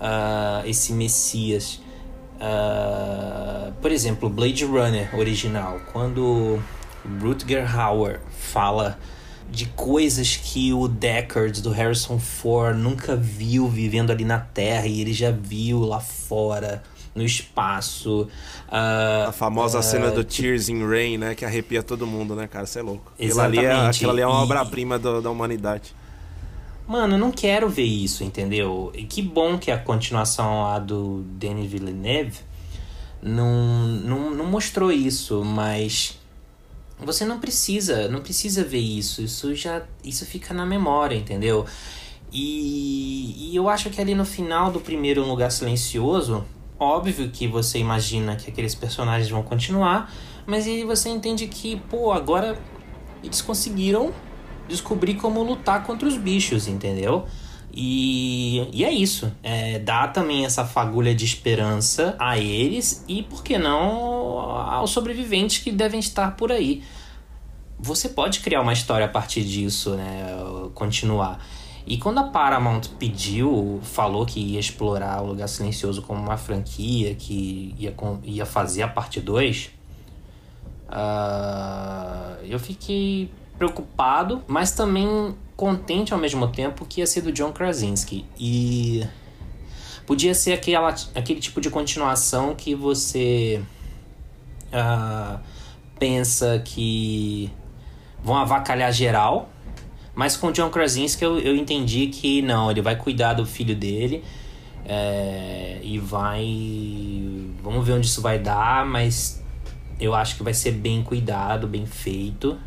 Ah, 0.00 0.62
esse 0.66 0.92
Messias. 0.92 1.80
Ah, 2.40 3.70
por 3.80 3.90
exemplo, 3.92 4.28
Blade 4.28 4.64
Runner 4.64 5.14
original, 5.16 5.80
quando 5.92 6.60
Rutger 7.20 7.78
Hauer 7.78 8.20
fala 8.38 8.98
de 9.50 9.66
coisas 9.66 10.36
que 10.36 10.72
o 10.72 10.88
Deckard 10.88 11.60
do 11.62 11.70
Harrison 11.70 12.18
Ford 12.18 12.76
nunca 12.76 13.14
viu 13.14 13.68
vivendo 13.68 14.10
ali 14.10 14.24
na 14.24 14.38
Terra 14.38 14.86
e 14.86 15.00
ele 15.00 15.12
já 15.12 15.30
viu 15.30 15.80
lá 15.80 16.00
fora, 16.00 16.82
no 17.14 17.22
espaço. 17.22 18.26
Ah, 18.68 19.26
A 19.28 19.32
famosa 19.32 19.78
ah, 19.78 19.82
cena 19.82 20.10
do 20.10 20.24
Tears 20.24 20.68
in 20.68 20.84
Rain, 20.86 21.16
né? 21.16 21.34
Que 21.34 21.44
arrepia 21.44 21.82
todo 21.82 22.06
mundo, 22.06 22.34
né, 22.34 22.48
cara? 22.48 22.66
Você 22.66 22.80
é 22.80 22.82
louco. 22.82 23.12
Aquilo 23.18 23.40
ali 23.40 23.58
é, 23.58 23.62
Exatamente. 23.62 23.96
aquilo 23.96 24.10
ali 24.10 24.20
é 24.22 24.26
uma 24.26 24.42
obra-prima 24.42 24.98
da 24.98 25.30
humanidade. 25.30 25.94
Mano, 26.86 27.14
eu 27.14 27.18
não 27.18 27.32
quero 27.32 27.68
ver 27.68 27.84
isso, 27.84 28.22
entendeu? 28.22 28.92
E 28.94 29.04
que 29.04 29.22
bom 29.22 29.58
que 29.58 29.70
a 29.70 29.78
continuação 29.78 30.62
lá 30.64 30.78
do 30.78 31.22
Denis 31.22 31.70
Villeneuve 31.70 32.40
não, 33.22 33.86
não, 33.86 34.30
não 34.30 34.44
mostrou 34.44 34.92
isso, 34.92 35.42
mas 35.42 36.18
você 36.98 37.24
não 37.24 37.40
precisa, 37.40 38.06
não 38.08 38.20
precisa 38.20 38.62
ver 38.62 38.80
isso. 38.80 39.22
Isso 39.22 39.54
já 39.54 39.82
isso 40.04 40.26
fica 40.26 40.52
na 40.52 40.66
memória, 40.66 41.16
entendeu? 41.16 41.64
E, 42.30 43.50
e 43.50 43.56
eu 43.56 43.68
acho 43.68 43.88
que 43.88 44.00
ali 44.00 44.14
no 44.14 44.24
final 44.24 44.70
do 44.70 44.80
primeiro 44.80 45.26
Lugar 45.26 45.50
Silencioso, 45.50 46.44
óbvio 46.78 47.30
que 47.30 47.48
você 47.48 47.78
imagina 47.78 48.36
que 48.36 48.50
aqueles 48.50 48.74
personagens 48.74 49.30
vão 49.30 49.42
continuar, 49.42 50.12
mas 50.44 50.66
aí 50.66 50.84
você 50.84 51.08
entende 51.08 51.46
que, 51.46 51.76
pô, 51.88 52.12
agora 52.12 52.58
eles 53.22 53.40
conseguiram 53.40 54.12
descobrir 54.68 55.14
como 55.14 55.42
lutar 55.42 55.84
contra 55.84 56.06
os 56.06 56.16
bichos, 56.16 56.66
entendeu? 56.66 57.26
E, 57.72 58.68
e 58.72 58.84
é 58.84 58.90
isso. 58.90 59.32
É, 59.42 59.78
dá 59.80 60.06
também 60.06 60.44
essa 60.44 60.64
fagulha 60.64 61.14
de 61.14 61.24
esperança 61.24 62.14
a 62.18 62.38
eles 62.38 63.04
e, 63.08 63.22
por 63.22 63.42
que 63.42 63.58
não, 63.58 64.38
aos 64.48 64.90
sobreviventes 64.90 65.58
que 65.58 65.72
devem 65.72 65.98
estar 65.98 66.36
por 66.36 66.52
aí. 66.52 66.82
Você 67.78 68.08
pode 68.08 68.40
criar 68.40 68.60
uma 68.60 68.72
história 68.72 69.06
a 69.06 69.08
partir 69.08 69.42
disso, 69.42 69.94
né? 69.96 70.28
Continuar. 70.74 71.44
E 71.86 71.98
quando 71.98 72.18
a 72.18 72.24
Paramount 72.24 72.82
pediu, 72.98 73.80
falou 73.82 74.24
que 74.24 74.40
ia 74.40 74.60
explorar 74.60 75.20
o 75.20 75.26
Lugar 75.26 75.48
Silencioso 75.48 76.00
como 76.00 76.18
uma 76.22 76.36
franquia, 76.38 77.14
que 77.14 77.74
ia, 77.78 77.94
ia 78.22 78.46
fazer 78.46 78.82
a 78.82 78.88
parte 78.88 79.20
2, 79.20 79.70
ah, 80.88 82.36
eu 82.42 82.58
fiquei 82.58 83.30
preocupado, 83.56 84.42
mas 84.46 84.72
também 84.72 85.34
contente 85.56 86.12
ao 86.12 86.18
mesmo 86.18 86.48
tempo 86.48 86.84
que 86.84 87.00
ia 87.00 87.06
ser 87.06 87.22
do 87.22 87.32
John 87.32 87.52
Krasinski. 87.52 88.24
E 88.38 89.06
podia 90.06 90.34
ser 90.34 90.52
aquela, 90.52 90.94
aquele 91.14 91.40
tipo 91.40 91.60
de 91.60 91.70
continuação 91.70 92.54
que 92.54 92.74
você 92.74 93.62
ah, 94.72 95.40
pensa 95.98 96.60
que 96.64 97.50
vão 98.22 98.36
avacalhar 98.36 98.92
geral, 98.92 99.48
mas 100.14 100.36
com 100.36 100.48
o 100.48 100.52
John 100.52 100.70
Krasinski 100.70 101.24
eu, 101.24 101.38
eu 101.38 101.56
entendi 101.56 102.08
que 102.08 102.42
não, 102.42 102.70
ele 102.70 102.82
vai 102.82 102.96
cuidar 102.96 103.34
do 103.34 103.44
filho 103.44 103.74
dele 103.74 104.22
é, 104.84 105.78
e 105.82 105.98
vai. 105.98 106.44
Vamos 107.62 107.86
ver 107.86 107.94
onde 107.94 108.06
isso 108.06 108.20
vai 108.20 108.38
dar, 108.38 108.84
mas 108.86 109.42
eu 109.98 110.14
acho 110.14 110.36
que 110.36 110.42
vai 110.42 110.54
ser 110.54 110.72
bem 110.72 111.02
cuidado, 111.02 111.66
bem 111.66 111.86
feito. 111.86 112.58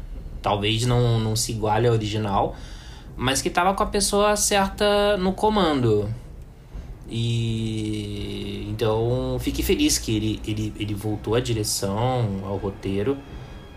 Talvez 0.41 0.86
não, 0.86 1.19
não 1.19 1.36
se 1.36 1.52
iguale 1.52 1.88
ao 1.88 1.93
original, 1.93 2.56
mas 3.15 3.41
que 3.41 3.50
tava 3.50 3.73
com 3.73 3.84
a 3.84 3.88
pessoa 3.88 4.36
certa 4.36 5.17
no 5.17 5.34
comando. 5.34 6.08
E 7.10 8.67
então 8.69 9.38
fiquei 9.39 9.63
feliz 9.63 9.97
que 9.97 10.15
ele, 10.15 10.41
ele, 10.45 10.73
ele 10.78 10.93
voltou 10.93 11.36
à 11.36 11.39
direção, 11.39 12.41
ao 12.43 12.58
roteiro. 12.58 13.17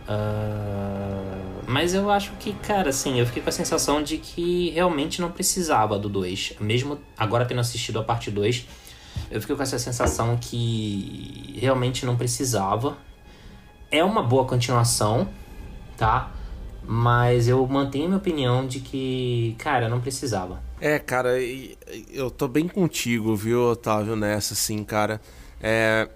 Uh, 0.07 1.63
mas 1.67 1.95
eu 1.95 2.11
acho 2.11 2.33
que, 2.33 2.53
cara, 2.53 2.91
assim, 2.91 3.21
eu 3.21 3.27
fiquei 3.27 3.41
com 3.41 3.49
a 3.49 3.53
sensação 3.53 4.03
de 4.03 4.19
que 4.19 4.71
realmente 4.71 5.21
não 5.21 5.31
precisava 5.31 5.99
do 5.99 6.09
2. 6.09 6.55
Mesmo 6.61 6.99
agora 7.17 7.47
tendo 7.47 7.61
assistido 7.61 8.01
a 8.01 8.03
parte 8.03 8.31
2, 8.31 8.67
eu 9.31 9.41
fiquei 9.41 9.55
com 9.55 9.63
essa 9.63 9.79
sensação 9.79 10.37
que 10.37 11.57
realmente 11.61 12.05
não 12.05 12.17
precisava. 12.17 12.99
É 13.91 14.03
uma 14.03 14.23
boa 14.23 14.45
continuação, 14.45 15.29
tá? 15.97 16.31
Mas 16.83 17.47
eu 17.49 17.65
mantenho 17.67 18.07
minha 18.07 18.19
opinião 18.19 18.67
de 18.67 18.81
que, 18.81 19.55
cara, 19.59 19.89
não 19.89 20.01
precisava. 20.01 20.63
É, 20.81 20.99
cara, 20.99 21.31
eu 22.11 22.31
tô 22.31 22.49
bem 22.49 22.67
contigo, 22.67 23.37
viu, 23.37 23.71
Otávio, 23.71 24.17
nessa, 24.17 24.55
assim, 24.55 24.83
cara. 24.83 25.21
É, 25.61 26.09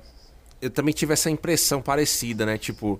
eu 0.61 0.71
também 0.71 0.95
tive 0.95 1.13
essa 1.13 1.31
impressão 1.31 1.83
parecida, 1.83 2.47
né? 2.47 2.57
Tipo, 2.57 2.99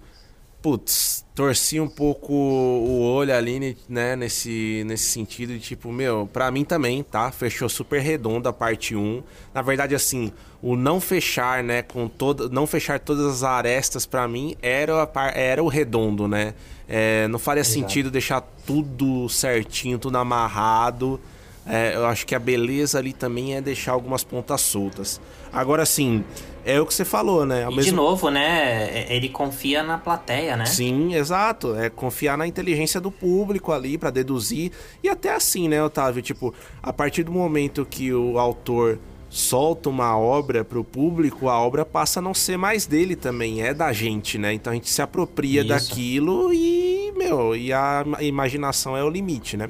putz, 0.65 1.27
torci 1.35 1.79
um 1.79 1.87
pouco 1.87 2.33
o 2.33 3.03
olho 3.03 3.37
ali, 3.37 3.77
né, 3.87 4.17
nesse, 4.17 4.83
nesse 4.87 5.11
sentido 5.11 5.53
de 5.53 5.61
tipo, 5.61 5.93
meu, 5.93 6.27
pra 6.33 6.51
mim 6.51 6.65
também, 6.65 7.03
tá? 7.03 7.31
Fechou 7.31 7.69
super 7.69 8.01
redondo 8.01 8.49
a 8.49 8.53
parte 8.53 8.97
1. 8.97 9.23
Na 9.53 9.61
verdade, 9.61 9.95
assim, 9.95 10.33
o 10.63 10.75
não 10.75 11.03
fechar, 11.03 11.63
né, 11.63 11.83
com 11.83 12.09
todo, 12.09 12.49
não 12.49 12.67
fechar 12.67 12.99
todas 12.99 13.27
as 13.27 13.43
arestas 13.43 14.07
para 14.07 14.27
mim 14.27 14.57
era, 14.63 15.03
a, 15.03 15.29
era 15.39 15.63
o 15.63 15.69
redondo, 15.69 16.27
né? 16.27 16.55
É, 16.89 17.29
não 17.29 17.39
faria 17.39 17.61
Exato. 17.61 17.75
sentido 17.75 18.11
deixar 18.11 18.41
tudo 18.67 19.29
certinho, 19.29 19.99
tudo 19.99 20.17
amarrado. 20.17 21.21
É, 21.67 21.95
eu 21.95 22.07
acho 22.07 22.27
que 22.27 22.35
a 22.35 22.39
beleza 22.39 22.99
ali 22.99 23.13
também 23.13 23.55
é 23.55 23.61
deixar 23.61 23.93
algumas 23.93 24.25
pontas 24.25 24.63
soltas. 24.63 25.21
Agora, 25.53 25.83
assim, 25.83 26.25
é 26.65 26.81
o 26.81 26.87
que 26.87 26.95
você 26.95 27.05
falou, 27.05 27.45
né? 27.45 27.65
Ao 27.65 27.73
e 27.73 27.77
mesmo... 27.77 27.91
de 27.91 27.97
novo, 27.97 28.31
né? 28.31 28.89
É, 28.91 29.15
ele 29.15 29.29
confia 29.29 29.83
na 29.83 29.99
plateia, 29.99 30.57
né? 30.57 30.67
Sim, 30.67 31.15
exato. 31.15 31.75
É 31.75 31.91
confiar 31.91 32.39
na 32.39 32.47
inteligência 32.47 33.01
do 33.01 33.11
público 33.11 33.73
ali 33.73 33.99
para 33.99 34.11
deduzir. 34.11 34.73
E 35.03 35.09
até 35.09 35.35
assim, 35.35 35.69
né, 35.69 35.83
Otávio? 35.83 36.23
Tipo, 36.23 36.55
a 36.83 36.93
partir 36.93 37.23
do 37.23 37.33
momento 37.33 37.85
que 37.85 38.13
o 38.13 38.39
autor 38.39 38.99
solta 39.29 39.89
uma 39.91 40.17
obra 40.17 40.65
para 40.65 40.79
o 40.79 40.85
público, 40.85 41.49
a 41.49 41.59
obra 41.59 41.85
passa 41.85 42.21
a 42.21 42.23
não 42.23 42.33
ser 42.33 42.57
mais 42.57 42.87
dele 42.87 43.17
também, 43.17 43.63
é 43.63 43.75
da 43.75 43.93
gente, 43.93 44.39
né? 44.39 44.53
Então 44.53 44.71
a 44.71 44.75
gente 44.75 44.89
se 44.89 45.03
apropria 45.03 45.61
Isso. 45.61 45.69
daquilo 45.69 46.53
e, 46.53 47.13
meu, 47.17 47.57
e 47.57 47.73
a 47.73 48.05
imaginação 48.21 48.97
é 48.97 49.03
o 49.03 49.11
limite, 49.11 49.57
né? 49.57 49.69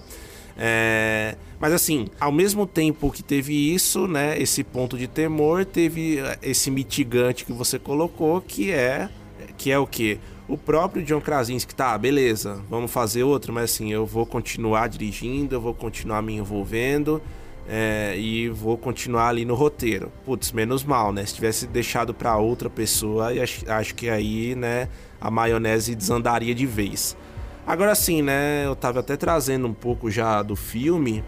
É, 0.57 1.37
mas 1.59 1.73
assim, 1.73 2.07
ao 2.21 2.31
mesmo 2.31 2.67
tempo 2.67 3.11
que 3.11 3.23
teve 3.23 3.75
isso, 3.75 4.07
né, 4.07 4.39
esse 4.41 4.63
ponto 4.63 4.97
de 4.97 5.09
temor, 5.09 5.65
teve 5.65 6.19
esse 6.43 6.71
mitigante 6.71 7.45
que 7.45 7.53
você 7.53 7.79
colocou, 7.79 8.41
que 8.41 8.71
é 8.71 9.09
que 9.57 9.71
é 9.71 9.79
o 9.79 9.87
que 9.87 10.19
o 10.47 10.59
próprio 10.59 11.03
John 11.03 11.21
Krasinski 11.21 11.75
tá, 11.75 11.97
beleza, 11.97 12.61
vamos 12.69 12.91
fazer 12.91 13.23
outro, 13.23 13.53
mas 13.53 13.73
assim, 13.73 13.93
eu 13.93 14.05
vou 14.05 14.27
continuar 14.27 14.89
dirigindo, 14.89 15.55
eu 15.55 15.61
vou 15.61 15.75
continuar 15.75 16.21
me 16.23 16.35
envolvendo 16.35 17.21
é, 17.67 18.15
e 18.19 18.49
vou 18.51 18.77
continuar 18.77 19.29
ali 19.29 19.45
no 19.45 19.55
roteiro. 19.55 20.13
Putz, 20.25 20.53
menos 20.53 20.85
mal, 20.85 21.13
né? 21.13 21.25
Se 21.25 21.35
tivesse 21.35 21.67
deixado 21.67 22.13
para 22.13 22.37
outra 22.37 22.69
pessoa, 22.69 23.33
acho, 23.43 23.71
acho 23.71 23.95
que 23.95 24.09
aí, 24.09 24.55
né, 24.55 24.89
a 25.21 25.31
maionese 25.31 25.95
desandaria 25.95 26.55
de 26.55 26.67
vez. 26.67 27.17
Agora 27.67 27.95
sim, 27.95 28.23
né? 28.23 28.67
Eu 28.67 28.77
tava 28.77 29.01
até 29.01 29.17
trazendo 29.17 29.67
um 29.67 29.75
pouco 29.75 30.11
já 30.11 30.43
do 30.43 30.55
filme. 30.55 31.25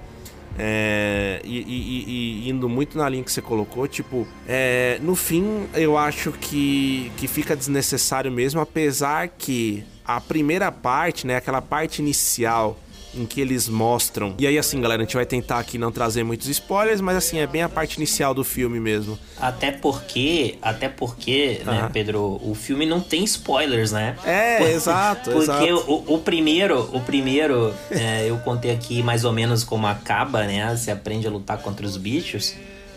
É, 0.58 1.40
e, 1.44 1.58
e, 1.58 2.46
e, 2.46 2.48
indo 2.48 2.68
muito 2.68 2.96
na 2.96 3.08
linha 3.08 3.22
que 3.22 3.30
você 3.30 3.42
colocou, 3.42 3.86
tipo, 3.86 4.26
é, 4.48 4.98
no 5.02 5.14
fim 5.14 5.66
eu 5.74 5.98
acho 5.98 6.32
que, 6.32 7.12
que 7.18 7.28
fica 7.28 7.54
desnecessário 7.54 8.32
mesmo, 8.32 8.58
apesar 8.58 9.28
que 9.28 9.84
a 10.02 10.18
primeira 10.18 10.72
parte, 10.72 11.26
né, 11.26 11.36
aquela 11.36 11.60
parte 11.60 12.00
inicial 12.00 12.78
em 13.16 13.26
que 13.26 13.40
eles 13.40 13.68
mostram. 13.68 14.34
E 14.38 14.46
aí, 14.46 14.58
assim, 14.58 14.80
galera, 14.80 15.02
a 15.02 15.04
gente 15.04 15.16
vai 15.16 15.26
tentar 15.26 15.58
aqui 15.58 15.78
não 15.78 15.90
trazer 15.90 16.22
muitos 16.22 16.48
spoilers, 16.48 17.00
mas 17.00 17.16
assim, 17.16 17.38
é 17.38 17.46
bem 17.46 17.62
a 17.62 17.68
parte 17.68 17.96
inicial 17.96 18.34
do 18.34 18.44
filme 18.44 18.78
mesmo. 18.78 19.18
Até 19.40 19.70
porque, 19.72 20.58
até 20.62 20.88
porque, 20.88 21.60
uhum. 21.66 21.72
né, 21.72 21.90
Pedro, 21.92 22.40
o 22.42 22.54
filme 22.54 22.86
não 22.86 23.00
tem 23.00 23.24
spoilers, 23.24 23.92
né? 23.92 24.16
É, 24.24 24.58
Por, 24.58 24.68
exato. 24.68 25.30
Porque 25.30 25.64
exato. 25.64 25.90
O, 25.90 26.14
o, 26.14 26.18
primeiro, 26.18 26.88
o 26.92 27.00
primeiro, 27.00 27.74
é, 27.90 28.28
eu 28.28 28.38
contei 28.38 28.70
aqui 28.70 29.02
mais 29.02 29.24
ou 29.24 29.32
menos 29.32 29.64
como 29.64 29.86
acaba, 29.86 30.44
né? 30.44 30.74
Você 30.74 30.90
aprende 30.90 31.26
a 31.26 31.30
lutar 31.30 31.58
contra 31.58 31.86
os 31.86 31.96
bichos. 31.96 32.54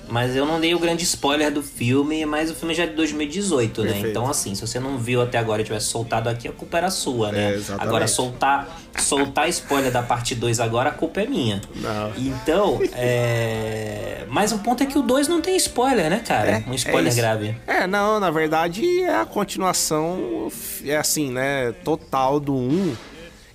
Mas 0.09 0.35
eu 0.35 0.45
não 0.45 0.59
dei 0.59 0.73
o 0.73 0.79
grande 0.79 1.03
spoiler 1.03 1.51
do 1.51 1.61
filme, 1.61 2.25
mas 2.25 2.49
o 2.49 2.55
filme 2.55 2.73
já 2.73 2.83
é 2.83 2.87
de 2.87 2.95
2018, 2.95 3.81
né? 3.81 3.87
Perfeito. 3.87 4.03
né? 4.03 4.09
Então, 4.09 4.29
assim, 4.29 4.55
se 4.55 4.61
você 4.65 4.79
não 4.79 4.97
viu 4.97 5.21
até 5.21 5.37
agora 5.37 5.61
e 5.61 5.65
tivesse 5.65 5.87
soltado 5.87 6.29
aqui, 6.29 6.47
a 6.47 6.51
culpa 6.51 6.77
era 6.77 6.89
sua, 6.89 7.31
né? 7.31 7.55
É, 7.55 7.61
agora, 7.77 8.07
soltar, 8.07 8.79
soltar 8.97 9.47
spoiler 9.49 9.91
da 9.91 10.01
parte 10.01 10.35
2 10.35 10.59
agora, 10.59 10.89
a 10.89 10.93
culpa 10.93 11.21
é 11.21 11.25
minha. 11.25 11.61
Não. 11.75 12.11
Então, 12.17 12.79
é. 12.93 14.25
Mas 14.29 14.51
o 14.51 14.59
ponto 14.59 14.83
é 14.83 14.85
que 14.85 14.97
o 14.97 15.01
2 15.01 15.27
não 15.27 15.41
tem 15.41 15.55
spoiler, 15.55 16.09
né, 16.09 16.21
cara? 16.25 16.51
É, 16.51 16.63
um 16.67 16.73
spoiler 16.73 17.11
é 17.11 17.15
grave. 17.15 17.57
É, 17.65 17.87
não, 17.87 18.19
na 18.19 18.31
verdade 18.31 19.01
é 19.01 19.15
a 19.15 19.25
continuação, 19.25 20.51
é 20.85 20.97
assim, 20.97 21.31
né? 21.31 21.71
Total 21.83 22.39
do 22.39 22.53
1. 22.53 22.57
Um. 22.57 22.95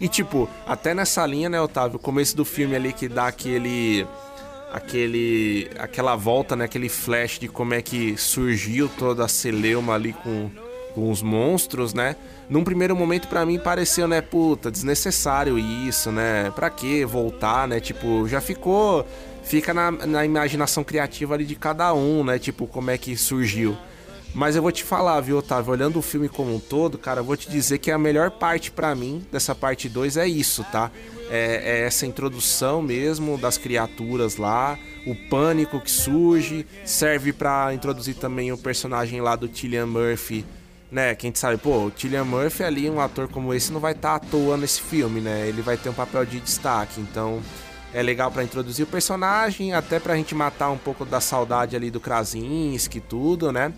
E, 0.01 0.09
tipo, 0.09 0.49
até 0.67 0.93
nessa 0.93 1.25
linha, 1.25 1.49
né, 1.49 1.61
Otávio? 1.61 1.97
O 1.97 1.99
começo 1.99 2.37
do 2.37 2.45
filme 2.45 2.75
ali 2.75 2.93
que 2.93 3.09
dá 3.09 3.29
aquele 3.29 4.07
aquele 4.75 5.71
aquela 5.79 6.17
volta, 6.17 6.57
né, 6.57 6.65
aquele 6.65 6.89
flash 6.89 7.39
de 7.39 7.47
como 7.47 7.75
é 7.75 7.81
que 7.81 8.17
surgiu 8.17 8.89
toda 8.89 9.25
a 9.25 9.29
celeuma 9.29 9.95
ali 9.95 10.13
com, 10.13 10.51
com 10.93 11.13
os 11.13 11.23
monstros, 11.23 11.95
né? 11.95 12.17
Num 12.51 12.65
primeiro 12.65 12.97
momento 12.97 13.29
para 13.29 13.47
mim 13.47 13.57
pareceu, 13.57 14.09
né, 14.09 14.21
puta, 14.21 14.73
desnecessário 14.73 15.57
isso, 15.57 16.11
né? 16.11 16.51
Pra 16.57 16.69
que 16.71 17.05
voltar, 17.05 17.69
né? 17.69 17.79
Tipo, 17.79 18.27
já 18.27 18.41
ficou 18.41 19.07
fica 19.45 19.73
na, 19.73 19.93
na 19.93 20.25
imaginação 20.25 20.83
criativa 20.83 21.35
ali 21.35 21.45
de 21.45 21.55
cada 21.55 21.95
um, 21.95 22.25
né? 22.25 22.39
Tipo, 22.41 22.67
como 22.67 22.91
é 22.91 22.99
que 22.99 23.17
surgiu. 23.17 23.77
Mas 24.35 24.57
eu 24.57 24.63
vou 24.63 24.73
te 24.73 24.83
falar, 24.83 25.21
viu, 25.21 25.39
Otávio? 25.39 25.73
Olhando 25.73 26.01
o 26.01 26.03
filme 26.03 26.29
como 26.29 26.53
um 26.53 26.59
todo, 26.59 26.99
cara, 26.99 27.21
eu 27.21 27.25
vou 27.25 27.37
te 27.37 27.49
dizer 27.49 27.79
que 27.79 27.89
a 27.93 27.97
melhor 27.97 28.33
parte 28.33 28.69
para 28.69 28.93
mim 28.93 29.25
dessa 29.31 29.55
parte 29.55 29.89
2 29.89 30.17
é 30.17 30.27
isso, 30.27 30.65
tá? 30.73 30.91
É, 31.31 31.63
é, 31.83 31.87
essa 31.87 32.05
introdução 32.05 32.83
mesmo 32.83 33.39
das 33.39 33.57
criaturas 33.57 34.37
lá, 34.37 34.77
o 35.07 35.15
pânico 35.15 35.81
que 35.81 35.91
surge, 35.91 36.67
serve 36.85 37.33
para 37.33 37.73
introduzir 37.73 38.17
também 38.17 38.51
o 38.51 38.59
personagem 38.59 39.21
lá 39.21 39.37
do 39.37 39.47
Tillian 39.47 39.87
Murphy, 39.87 40.45
né? 40.91 41.15
Quem 41.15 41.33
sabe, 41.33 41.57
pô, 41.57 41.85
o 41.87 41.91
Tillian 41.93 42.25
Murphy 42.25 42.65
ali, 42.65 42.91
um 42.91 43.01
ator 43.01 43.29
como 43.29 43.55
esse, 43.55 43.73
não 43.73 43.81
vai 43.81 43.93
estar 43.93 44.19
tá 44.19 44.27
à 44.27 44.31
toa 44.31 44.57
nesse 44.57 44.83
filme, 44.83 45.21
né? 45.21 45.47
Ele 45.47 45.63
vai 45.63 45.77
ter 45.77 45.91
um 45.91 45.95
papel 45.95 46.25
de 46.27 46.41
destaque, 46.41 47.01
então 47.01 47.41
é 47.93 48.03
legal 48.03 48.33
para 48.33 48.43
introduzir 48.43 48.83
o 48.83 48.89
personagem, 48.89 49.73
até 49.73 50.01
pra 50.01 50.17
gente 50.17 50.35
matar 50.35 50.71
um 50.71 50.79
pouco 50.79 51.05
da 51.05 51.21
saudade 51.21 51.77
ali 51.77 51.89
do 51.89 52.01
Krasinski 52.01 52.99
e 52.99 53.01
tudo, 53.01 53.53
né? 53.53 53.73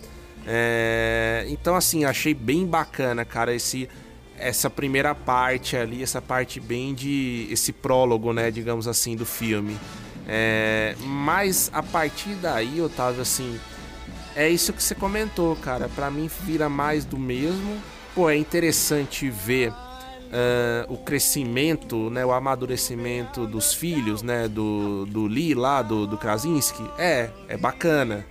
É, 0.47 1.45
então, 1.49 1.75
assim, 1.75 2.05
achei 2.05 2.33
bem 2.33 2.65
bacana, 2.65 3.25
cara, 3.25 3.55
esse 3.55 3.89
essa 4.39 4.69
primeira 4.69 5.15
parte 5.15 5.77
ali, 5.77 6.03
essa 6.03 6.21
parte 6.21 6.61
bem 6.61 6.95
de 6.95 7.49
esse 7.51 7.73
prólogo, 7.73 8.35
né, 8.35 8.51
digamos 8.51 8.87
assim, 8.87 9.17
do 9.17 9.25
filme. 9.25 9.79
É, 10.29 10.95
mas 11.01 11.71
a 11.73 11.83
partir 11.83 12.35
daí, 12.35 12.81
Otávio, 12.81 13.23
assim, 13.23 13.59
é 14.35 14.49
isso 14.49 14.73
que 14.73 14.83
você 14.83 14.95
comentou, 14.95 15.57
cara. 15.57 15.89
Para 15.89 16.11
mim 16.11 16.29
vira 16.43 16.69
mais 16.69 17.05
do 17.05 17.19
mesmo. 17.19 17.81
Pô, 18.15 18.29
é 18.29 18.37
interessante 18.37 19.31
ver 19.31 19.71
uh, 19.71 20.93
o 20.93 20.99
crescimento, 20.99 22.11
né, 22.11 22.25
o 22.25 22.33
amadurecimento 22.33 23.47
dos 23.47 23.73
filhos, 23.73 24.23
né, 24.23 24.49
do, 24.49 25.07
do 25.07 25.27
Lee 25.27 25.55
lá, 25.55 25.81
do, 25.81 26.07
do 26.07 26.19
Krasinski. 26.19 26.85
É, 26.99 27.31
é 27.49 27.57
bacana 27.57 28.27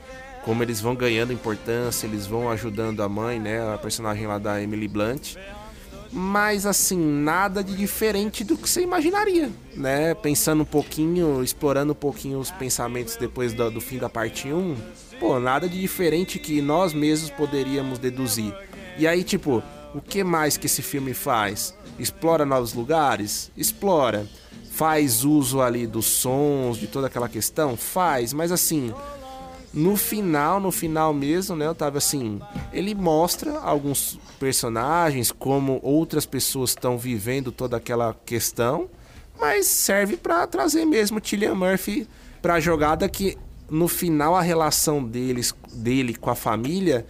como 0.45 0.61
eles 0.61 0.79
vão 0.79 0.95
ganhando 0.95 1.33
importância, 1.33 2.05
eles 2.05 2.27
vão 2.27 2.51
ajudando 2.51 3.01
a 3.01 3.09
mãe, 3.09 3.39
né, 3.39 3.73
a 3.73 3.79
personagem 3.79 4.27
lá 4.27 4.37
da 4.37 4.61
Emily 4.61 4.87
Blunt. 4.87 5.35
Mas 6.11 6.67
assim, 6.67 6.97
nada 6.97 7.63
de 7.63 7.75
diferente 7.75 8.43
do 8.43 8.55
que 8.55 8.69
você 8.69 8.81
imaginaria, 8.81 9.49
né? 9.75 10.13
Pensando 10.13 10.61
um 10.61 10.65
pouquinho, 10.65 11.43
explorando 11.43 11.91
um 11.91 11.95
pouquinho 11.95 12.39
os 12.39 12.51
pensamentos 12.51 13.17
depois 13.17 13.53
do, 13.53 13.69
do 13.71 13.81
fim 13.81 13.97
da 13.97 14.07
parte 14.07 14.47
1, 14.47 14.77
pô, 15.19 15.39
nada 15.39 15.67
de 15.67 15.81
diferente 15.81 16.39
que 16.39 16.61
nós 16.61 16.93
mesmos 16.93 17.31
poderíamos 17.31 17.97
deduzir. 17.99 18.55
E 18.97 19.05
aí, 19.05 19.23
tipo, 19.23 19.61
o 19.93 19.99
que 19.99 20.23
mais 20.23 20.55
que 20.55 20.67
esse 20.67 20.81
filme 20.81 21.13
faz? 21.13 21.75
Explora 21.97 22.45
novos 22.45 22.73
lugares? 22.73 23.51
Explora. 23.57 24.25
Faz 24.71 25.25
uso 25.25 25.59
ali 25.59 25.87
dos 25.87 26.05
sons, 26.05 26.77
de 26.77 26.87
toda 26.87 27.07
aquela 27.07 27.27
questão? 27.27 27.75
Faz, 27.75 28.31
mas 28.31 28.51
assim, 28.51 28.93
no 29.75 29.97
final, 29.97 30.59
no 30.61 30.71
final 30.71 31.13
mesmo, 31.13 31.53
né, 31.53 31.69
Otávio, 31.69 31.97
assim, 31.97 32.39
ele 32.71 32.95
mostra 32.95 33.59
alguns 33.59 34.17
personagens, 34.39 35.33
como 35.33 35.81
outras 35.83 36.25
pessoas 36.25 36.69
estão 36.69 36.97
vivendo 36.97 37.51
toda 37.51 37.75
aquela 37.75 38.15
questão, 38.25 38.89
mas 39.37 39.67
serve 39.67 40.15
para 40.15 40.47
trazer 40.47 40.85
mesmo 40.85 41.19
Tillian 41.19 41.55
Murphy 41.55 42.07
para 42.41 42.53
a 42.53 42.59
jogada 42.61 43.09
que 43.09 43.37
no 43.69 43.89
final 43.89 44.33
a 44.33 44.41
relação 44.41 45.03
deles, 45.03 45.53
dele 45.73 46.15
com 46.15 46.29
a 46.29 46.35
família 46.35 47.05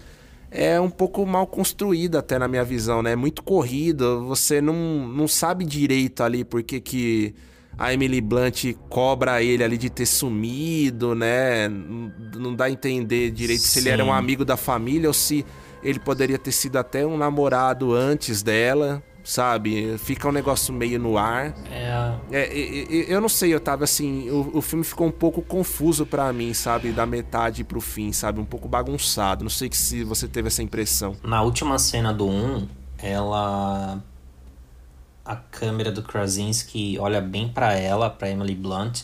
é 0.49 0.80
um 0.82 0.89
pouco 0.89 1.23
mal 1.23 1.45
construída 1.45 2.19
até 2.19 2.39
na 2.39 2.47
minha 2.47 2.63
visão, 2.63 3.04
né? 3.04 3.12
É 3.12 3.15
muito 3.15 3.43
corrida, 3.43 4.15
você 4.15 4.60
não, 4.60 5.08
não 5.08 5.28
sabe 5.28 5.65
direito 5.65 6.23
ali 6.23 6.43
porque 6.43 6.80
que 6.80 7.36
a 7.77 7.93
Emily 7.93 8.21
Blunt 8.21 8.73
cobra 8.89 9.41
ele 9.41 9.63
ali 9.63 9.77
de 9.77 9.89
ter 9.89 10.05
sumido, 10.05 11.13
né? 11.13 11.67
Não 11.67 12.55
dá 12.55 12.65
a 12.65 12.71
entender 12.71 13.31
direito 13.31 13.61
Sim. 13.61 13.67
se 13.67 13.79
ele 13.79 13.89
era 13.89 14.03
um 14.03 14.13
amigo 14.13 14.45
da 14.45 14.57
família 14.57 15.09
ou 15.09 15.13
se 15.13 15.45
ele 15.83 15.99
poderia 15.99 16.38
ter 16.38 16.51
sido 16.51 16.77
até 16.77 17.05
um 17.05 17.17
namorado 17.17 17.93
antes 17.93 18.41
dela 18.41 19.03
sabe? 19.25 19.97
Fica 19.97 20.29
um 20.29 20.31
negócio 20.31 20.73
meio 20.73 20.99
no 20.99 21.17
ar. 21.17 21.53
É. 21.71 22.15
é 22.31 23.11
eu 23.11 23.19
não 23.19 23.27
sei, 23.27 23.53
Otávio, 23.55 23.83
assim, 23.83 24.29
o, 24.29 24.57
o 24.57 24.61
filme 24.61 24.85
ficou 24.85 25.07
um 25.07 25.11
pouco 25.11 25.41
confuso 25.41 26.05
para 26.05 26.31
mim, 26.31 26.53
sabe? 26.53 26.91
Da 26.91 27.05
metade 27.05 27.63
pro 27.63 27.81
fim, 27.81 28.13
sabe? 28.13 28.39
Um 28.39 28.45
pouco 28.45 28.67
bagunçado. 28.67 29.43
Não 29.43 29.49
sei 29.49 29.69
se 29.71 30.03
você 30.03 30.27
teve 30.27 30.47
essa 30.47 30.61
impressão. 30.61 31.15
Na 31.23 31.41
última 31.41 31.79
cena 31.79 32.13
do 32.13 32.27
1, 32.27 32.67
ela. 32.99 33.99
A 35.25 35.35
câmera 35.35 35.91
do 35.91 36.03
Krasinski 36.03 36.97
olha 36.99 37.19
bem 37.19 37.49
para 37.49 37.73
ela, 37.73 38.09
para 38.09 38.29
Emily 38.29 38.53
Blunt, 38.55 39.01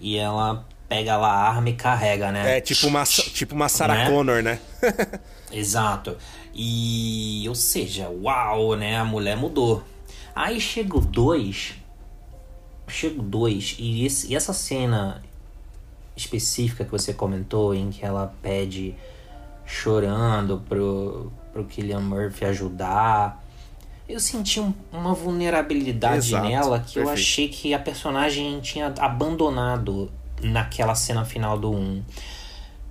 e 0.00 0.16
ela 0.16 0.66
pega 0.88 1.16
lá 1.16 1.28
a 1.28 1.48
arma 1.50 1.68
e 1.68 1.74
carrega, 1.74 2.32
né? 2.32 2.56
É, 2.56 2.60
tipo 2.60 2.86
uma, 2.86 3.04
tipo 3.04 3.54
uma 3.54 3.68
Sarah 3.68 3.94
né? 3.94 4.10
Connor, 4.10 4.42
né? 4.42 4.58
Exato. 5.52 6.16
E, 6.54 7.44
ou 7.48 7.54
seja, 7.54 8.08
uau, 8.08 8.74
né? 8.74 8.96
A 8.96 9.04
mulher 9.04 9.36
mudou. 9.36 9.84
Aí 10.34 10.60
chega 10.60 10.96
o 10.96 11.00
2. 11.00 11.74
Chega 12.88 13.20
o 13.20 13.22
2 13.22 13.76
e, 13.78 14.06
e 14.28 14.34
essa 14.34 14.52
cena 14.54 15.22
específica 16.16 16.84
que 16.84 16.90
você 16.90 17.12
comentou, 17.12 17.74
em 17.74 17.90
que 17.90 18.04
ela 18.04 18.34
pede 18.42 18.94
chorando 19.64 20.62
pro, 20.68 21.30
pro 21.52 21.64
Killian 21.64 22.00
Murphy 22.00 22.46
ajudar. 22.46 23.44
Eu 24.08 24.18
senti 24.18 24.58
um, 24.58 24.72
uma 24.90 25.12
vulnerabilidade 25.12 26.28
Exato, 26.28 26.48
nela 26.48 26.78
que 26.78 26.94
perfeito. 26.94 27.06
eu 27.06 27.12
achei 27.12 27.48
que 27.48 27.74
a 27.74 27.78
personagem 27.78 28.58
tinha 28.60 28.92
abandonado 28.98 30.10
naquela 30.42 30.94
cena 30.94 31.24
final 31.24 31.58
do 31.58 31.70
1. 31.70 31.76
Um 31.76 32.02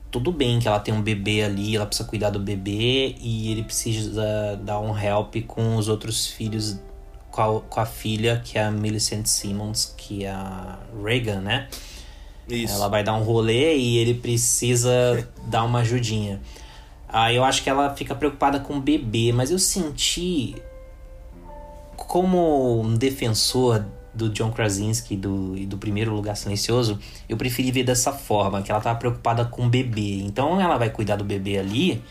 tudo 0.10 0.32
bem 0.32 0.60
que 0.60 0.67
ela 0.67 0.80
tem 0.80 0.93
um 0.93 1.01
bebê 1.01 1.43
ali, 1.43 1.75
ela 1.75 1.86
precisa 1.86 2.08
cuidar 2.08 2.30
do 2.30 2.39
bebê 2.39 3.15
e 3.19 3.51
ele 3.51 3.63
precisa 3.63 4.60
dar 4.63 4.80
um 4.80 4.97
help 4.97 5.36
com 5.45 5.75
os 5.75 5.89
outros 5.89 6.27
filhos, 6.27 6.80
com 7.30 7.41
a, 7.41 7.62
com 7.62 7.80
a 7.80 7.86
filha, 7.86 8.41
que 8.43 8.58
é 8.58 8.63
a 8.63 8.71
Millicent 8.71 9.25
Simmons, 9.25 9.93
que 9.97 10.23
é 10.23 10.30
a 10.30 10.80
Reagan, 11.03 11.41
né? 11.41 11.67
Isso. 12.47 12.73
Ela 12.73 12.88
vai 12.88 13.03
dar 13.03 13.15
um 13.15 13.23
rolê 13.23 13.75
e 13.75 13.97
ele 13.97 14.13
precisa 14.13 15.27
dar 15.47 15.63
uma 15.65 15.80
ajudinha. 15.80 16.39
Aí 17.10 17.36
eu 17.36 17.43
acho 17.43 17.62
que 17.62 17.69
ela 17.69 17.93
fica 17.95 18.15
preocupada 18.15 18.60
com 18.60 18.77
o 18.77 18.82
bebê, 18.82 19.32
mas 19.34 19.51
eu 19.51 19.60
senti 19.60 20.56
como 22.08 22.82
um 22.82 22.96
defensor 22.96 23.86
do 24.13 24.30
John 24.30 24.52
Krasinski 24.52 25.15
do, 25.15 25.56
e 25.56 25.65
do 25.65 25.78
primeiro 25.78 26.13
Lugar 26.13 26.36
Silencioso, 26.36 27.00
eu 27.30 27.38
preferi 27.38 27.72
ver 27.72 27.84
dessa 27.84 28.12
forma, 28.12 28.62
que 28.63 28.72
ela 28.72 28.82
tava 28.82 28.98
preocupada 28.98 29.46
com 29.46 29.67
o 29.67 29.70
bebê. 29.70 30.22
Então 30.24 30.60
ela 30.60 30.78
vai 30.78 30.89
cuidar 30.89 31.17
do 31.17 31.24
bebê 31.24 31.60
ali, 31.60 32.02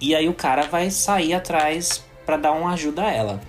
e 0.00 0.14
aí 0.14 0.28
o 0.28 0.34
cara 0.34 0.66
vai 0.66 0.90
sair 0.90 1.32
atrás 1.32 2.04
para 2.26 2.36
dar 2.36 2.52
uma 2.52 2.72
ajuda 2.72 3.04
a 3.04 3.10
ela. 3.10 3.40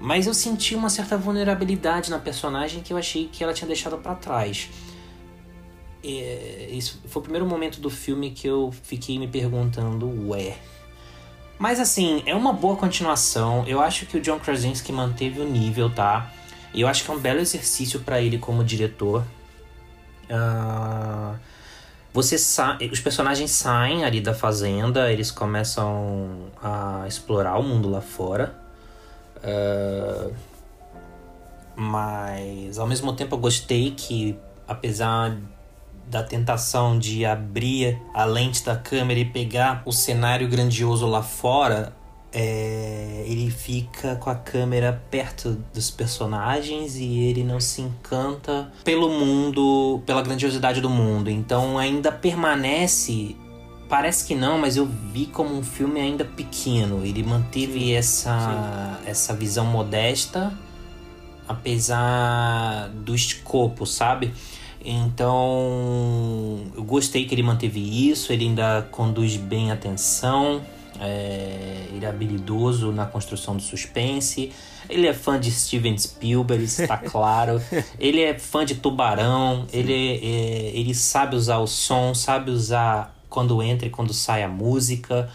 Mas 0.00 0.26
eu 0.26 0.34
senti 0.34 0.74
uma 0.74 0.88
certa 0.88 1.16
vulnerabilidade 1.16 2.10
na 2.10 2.18
personagem 2.18 2.82
que 2.82 2.92
eu 2.92 2.96
achei 2.96 3.28
que 3.30 3.44
ela 3.44 3.52
tinha 3.52 3.68
deixado 3.68 3.98
para 3.98 4.14
trás. 4.14 4.70
É, 6.02 6.68
isso 6.70 7.00
foi 7.06 7.20
o 7.20 7.22
primeiro 7.22 7.46
momento 7.46 7.80
do 7.80 7.88
filme 7.88 8.30
que 8.30 8.46
eu 8.46 8.72
fiquei 8.82 9.18
me 9.18 9.26
perguntando, 9.28 10.28
ué. 10.28 10.56
Mas 11.64 11.80
assim, 11.80 12.22
é 12.26 12.34
uma 12.34 12.52
boa 12.52 12.76
continuação. 12.76 13.64
Eu 13.66 13.80
acho 13.80 14.04
que 14.04 14.18
o 14.18 14.20
John 14.20 14.38
Krasinski 14.38 14.92
manteve 14.92 15.40
o 15.40 15.48
nível, 15.48 15.88
tá? 15.88 16.30
E 16.74 16.82
eu 16.82 16.86
acho 16.86 17.02
que 17.02 17.10
é 17.10 17.14
um 17.14 17.18
belo 17.18 17.40
exercício 17.40 18.00
para 18.00 18.20
ele 18.20 18.36
como 18.36 18.62
diretor. 18.62 19.24
Uh, 20.24 21.34
você 22.12 22.36
os 22.92 23.00
personagens 23.00 23.50
saem 23.50 24.04
ali 24.04 24.20
da 24.20 24.34
fazenda, 24.34 25.10
eles 25.10 25.30
começam 25.30 26.52
a 26.62 27.06
explorar 27.08 27.58
o 27.58 27.62
mundo 27.62 27.88
lá 27.88 28.02
fora. 28.02 28.54
Uh, 29.38 30.34
mas 31.74 32.78
ao 32.78 32.86
mesmo 32.86 33.10
tempo 33.14 33.36
eu 33.36 33.38
gostei 33.38 33.92
que, 33.92 34.38
apesar 34.68 35.34
da 36.06 36.22
tentação 36.22 36.98
de 36.98 37.24
abrir 37.24 38.00
a 38.12 38.24
lente 38.24 38.64
da 38.64 38.76
câmera 38.76 39.20
e 39.20 39.24
pegar 39.24 39.82
o 39.84 39.92
cenário 39.92 40.48
grandioso 40.48 41.06
lá 41.06 41.22
fora, 41.22 41.94
é, 42.34 43.24
ele 43.26 43.48
fica 43.48 44.16
com 44.16 44.28
a 44.28 44.34
câmera 44.34 45.00
perto 45.08 45.56
dos 45.72 45.88
personagens 45.88 46.96
e 46.96 47.20
ele 47.20 47.44
não 47.44 47.60
se 47.60 47.80
encanta 47.80 48.72
pelo 48.82 49.08
mundo, 49.08 50.02
pela 50.04 50.20
grandiosidade 50.20 50.80
do 50.80 50.90
mundo. 50.90 51.30
Então 51.30 51.78
ainda 51.78 52.10
permanece. 52.10 53.36
Parece 53.88 54.26
que 54.26 54.34
não, 54.34 54.58
mas 54.58 54.76
eu 54.76 54.86
vi 55.12 55.26
como 55.26 55.56
um 55.56 55.62
filme 55.62 56.00
ainda 56.00 56.24
pequeno. 56.24 57.04
Ele 57.04 57.22
manteve 57.22 57.92
essa, 57.92 58.98
essa 59.06 59.32
visão 59.32 59.64
modesta, 59.64 60.52
apesar 61.46 62.88
do 62.88 63.14
escopo, 63.14 63.86
sabe? 63.86 64.34
Então 64.84 66.60
eu 66.76 66.84
gostei 66.84 67.24
que 67.24 67.34
ele 67.34 67.42
manteve 67.42 67.80
isso, 68.10 68.32
ele 68.32 68.44
ainda 68.44 68.86
conduz 68.90 69.36
bem 69.36 69.70
a 69.70 69.74
atenção 69.74 70.62
é, 71.00 71.86
ele 71.92 72.04
é 72.04 72.08
habilidoso 72.08 72.92
na 72.92 73.06
construção 73.06 73.56
do 73.56 73.62
suspense. 73.62 74.52
Ele 74.88 75.06
é 75.06 75.14
fã 75.14 75.40
de 75.40 75.50
Steven 75.50 75.96
Spielberg, 75.96 76.64
está 76.64 76.96
claro. 76.98 77.60
ele 77.98 78.22
é 78.22 78.38
fã 78.38 78.64
de 78.64 78.76
Tubarão. 78.76 79.66
Ele, 79.72 80.20
é, 80.22 80.78
ele 80.78 80.94
sabe 80.94 81.36
usar 81.36 81.58
o 81.58 81.66
som, 81.66 82.14
sabe 82.14 82.50
usar 82.50 83.14
quando 83.28 83.62
entra 83.62 83.86
e 83.86 83.90
quando 83.90 84.12
sai 84.12 84.42
a 84.42 84.48
música. 84.48 85.28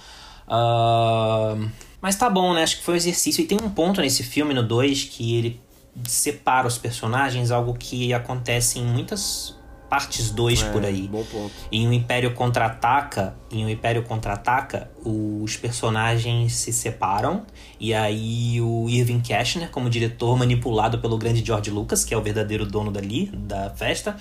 Uh, 0.48 1.70
mas 2.02 2.16
tá 2.16 2.30
bom, 2.30 2.54
né? 2.54 2.64
Acho 2.64 2.78
que 2.78 2.84
foi 2.84 2.94
um 2.94 2.98
exercício. 2.98 3.44
E 3.44 3.48
tem 3.48 3.58
um 3.62 3.70
ponto 3.70 4.02
nesse 4.02 4.24
filme, 4.24 4.54
no 4.54 4.64
2, 4.64 5.04
que 5.04 5.36
ele 5.36 5.60
separa 6.08 6.68
os 6.68 6.78
personagens, 6.78 7.52
algo 7.52 7.74
que 7.74 8.14
acontece 8.14 8.80
em 8.80 8.86
muitas 8.86 9.56
partes 9.90 10.30
2 10.30 10.62
é, 10.62 10.72
por 10.72 10.86
aí. 10.86 11.08
Bom 11.08 11.24
ponto. 11.24 11.52
Em 11.72 11.88
o 11.88 11.92
Império 11.92 12.34
Contra-Ataca, 12.34 13.36
em 13.52 13.66
o 13.66 13.70
Império 13.70 14.04
Contra-Ataca, 14.04 14.90
os 15.04 15.58
personagens 15.58 16.54
se 16.54 16.72
separam 16.72 17.46
e 17.80 17.94
aí 17.94 18.62
o 18.62 18.88
Irving 18.88 19.20
Cashner, 19.20 19.70
como 19.72 19.90
diretor 19.90 20.38
manipulado 20.38 21.00
pelo 21.00 21.18
grande 21.18 21.44
George 21.44 21.72
Lucas, 21.72 22.06
que 22.06 22.14
é 22.14 22.18
o 22.18 22.22
verdadeiro 22.22 22.66
dono 22.66 22.92
dali 22.92 23.26
da 23.34 23.72
festa, 23.72 24.16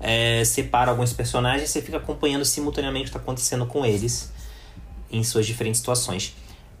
é, 0.00 0.44
separa 0.44 0.90
alguns 0.90 1.12
personagens 1.12 1.70
e 1.70 1.72
você 1.72 1.80
fica 1.80 1.98
acompanhando 1.98 2.44
simultaneamente 2.44 3.04
o 3.04 3.04
que 3.04 3.10
está 3.10 3.20
acontecendo 3.20 3.64
com 3.66 3.86
eles 3.86 4.32
em 5.10 5.22
suas 5.22 5.46
diferentes 5.46 5.78
situações. 5.78 6.34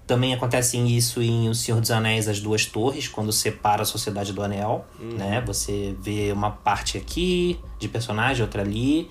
Também 0.06 0.32
acontece 0.32 0.78
isso 0.78 1.20
em 1.20 1.48
O 1.48 1.54
Senhor 1.54 1.80
dos 1.80 1.90
Anéis, 1.90 2.28
As 2.28 2.40
Duas 2.40 2.64
Torres, 2.64 3.08
quando 3.08 3.32
separa 3.32 3.82
a 3.82 3.84
Sociedade 3.84 4.32
do 4.32 4.40
Anel, 4.40 4.86
uhum. 5.00 5.16
né? 5.16 5.42
Você 5.44 5.96
vê 6.00 6.30
uma 6.32 6.50
parte 6.50 6.96
aqui 6.96 7.58
de 7.78 7.88
personagem, 7.88 8.42
outra 8.42 8.62
ali. 8.62 9.10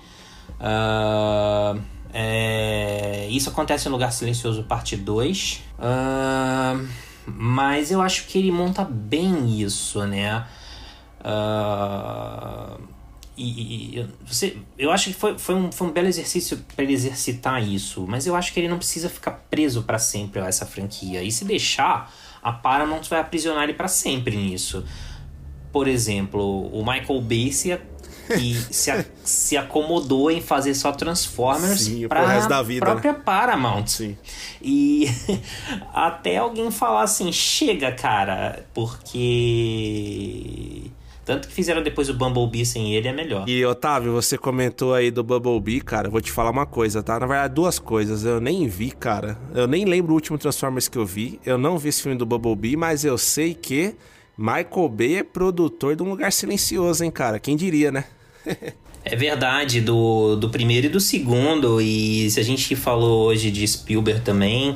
Uh, 0.58 1.78
é, 2.12 3.28
isso 3.30 3.50
acontece 3.50 3.88
em 3.88 3.92
Lugar 3.92 4.10
Silencioso, 4.10 4.62
parte 4.64 4.96
2. 4.96 5.62
Uh, 5.78 5.82
ah, 5.82 6.80
mas 7.26 7.90
eu 7.90 8.00
acho 8.00 8.26
que 8.26 8.38
ele 8.38 8.50
monta 8.50 8.82
bem 8.82 9.60
isso, 9.60 10.02
né? 10.06 10.46
Uh, 11.20 12.80
e, 13.36 13.98
e, 13.98 14.06
você, 14.26 14.56
eu 14.78 14.90
acho 14.90 15.10
que 15.10 15.14
foi, 15.14 15.38
foi, 15.38 15.54
um, 15.54 15.70
foi 15.70 15.86
um 15.86 15.92
belo 15.92 16.08
exercício 16.08 16.58
para 16.74 16.84
ele 16.84 16.94
exercitar 16.94 17.62
isso, 17.62 18.06
mas 18.08 18.26
eu 18.26 18.34
acho 18.34 18.52
que 18.52 18.58
ele 18.58 18.68
não 18.68 18.78
precisa 18.78 19.10
ficar 19.10 19.32
preso 19.50 19.82
para 19.82 19.98
sempre 19.98 20.40
a 20.40 20.46
essa 20.46 20.64
franquia. 20.64 21.22
E 21.22 21.30
se 21.30 21.44
deixar, 21.44 22.10
a 22.42 22.50
Paramount 22.50 23.02
vai 23.10 23.20
aprisionar 23.20 23.64
ele 23.64 23.74
para 23.74 23.88
sempre 23.88 24.36
nisso. 24.36 24.82
Por 25.70 25.86
exemplo, 25.86 26.68
o 26.72 26.78
Michael 26.78 27.20
Bay 27.20 27.52
se, 27.52 27.78
se, 28.70 29.06
se 29.22 29.56
acomodou 29.56 30.30
em 30.30 30.40
fazer 30.40 30.74
só 30.74 30.92
Transformers 30.92 31.90
para 32.08 32.22
a 32.22 32.62
né? 32.62 32.78
própria 32.78 33.12
né? 33.12 33.20
Paramount. 33.22 33.86
Sim. 33.86 34.16
E 34.62 35.10
até 35.92 36.38
alguém 36.38 36.70
falar 36.70 37.02
assim: 37.02 37.30
chega, 37.30 37.92
cara, 37.92 38.64
porque 38.72 40.85
tanto 41.26 41.48
que 41.48 41.54
fizeram 41.54 41.82
depois 41.82 42.08
o 42.08 42.14
Bumblebee 42.14 42.64
sem 42.64 42.94
ele 42.94 43.08
é 43.08 43.12
melhor. 43.12 43.48
E 43.48 43.66
Otávio, 43.66 44.12
você 44.12 44.38
comentou 44.38 44.94
aí 44.94 45.10
do 45.10 45.24
Bumblebee, 45.24 45.80
cara. 45.80 46.08
Vou 46.08 46.20
te 46.20 46.30
falar 46.30 46.50
uma 46.50 46.64
coisa, 46.64 47.02
tá? 47.02 47.18
Na 47.18 47.26
verdade, 47.26 47.52
duas 47.52 47.80
coisas. 47.80 48.24
Eu 48.24 48.40
nem 48.40 48.68
vi, 48.68 48.92
cara. 48.92 49.36
Eu 49.52 49.66
nem 49.66 49.84
lembro 49.84 50.12
o 50.12 50.14
último 50.14 50.38
Transformers 50.38 50.86
que 50.86 50.96
eu 50.96 51.04
vi. 51.04 51.40
Eu 51.44 51.58
não 51.58 51.78
vi 51.78 51.88
esse 51.88 52.00
filme 52.00 52.16
do 52.16 52.24
Bumblebee, 52.24 52.76
mas 52.76 53.04
eu 53.04 53.18
sei 53.18 53.54
que 53.54 53.96
Michael 54.38 54.88
Bay 54.88 55.16
é 55.16 55.22
produtor 55.24 55.96
de 55.96 56.02
um 56.04 56.10
lugar 56.10 56.30
silencioso, 56.32 57.02
hein, 57.02 57.10
cara? 57.10 57.40
Quem 57.40 57.56
diria, 57.56 57.90
né? 57.90 58.04
É 59.04 59.14
verdade, 59.14 59.80
do, 59.80 60.36
do 60.36 60.48
primeiro 60.48 60.86
e 60.86 60.90
do 60.90 61.00
segundo. 61.00 61.80
E 61.80 62.30
se 62.30 62.38
a 62.38 62.42
gente 62.44 62.76
falou 62.76 63.26
hoje 63.26 63.50
de 63.50 63.66
Spielberg 63.66 64.20
também, 64.20 64.74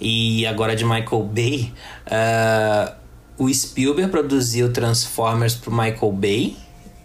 e 0.00 0.46
agora 0.46 0.74
de 0.74 0.84
Michael 0.84 1.22
Bay, 1.24 1.72
uh, 2.06 3.03
o 3.38 3.52
Spielberg 3.52 4.10
produziu 4.10 4.72
Transformers 4.72 5.54
pro 5.54 5.70
Michael 5.70 6.12
Bay, 6.12 6.56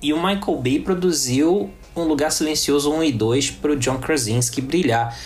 e 0.01 0.13
o 0.13 0.17
Michael 0.17 0.57
Bay 0.57 0.79
produziu 0.79 1.69
Um 1.95 2.03
Lugar 2.03 2.31
Silencioso 2.31 2.91
1 2.91 3.03
e 3.03 3.11
2 3.11 3.51
pro 3.51 3.75
John 3.75 3.97
Krasinski 3.97 4.61
brilhar. 4.61 5.17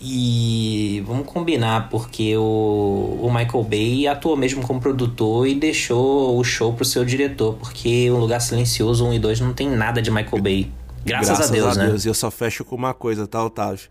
E 0.00 1.02
vamos 1.06 1.26
combinar, 1.26 1.88
porque 1.88 2.36
o, 2.36 3.18
o 3.20 3.32
Michael 3.32 3.64
Bay 3.64 4.06
atuou 4.06 4.36
mesmo 4.36 4.62
como 4.62 4.80
produtor 4.80 5.46
e 5.46 5.54
deixou 5.56 6.38
o 6.38 6.44
show 6.44 6.72
pro 6.72 6.84
seu 6.84 7.04
diretor, 7.04 7.54
porque 7.54 8.10
Um 8.10 8.18
Lugar 8.18 8.40
Silencioso 8.40 9.04
1 9.06 9.14
e 9.14 9.18
2 9.18 9.40
não 9.40 9.52
tem 9.52 9.68
nada 9.68 10.00
de 10.00 10.10
Michael 10.10 10.42
Bay. 10.42 10.72
Graças, 11.04 11.28
Graças 11.28 11.50
a 11.50 11.52
Deus, 11.52 11.76
a 11.76 11.80
né? 11.80 11.86
Deus. 11.88 12.04
E 12.04 12.08
eu 12.08 12.14
só 12.14 12.30
fecho 12.30 12.64
com 12.64 12.76
uma 12.76 12.94
coisa, 12.94 13.26
tá, 13.26 13.44
Otávio? 13.44 13.88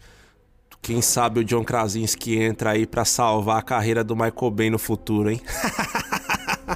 Quem 0.82 1.02
sabe 1.02 1.42
o 1.42 1.44
John 1.44 1.64
Krasinski 1.64 2.38
entra 2.38 2.72
aí 2.72 2.86
para 2.86 3.04
salvar 3.04 3.58
a 3.58 3.62
carreira 3.62 4.04
do 4.04 4.16
Michael 4.16 4.52
Bay 4.52 4.70
no 4.70 4.80
futuro, 4.80 5.30
hein? 5.30 5.42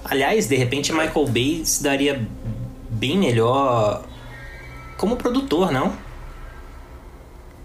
Aliás, 0.05 0.47
de 0.47 0.55
repente 0.55 0.93
Michael 0.93 1.27
Bay 1.27 1.65
se 1.65 1.83
daria 1.83 2.25
bem 2.89 3.17
melhor 3.17 4.05
como 4.97 5.17
produtor, 5.17 5.71
não? 5.71 5.97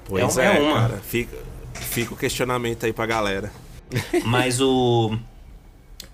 Pois 0.07 0.39
é, 0.39 0.45
é, 0.45 0.57
é 0.57 0.61
uma. 0.61 0.81
Cara. 0.81 0.99
Fica, 0.99 1.37
fica 1.75 2.15
o 2.15 2.17
questionamento 2.17 2.85
aí 2.87 2.93
pra 2.93 3.07
galera. 3.07 3.53
Mas 4.25 4.61
o. 4.61 5.17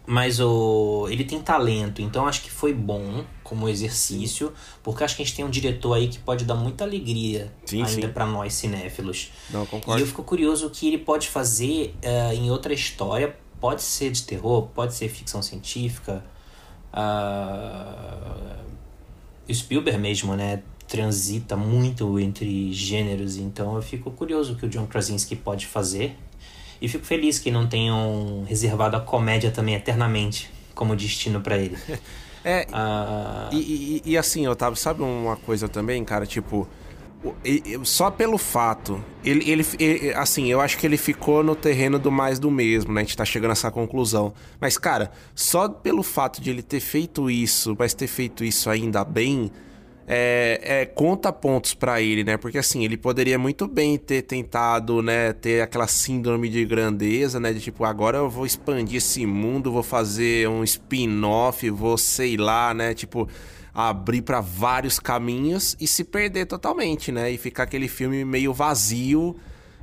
Mas 0.06 0.40
o. 0.40 1.06
Ele 1.10 1.24
tem 1.24 1.40
talento, 1.40 2.02
então 2.02 2.26
acho 2.26 2.42
que 2.42 2.50
foi 2.50 2.74
bom 2.74 3.24
como 3.42 3.68
exercício, 3.68 4.52
porque 4.82 5.04
acho 5.04 5.14
que 5.14 5.22
a 5.22 5.24
gente 5.24 5.36
tem 5.36 5.44
um 5.44 5.50
diretor 5.50 5.94
aí 5.94 6.08
que 6.08 6.18
pode 6.18 6.44
dar 6.44 6.54
muita 6.54 6.84
alegria 6.84 7.52
sim, 7.64 7.82
ainda 7.82 8.08
para 8.08 8.26
nós 8.26 8.54
cinéfilos. 8.54 9.30
Não, 9.50 9.64
concordo. 9.66 10.00
E 10.00 10.02
eu 10.02 10.06
fico 10.06 10.22
curioso 10.22 10.66
o 10.66 10.70
que 10.70 10.88
ele 10.88 10.98
pode 10.98 11.28
fazer 11.28 11.94
uh, 12.02 12.32
em 12.32 12.50
outra 12.50 12.72
história. 12.72 13.36
Pode 13.62 13.82
ser 13.82 14.10
de 14.10 14.24
terror, 14.24 14.66
pode 14.74 14.92
ser 14.92 15.08
ficção 15.08 15.40
científica. 15.40 16.24
Uh, 16.92 18.60
Spielberg 19.54 20.00
mesmo, 20.00 20.34
né? 20.34 20.64
Transita 20.88 21.56
muito 21.56 22.18
entre 22.18 22.72
gêneros, 22.72 23.36
então 23.36 23.76
eu 23.76 23.82
fico 23.82 24.10
curioso 24.10 24.54
o 24.54 24.56
que 24.56 24.66
o 24.66 24.68
John 24.68 24.86
Krasinski 24.86 25.36
pode 25.36 25.68
fazer. 25.68 26.18
E 26.80 26.88
fico 26.88 27.04
feliz 27.06 27.38
que 27.38 27.52
não 27.52 27.68
tenham 27.68 28.44
reservado 28.48 28.96
a 28.96 29.00
comédia 29.00 29.52
também 29.52 29.76
eternamente 29.76 30.50
como 30.74 30.96
destino 30.96 31.40
para 31.40 31.56
ele. 31.56 31.78
é. 32.44 32.66
Ah... 32.72 33.48
E, 33.52 34.00
e, 34.04 34.10
e, 34.10 34.18
assim, 34.18 34.48
Otávio, 34.48 34.76
sabe 34.76 35.02
uma 35.02 35.36
coisa 35.36 35.68
também, 35.68 36.04
cara? 36.04 36.26
Tipo, 36.26 36.68
só 37.84 38.10
pelo 38.10 38.36
fato, 38.36 39.02
ele, 39.24 39.48
ele, 39.48 39.64
ele, 39.78 40.14
assim, 40.14 40.50
eu 40.50 40.60
acho 40.60 40.76
que 40.76 40.86
ele 40.86 40.96
ficou 40.96 41.44
no 41.44 41.54
terreno 41.54 41.98
do 41.98 42.10
mais 42.10 42.38
do 42.38 42.50
mesmo, 42.50 42.92
né? 42.92 43.02
A 43.02 43.04
gente 43.04 43.16
tá 43.16 43.24
chegando 43.24 43.50
a 43.50 43.52
essa 43.52 43.70
conclusão. 43.70 44.34
Mas, 44.60 44.76
cara, 44.76 45.12
só 45.34 45.68
pelo 45.68 46.02
fato 46.02 46.40
de 46.40 46.50
ele 46.50 46.62
ter 46.62 46.80
feito 46.80 47.30
isso, 47.30 47.76
mas 47.78 47.94
ter 47.94 48.08
feito 48.08 48.44
isso 48.44 48.68
ainda 48.68 49.04
bem 49.04 49.50
é, 50.06 50.60
é, 50.62 50.86
conta 50.86 51.32
pontos 51.32 51.74
para 51.74 52.00
ele, 52.00 52.24
né? 52.24 52.36
Porque 52.36 52.58
assim, 52.58 52.84
ele 52.84 52.96
poderia 52.96 53.38
muito 53.38 53.66
bem 53.66 53.96
ter 53.96 54.22
tentado, 54.22 55.00
né, 55.02 55.32
ter 55.32 55.62
aquela 55.62 55.86
síndrome 55.86 56.48
de 56.48 56.64
grandeza, 56.64 57.38
né, 57.38 57.52
de 57.52 57.60
tipo, 57.60 57.84
agora 57.84 58.18
eu 58.18 58.28
vou 58.28 58.44
expandir 58.44 58.96
esse 58.96 59.24
mundo, 59.24 59.72
vou 59.72 59.82
fazer 59.82 60.48
um 60.48 60.64
spin-off, 60.64 61.68
vou 61.70 61.96
sei 61.96 62.36
lá, 62.36 62.74
né, 62.74 62.94
tipo, 62.94 63.28
abrir 63.74 64.22
para 64.22 64.40
vários 64.40 64.98
caminhos 64.98 65.76
e 65.80 65.86
se 65.86 66.04
perder 66.04 66.46
totalmente, 66.46 67.10
né? 67.10 67.30
E 67.30 67.38
ficar 67.38 67.64
aquele 67.64 67.88
filme 67.88 68.24
meio 68.24 68.52
vazio, 68.52 69.36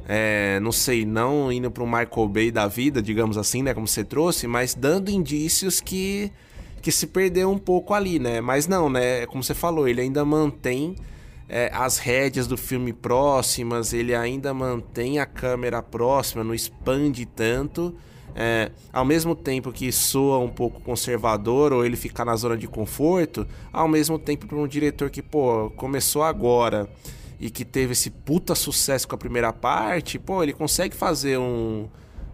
é, 0.07 0.59
não 0.59 0.71
sei, 0.71 1.05
não 1.05 1.51
indo 1.51 1.71
para 1.71 1.83
um 1.83 1.87
Michael 1.87 2.27
Bay 2.27 2.51
da 2.51 2.67
vida, 2.67 3.01
digamos 3.01 3.37
assim, 3.37 3.61
né, 3.61 3.73
como 3.73 3.87
você 3.87 4.03
trouxe, 4.03 4.47
mas 4.47 4.73
dando 4.73 5.09
indícios 5.09 5.79
que 5.79 6.31
que 6.81 6.93
se 6.93 7.07
perdeu 7.07 7.51
um 7.51 7.57
pouco 7.57 7.93
ali, 7.93 8.19
né? 8.19 8.39
Mas 8.39 8.65
não, 8.65 8.89
né? 8.89 9.25
Como 9.25 9.43
você 9.43 9.53
falou, 9.53 9.85
ele 9.85 9.99
ainda 9.99 10.23
mantém 10.23 10.95
é, 11.49 11.69
as 11.73 11.97
rédeas 11.97 12.47
do 12.47 12.55
filme 12.55 12.93
próximas, 12.93 13.91
ele 13.91 14.15
ainda 14.15 14.53
mantém 14.53 15.19
a 15.19 15.25
câmera 15.25 15.81
próxima, 15.81 16.43
não 16.43 16.53
expande 16.53 17.25
tanto. 17.25 17.95
É, 18.35 18.71
ao 18.93 19.03
mesmo 19.03 19.35
tempo 19.35 19.71
que 19.71 19.91
soa 19.91 20.37
um 20.37 20.49
pouco 20.49 20.79
conservador 20.81 21.73
ou 21.73 21.85
ele 21.85 21.97
ficar 21.97 22.23
na 22.23 22.35
zona 22.35 22.55
de 22.55 22.67
conforto, 22.67 23.45
ao 23.73 23.87
mesmo 23.87 24.17
tempo 24.17 24.47
para 24.47 24.57
um 24.57 24.67
diretor 24.67 25.09
que, 25.09 25.21
pô, 25.21 25.71
começou 25.75 26.23
agora 26.23 26.89
e 27.39 27.49
que 27.49 27.65
teve 27.65 27.93
esse 27.93 28.09
puta 28.09 28.53
sucesso 28.53 29.07
com 29.07 29.15
a 29.15 29.17
primeira 29.17 29.51
parte, 29.53 30.19
pô, 30.19 30.43
ele 30.43 30.53
consegue 30.53 30.95
fazer 30.95 31.37
um, 31.37 31.87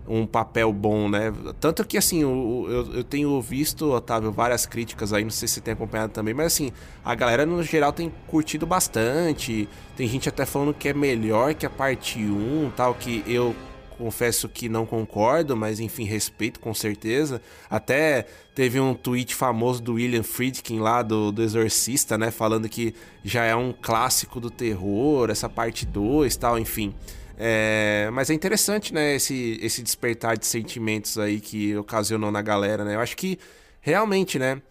um 0.07 0.25
papel 0.25 0.71
bom, 0.71 1.09
né? 1.09 1.33
Tanto 1.59 1.85
que, 1.85 1.97
assim, 1.97 2.21
eu, 2.21 2.65
eu, 2.69 2.93
eu, 2.95 3.03
tenho 3.03 3.39
visto, 3.41 3.91
Otávio, 3.91 4.31
várias 4.31 4.65
críticas 4.65 5.13
aí, 5.13 5.23
não 5.23 5.31
sei 5.31 5.47
se 5.47 5.55
você 5.55 5.61
tem 5.61 5.73
acompanhado 5.73 6.11
também, 6.11 6.33
mas, 6.33 6.47
assim, 6.47 6.71
a 7.03 7.13
galera, 7.15 7.45
no 7.45 7.61
geral, 7.63 7.91
tem 7.91 8.11
curtido 8.27 8.65
bastante. 8.65 9.67
Tem 9.95 10.07
gente 10.07 10.29
até 10.29 10.45
falando 10.45 10.73
que 10.73 10.89
é 10.89 10.93
melhor 10.93 11.53
que 11.53 11.65
a 11.65 11.69
parte 11.69 12.19
1, 12.19 12.71
tal, 12.75 12.93
que 12.93 13.23
eu 13.27 13.55
confesso 13.95 14.47
que 14.49 14.69
não 14.69 14.85
concordo, 14.85 15.55
mas, 15.55 15.79
enfim, 15.79 16.03
respeito 16.03 16.59
com 16.59 16.73
certeza. 16.73 17.41
Até 17.69 18.25
teve 18.53 18.79
um 18.79 18.93
tweet 18.93 19.33
famoso 19.33 19.81
do 19.81 19.93
William 19.93 20.23
Friedkin 20.23 20.79
lá, 20.79 21.01
do, 21.01 21.31
do 21.31 21.41
Exorcista, 21.41 22.17
né? 22.17 22.31
Falando 22.31 22.69
que 22.69 22.93
já 23.23 23.43
é 23.43 23.55
um 23.55 23.73
clássico 23.73 24.39
do 24.39 24.49
terror, 24.49 25.29
essa 25.29 25.49
parte 25.49 25.85
2, 25.85 26.35
tal, 26.37 26.59
enfim... 26.59 26.93
É, 27.37 28.09
mas 28.13 28.29
é 28.29 28.33
interessante, 28.33 28.93
né, 28.93 29.15
esse, 29.15 29.59
esse 29.61 29.83
despertar 29.83 30.37
de 30.37 30.45
sentimentos 30.45 31.17
aí 31.17 31.41
que 31.41 31.75
ocasionou 31.75 32.31
na 32.31 32.41
galera, 32.41 32.85
né? 32.85 32.95
Eu 32.95 33.01
acho 33.01 33.17
que 33.17 33.37
realmente, 33.81 34.39
né? 34.39 34.61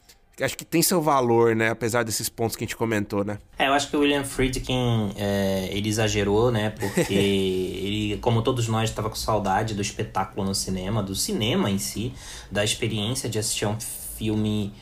Acho 0.40 0.56
que 0.56 0.64
tem 0.64 0.82
seu 0.82 1.00
valor, 1.00 1.54
né? 1.54 1.70
Apesar 1.70 2.02
desses 2.02 2.28
pontos 2.28 2.56
que 2.56 2.64
a 2.64 2.66
gente 2.66 2.76
comentou, 2.76 3.24
né? 3.24 3.38
É, 3.58 3.68
eu 3.68 3.72
acho 3.72 3.88
que 3.88 3.96
o 3.96 4.00
William 4.00 4.24
Friedkin, 4.24 5.12
é, 5.16 5.68
ele 5.70 5.88
exagerou, 5.88 6.50
né? 6.50 6.70
Porque 6.70 7.14
ele, 7.14 8.18
como 8.20 8.42
todos 8.42 8.66
nós, 8.66 8.90
estava 8.90 9.08
com 9.08 9.16
saudade 9.16 9.74
do 9.74 9.82
espetáculo 9.82 10.44
no 10.44 10.54
cinema, 10.54 11.02
do 11.02 11.14
cinema 11.14 11.70
em 11.70 11.78
si, 11.78 12.12
da 12.50 12.64
experiência 12.64 13.28
de 13.28 13.38
assistir 13.38 13.66
um 13.66 13.78
filme 13.78 14.72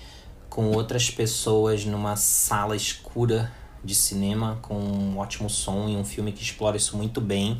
com 0.49 0.71
outras 0.71 1.11
pessoas 1.11 1.85
numa 1.85 2.17
sala 2.17 2.77
escura 2.77 3.53
de 3.85 3.95
cinema 3.95 4.59
com 4.63 4.75
um 4.75 5.19
ótimo 5.19 5.51
som 5.51 5.89
e 5.89 5.97
um 5.97 6.05
filme 6.05 6.33
que 6.33 6.43
explora 6.43 6.77
isso 6.77 6.97
muito 6.97 7.21
bem. 7.21 7.59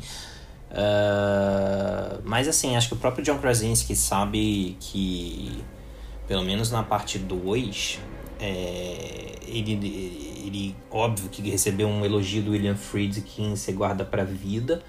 Uh, 0.71 2.21
mas 2.23 2.47
assim, 2.47 2.75
acho 2.75 2.87
que 2.87 2.93
o 2.95 2.97
próprio 2.97 3.23
John 3.23 3.37
Krasinski 3.37 3.95
sabe 3.95 4.75
que, 4.79 5.63
pelo 6.33 6.43
menos 6.43 6.71
na 6.71 6.81
parte 6.81 7.19
2, 7.19 7.99
é, 8.39 9.35
ele, 9.45 9.73
ele, 10.43 10.75
óbvio 10.89 11.29
que 11.29 11.47
recebeu 11.47 11.87
um 11.87 12.03
elogio 12.03 12.41
do 12.41 12.53
William 12.53 12.75
Friedkin, 12.75 13.55
se 13.55 13.71
guarda 13.71 14.03
para 14.03 14.23
vida, 14.23 14.81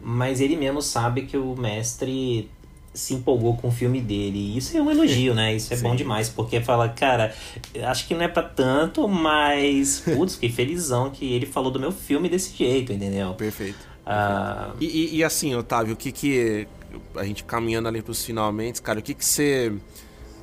mas 0.00 0.40
ele 0.40 0.56
mesmo 0.56 0.80
sabe 0.80 1.26
que 1.26 1.36
o 1.36 1.54
mestre 1.54 2.50
se 2.94 3.12
empolgou 3.12 3.58
com 3.58 3.68
o 3.68 3.70
filme 3.70 4.00
dele. 4.00 4.38
E 4.38 4.56
isso 4.56 4.74
é 4.74 4.80
um 4.80 4.90
elogio, 4.90 5.34
né? 5.34 5.54
Isso 5.54 5.70
é 5.74 5.76
Sim. 5.76 5.82
bom 5.82 5.94
demais, 5.94 6.30
porque 6.30 6.62
fala, 6.62 6.88
cara, 6.88 7.34
acho 7.84 8.08
que 8.08 8.14
não 8.14 8.22
é 8.22 8.28
para 8.28 8.44
tanto, 8.44 9.06
mas, 9.06 10.00
putz, 10.00 10.36
fiquei 10.36 10.48
felizão 10.48 11.10
que 11.10 11.30
ele 11.30 11.44
falou 11.44 11.70
do 11.70 11.78
meu 11.78 11.92
filme 11.92 12.26
desse 12.26 12.56
jeito, 12.56 12.90
entendeu? 12.90 13.34
Perfeito. 13.34 13.86
Ah... 14.06 14.70
E, 14.80 14.86
e, 14.86 15.16
e, 15.16 15.24
assim, 15.24 15.54
Otávio, 15.54 15.92
o 15.92 15.96
que 15.96 16.10
que. 16.10 16.66
A 17.14 17.24
gente 17.24 17.44
caminhando 17.44 17.86
ali 17.86 18.00
pros 18.00 18.24
finalmente, 18.24 18.80
cara, 18.80 19.00
o 19.00 19.02
que 19.02 19.12
que 19.12 19.22
você. 19.22 19.74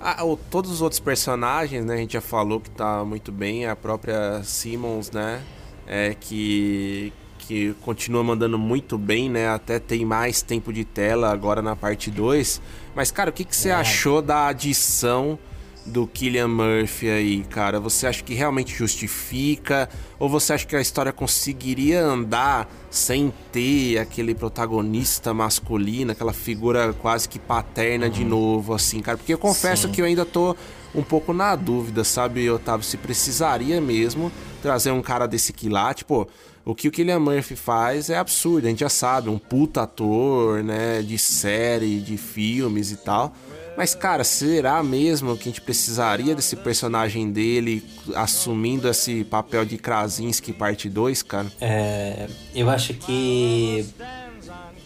Ah, 0.06 0.18
todos 0.52 0.70
os 0.70 0.82
outros 0.82 1.00
personagens, 1.00 1.86
né? 1.86 1.94
A 1.94 1.98
gente 1.98 2.12
já 2.12 2.20
falou 2.20 2.60
que 2.60 2.70
tá 2.70 3.06
muito 3.06 3.32
bem, 3.32 3.66
a 3.66 3.74
própria 3.74 4.44
Simmons, 4.44 5.10
né? 5.10 5.42
É 5.88 6.14
que, 6.20 7.14
que 7.40 7.74
continua 7.82 8.22
mandando 8.22 8.60
muito 8.60 8.98
bem, 8.98 9.30
né? 9.30 9.48
Até 9.48 9.80
tem 9.80 10.04
mais 10.04 10.42
tempo 10.42 10.74
de 10.74 10.84
tela 10.84 11.32
agora 11.32 11.62
na 11.62 11.74
parte 11.74 12.12
2. 12.12 12.62
Mas, 12.94 13.12
cara, 13.12 13.30
o 13.30 13.34
que, 13.34 13.46
que 13.46 13.56
você 13.56 13.70
é. 13.70 13.74
achou 13.74 14.22
da 14.22 14.48
adição 14.48 15.40
do 15.86 16.08
Killian 16.08 16.48
Murphy 16.48 17.10
aí, 17.10 17.44
cara? 17.44 17.80
Você 17.80 18.08
acha 18.08 18.24
que 18.24 18.34
realmente 18.34 18.74
justifica? 18.76 19.90
Ou 20.20 20.30
você 20.30 20.54
acha 20.54 20.66
que 20.66 20.76
a 20.76 20.82
história 20.82 21.12
conseguiria 21.12 22.02
andar 22.04 22.70
sem 22.90 23.34
ter 23.52 23.98
aquele 23.98 24.34
protagonista 24.34 25.34
masculino, 25.34 26.12
aquela 26.12 26.34
figura 26.34 26.94
quase 26.94 27.28
que 27.28 27.40
paterna 27.40 28.06
uhum. 28.06 28.12
de 28.12 28.24
novo, 28.24 28.74
assim, 28.74 29.02
cara? 29.02 29.18
Porque 29.18 29.34
eu 29.34 29.38
confesso 29.38 29.88
Sim. 29.88 29.94
que 29.94 30.02
eu 30.02 30.06
ainda 30.06 30.26
tô 30.26 30.56
um 30.96 31.02
pouco 31.02 31.34
na 31.34 31.56
dúvida, 31.56 32.04
sabe, 32.04 32.50
Otávio, 32.50 32.86
se 32.86 32.98
precisaria 32.98 33.82
mesmo 33.82 34.32
trazer 34.62 34.92
um 34.92 35.02
cara 35.02 35.28
desse 35.28 35.52
quilate, 35.52 36.06
pô. 36.06 36.28
O 36.66 36.74
que 36.74 36.88
o 36.88 36.92
Killian 36.92 37.20
Murphy 37.20 37.58
faz 37.58 38.10
é 38.10 38.18
absurdo, 38.18 38.66
a 38.66 38.70
gente 38.70 38.80
já 38.80 38.90
sabe, 38.90 39.30
um 39.30 39.38
puta 39.38 39.82
ator, 39.82 40.64
né, 40.64 41.02
de 41.02 41.18
série, 41.18 42.00
de 42.00 42.16
filmes 42.16 42.90
e 42.92 42.96
tal. 42.96 43.36
Mas, 43.76 43.96
cara, 43.96 44.24
será 44.24 44.84
mesmo 44.84 45.36
que 45.36 45.50
a 45.50 45.52
gente 45.52 45.62
precisaria 45.62 46.36
desse 46.36 46.56
personagem 46.56 47.32
dele 47.32 47.84
assumindo 48.16 48.88
esse 48.88 49.24
papel 49.24 49.66
de 49.66 49.78
Krasinski 49.78 50.54
parte 50.54 50.88
2, 50.90 51.24
cara? 51.24 51.52
É, 51.60 52.28
eu 52.54 52.70
acho 52.70 52.94
que 52.94 53.86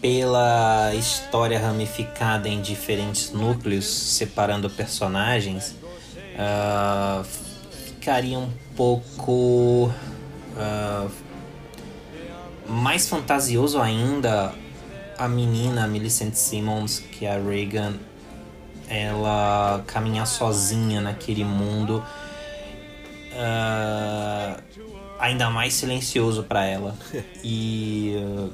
pela 0.01 0.93
história 0.95 1.59
ramificada 1.59 2.47
em 2.47 2.61
diferentes 2.61 3.31
núcleos, 3.31 3.85
separando 3.85 4.69
personagens, 4.69 5.75
uh, 6.37 7.25
ficaria 7.85 8.37
um 8.37 8.49
pouco 8.75 9.91
uh, 10.55 11.11
mais 12.69 13.09
fantasioso 13.09 13.81
ainda 13.81 14.53
a 15.17 15.27
menina 15.27 15.87
Millicent 15.87 16.35
Simmons, 16.35 16.99
que 16.99 17.25
é 17.25 17.35
a 17.35 17.39
Reagan, 17.41 17.95
ela 18.89 19.83
caminhar 19.87 20.25
sozinha 20.25 21.01
naquele 21.01 21.43
mundo 21.43 22.03
uh, 23.33 24.61
ainda 25.19 25.49
mais 25.49 25.73
silencioso 25.73 26.43
para 26.43 26.65
ela. 26.65 26.95
E 27.43 28.15
uh, 28.17 28.51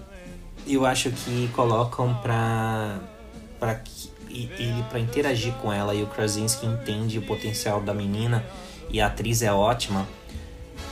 eu 0.68 0.86
acho 0.86 1.10
que 1.12 1.50
colocam 1.54 2.14
pra, 2.16 3.00
pra 3.60 3.82
ele 4.30 4.84
para 4.90 5.00
interagir 5.00 5.54
com 5.54 5.72
ela 5.72 5.94
e 5.94 6.04
o 6.04 6.08
Krasinski 6.08 6.66
entende 6.66 7.20
o 7.20 7.22
potencial 7.22 7.82
da 7.82 7.94
menina 7.94 8.44
e 8.90 9.02
a 9.02 9.08
atriz 9.08 9.42
é 9.42 9.52
ótima. 9.52 10.08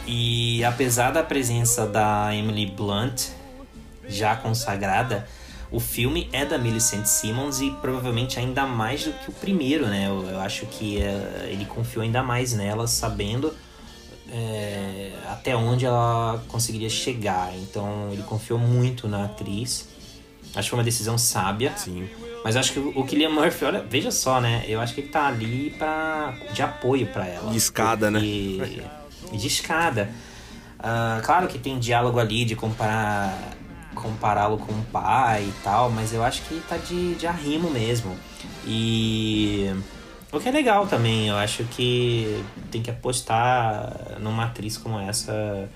E 0.05 0.63
apesar 0.63 1.11
da 1.11 1.23
presença 1.23 1.85
da 1.85 2.35
Emily 2.35 2.65
Blunt 2.65 3.29
já 4.07 4.35
consagrada, 4.35 5.27
o 5.71 5.79
filme 5.79 6.29
é 6.33 6.45
da 6.45 6.57
Millicent 6.57 7.05
Simmons 7.05 7.61
e 7.61 7.71
provavelmente 7.71 8.37
ainda 8.37 8.65
mais 8.65 9.05
do 9.05 9.13
que 9.13 9.29
o 9.29 9.33
primeiro, 9.33 9.87
né? 9.87 10.07
Eu, 10.09 10.27
eu 10.29 10.39
acho 10.41 10.65
que 10.65 10.97
uh, 10.97 11.45
ele 11.45 11.65
confiou 11.65 12.03
ainda 12.03 12.21
mais 12.21 12.53
nela, 12.53 12.87
sabendo 12.87 13.53
é, 14.31 15.11
até 15.29 15.55
onde 15.55 15.85
ela 15.85 16.43
conseguiria 16.49 16.89
chegar. 16.89 17.53
Então 17.55 18.09
ele 18.11 18.23
confiou 18.23 18.59
muito 18.59 19.07
na 19.07 19.25
atriz. 19.25 19.87
Acho 20.53 20.63
que 20.63 20.69
foi 20.69 20.79
uma 20.79 20.85
decisão 20.85 21.17
sábia. 21.17 21.73
Sim. 21.77 22.09
Mas 22.43 22.55
acho 22.55 22.73
que 22.73 22.79
o 22.79 23.05
Killian 23.05 23.29
Murphy, 23.29 23.65
olha, 23.65 23.85
veja 23.87 24.11
só, 24.11 24.41
né? 24.41 24.65
Eu 24.67 24.81
acho 24.81 24.93
que 24.93 25.01
ele 25.01 25.09
tá 25.09 25.27
ali 25.27 25.73
pra, 25.77 26.33
de 26.53 26.61
apoio 26.61 27.07
para 27.07 27.27
ela. 27.27 27.51
De 27.51 27.57
escada, 27.57 28.09
né? 28.09 28.19
né? 28.19 28.89
De 29.31 29.47
escada. 29.47 30.09
Uh, 30.79 31.21
claro 31.23 31.47
que 31.47 31.59
tem 31.59 31.77
diálogo 31.77 32.19
ali 32.19 32.43
de 32.43 32.55
comparar 32.55 33.55
compará-lo 33.95 34.57
com 34.57 34.71
o 34.71 34.83
pai 34.85 35.43
e 35.43 35.63
tal, 35.63 35.89
mas 35.89 36.13
eu 36.13 36.23
acho 36.23 36.41
que 36.43 36.61
tá 36.67 36.77
de, 36.77 37.15
de 37.15 37.27
arrimo 37.27 37.69
mesmo. 37.69 38.17
E 38.65 39.69
o 40.31 40.39
que 40.39 40.47
é 40.47 40.51
legal 40.51 40.87
também, 40.87 41.27
eu 41.27 41.35
acho 41.35 41.63
que 41.65 42.43
tem 42.71 42.81
que 42.81 42.89
apostar 42.89 44.17
numa 44.19 44.45
atriz 44.45 44.77
como 44.77 44.99
essa. 44.99 45.69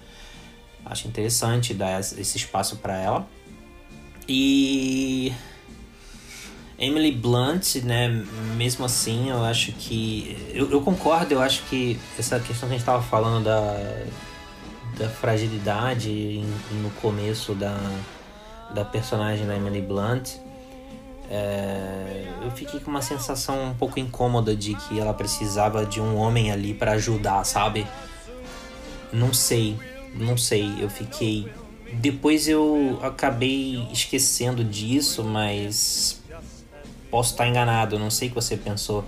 Acho 0.85 1.07
interessante 1.07 1.73
dar 1.73 1.99
esse 1.99 2.37
espaço 2.37 2.77
para 2.77 2.95
ela. 2.97 3.27
E 4.27 5.33
Emily 6.77 7.11
Blunt, 7.11 7.75
né, 7.83 8.07
mesmo 8.55 8.85
assim, 8.85 9.29
eu 9.29 9.43
acho 9.43 9.71
que. 9.73 10.37
Eu, 10.53 10.71
eu, 10.71 10.81
concordo, 10.81 11.33
eu 11.33 11.41
acho 11.41 11.63
que 11.63 11.99
essa 12.17 12.39
questão 12.39 12.69
que 12.69 12.75
a 12.75 12.77
gente 12.77 12.85
tava 12.85 13.01
falando 13.01 13.43
da, 13.43 14.05
da 14.97 15.09
fragilidade 15.09 16.43
no 16.81 16.89
começo 17.01 17.53
da, 17.53 17.77
da 18.73 18.85
personagem 18.85 19.45
da 19.45 19.55
Emily 19.55 19.81
Blunt 19.81 20.45
é, 21.29 22.27
eu 22.43 22.51
fiquei 22.51 22.79
com 22.79 22.91
uma 22.91 23.01
sensação 23.01 23.63
um 23.63 23.73
pouco 23.73 23.99
incômoda 23.99 24.55
de 24.55 24.75
que 24.75 24.99
ela 24.99 25.13
precisava 25.13 25.85
de 25.85 25.99
um 25.99 26.15
homem 26.15 26.51
ali 26.51 26.73
para 26.73 26.91
ajudar, 26.93 27.43
sabe? 27.43 27.87
Não 29.11 29.33
sei, 29.33 29.77
não 30.13 30.37
sei. 30.37 30.75
Eu 30.79 30.89
fiquei. 30.89 31.51
Depois 31.93 32.47
eu 32.47 32.99
acabei 33.01 33.87
esquecendo 33.91 34.63
disso, 34.63 35.23
mas 35.23 36.21
posso 37.09 37.31
estar 37.31 37.47
enganado. 37.47 37.97
Não 37.97 38.11
sei 38.11 38.27
o 38.27 38.31
que 38.31 38.35
você 38.35 38.55
pensou, 38.55 39.03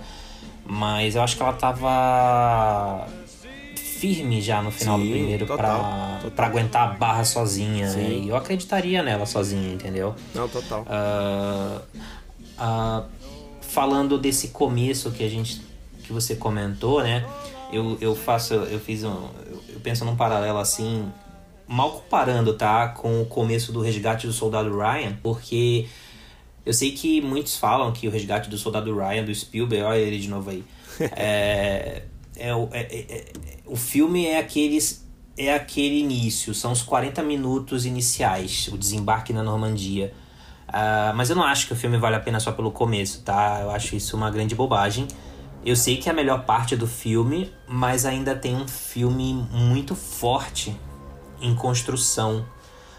mas 0.64 1.14
eu 1.14 1.22
acho 1.22 1.36
que 1.36 1.42
ela 1.42 1.52
tava 1.52 3.06
firme 3.98 4.40
já 4.40 4.62
no 4.62 4.70
final 4.70 4.96
Sim, 4.98 5.04
do 5.04 5.10
primeiro 5.10 5.46
para 5.46 6.46
aguentar 6.46 6.88
a 6.88 6.92
barra 6.92 7.24
sozinha. 7.24 7.88
Sim. 7.90 8.24
E 8.24 8.28
eu 8.28 8.36
acreditaria 8.36 9.02
nela 9.02 9.26
sozinha, 9.26 9.72
entendeu? 9.72 10.14
Não, 10.34 10.48
total. 10.48 10.82
Uh, 10.82 11.98
uh, 12.58 13.04
falando 13.60 14.16
desse 14.16 14.48
começo 14.48 15.10
que 15.10 15.24
a 15.24 15.28
gente 15.28 15.66
que 16.04 16.12
você 16.12 16.36
comentou, 16.36 17.02
né? 17.02 17.26
Eu, 17.72 17.98
eu 18.00 18.14
faço, 18.14 18.54
eu 18.54 18.78
fiz 18.78 19.04
um, 19.04 19.28
eu 19.68 19.80
penso 19.82 20.04
num 20.04 20.16
paralelo 20.16 20.58
assim, 20.58 21.10
mal 21.66 21.90
comparando, 21.90 22.54
tá, 22.54 22.88
com 22.88 23.20
o 23.20 23.26
começo 23.26 23.72
do 23.72 23.82
Resgate 23.82 24.26
do 24.26 24.32
Soldado 24.32 24.74
Ryan, 24.74 25.18
porque 25.22 25.86
eu 26.64 26.72
sei 26.72 26.92
que 26.92 27.20
muitos 27.20 27.56
falam 27.56 27.92
que 27.92 28.08
o 28.08 28.10
Resgate 28.10 28.48
do 28.48 28.56
Soldado 28.56 28.96
Ryan 28.96 29.24
do 29.24 29.34
Spielberg, 29.34 29.84
olha 29.84 29.98
ele 29.98 30.18
de 30.18 30.28
novo 30.28 30.48
aí, 30.48 30.64
é, 31.12 32.02
é, 32.38 32.80
é, 32.80 33.06
é, 33.08 33.24
o 33.66 33.76
filme 33.76 34.26
é 34.26 34.38
aqueles 34.38 35.06
é 35.36 35.54
aquele 35.54 36.00
início, 36.00 36.52
são 36.52 36.72
os 36.72 36.82
40 36.82 37.22
minutos 37.22 37.86
iniciais, 37.86 38.68
o 38.72 38.76
desembarque 38.76 39.32
na 39.32 39.42
Normandia. 39.42 40.12
Uh, 40.68 41.14
mas 41.14 41.30
eu 41.30 41.36
não 41.36 41.44
acho 41.44 41.68
que 41.68 41.72
o 41.72 41.76
filme 41.76 41.96
vale 41.96 42.16
a 42.16 42.20
pena 42.20 42.40
só 42.40 42.50
pelo 42.50 42.72
começo, 42.72 43.22
tá? 43.22 43.60
Eu 43.62 43.70
acho 43.70 43.94
isso 43.94 44.16
uma 44.16 44.30
grande 44.30 44.56
bobagem. 44.56 45.06
Eu 45.64 45.76
sei 45.76 45.96
que 45.96 46.08
é 46.08 46.12
a 46.12 46.14
melhor 46.14 46.44
parte 46.44 46.74
do 46.74 46.88
filme, 46.88 47.52
mas 47.68 48.04
ainda 48.04 48.34
tem 48.34 48.56
um 48.56 48.66
filme 48.66 49.32
muito 49.52 49.94
forte 49.94 50.76
em 51.40 51.54
construção 51.54 52.44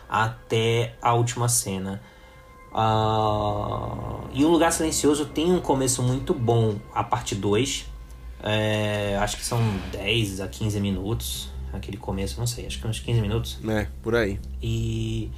até 0.10 0.96
a 1.02 1.14
última 1.14 1.50
cena. 1.50 2.02
Uh, 2.72 4.30
e 4.34 4.46
O 4.46 4.48
Lugar 4.48 4.72
Silencioso 4.72 5.26
tem 5.26 5.52
um 5.52 5.60
começo 5.60 6.02
muito 6.02 6.34
bom, 6.34 6.78
a 6.94 7.04
parte 7.04 7.36
2, 7.36 7.86
é, 8.44 9.18
acho 9.20 9.38
que 9.38 9.44
são 9.44 9.60
10 9.92 10.42
a 10.42 10.48
15 10.48 10.80
minutos. 10.80 11.50
Aquele 11.72 11.98
começo, 11.98 12.40
não 12.40 12.48
sei, 12.48 12.66
acho 12.66 12.80
que 12.80 12.88
uns 12.88 13.00
15 13.00 13.22
minutos. 13.22 13.60
É, 13.68 13.88
por 14.02 14.16
aí. 14.16 14.40
E. 14.62 15.30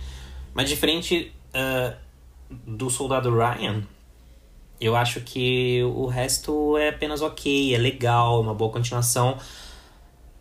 Mas 0.54 0.70
diferente 0.70 1.32
uh, 1.54 1.96
do 2.66 2.90
Soldado 2.90 3.30
Ryan, 3.34 3.84
eu 4.80 4.96
acho 4.96 5.22
que 5.22 5.84
o 5.84 6.06
resto 6.06 6.78
é 6.78 6.90
apenas 6.90 7.22
ok, 7.22 7.76
é 7.76 7.78
legal, 7.78 8.42
uma 8.42 8.54
boa 8.54 8.72
continuação. 8.72 9.38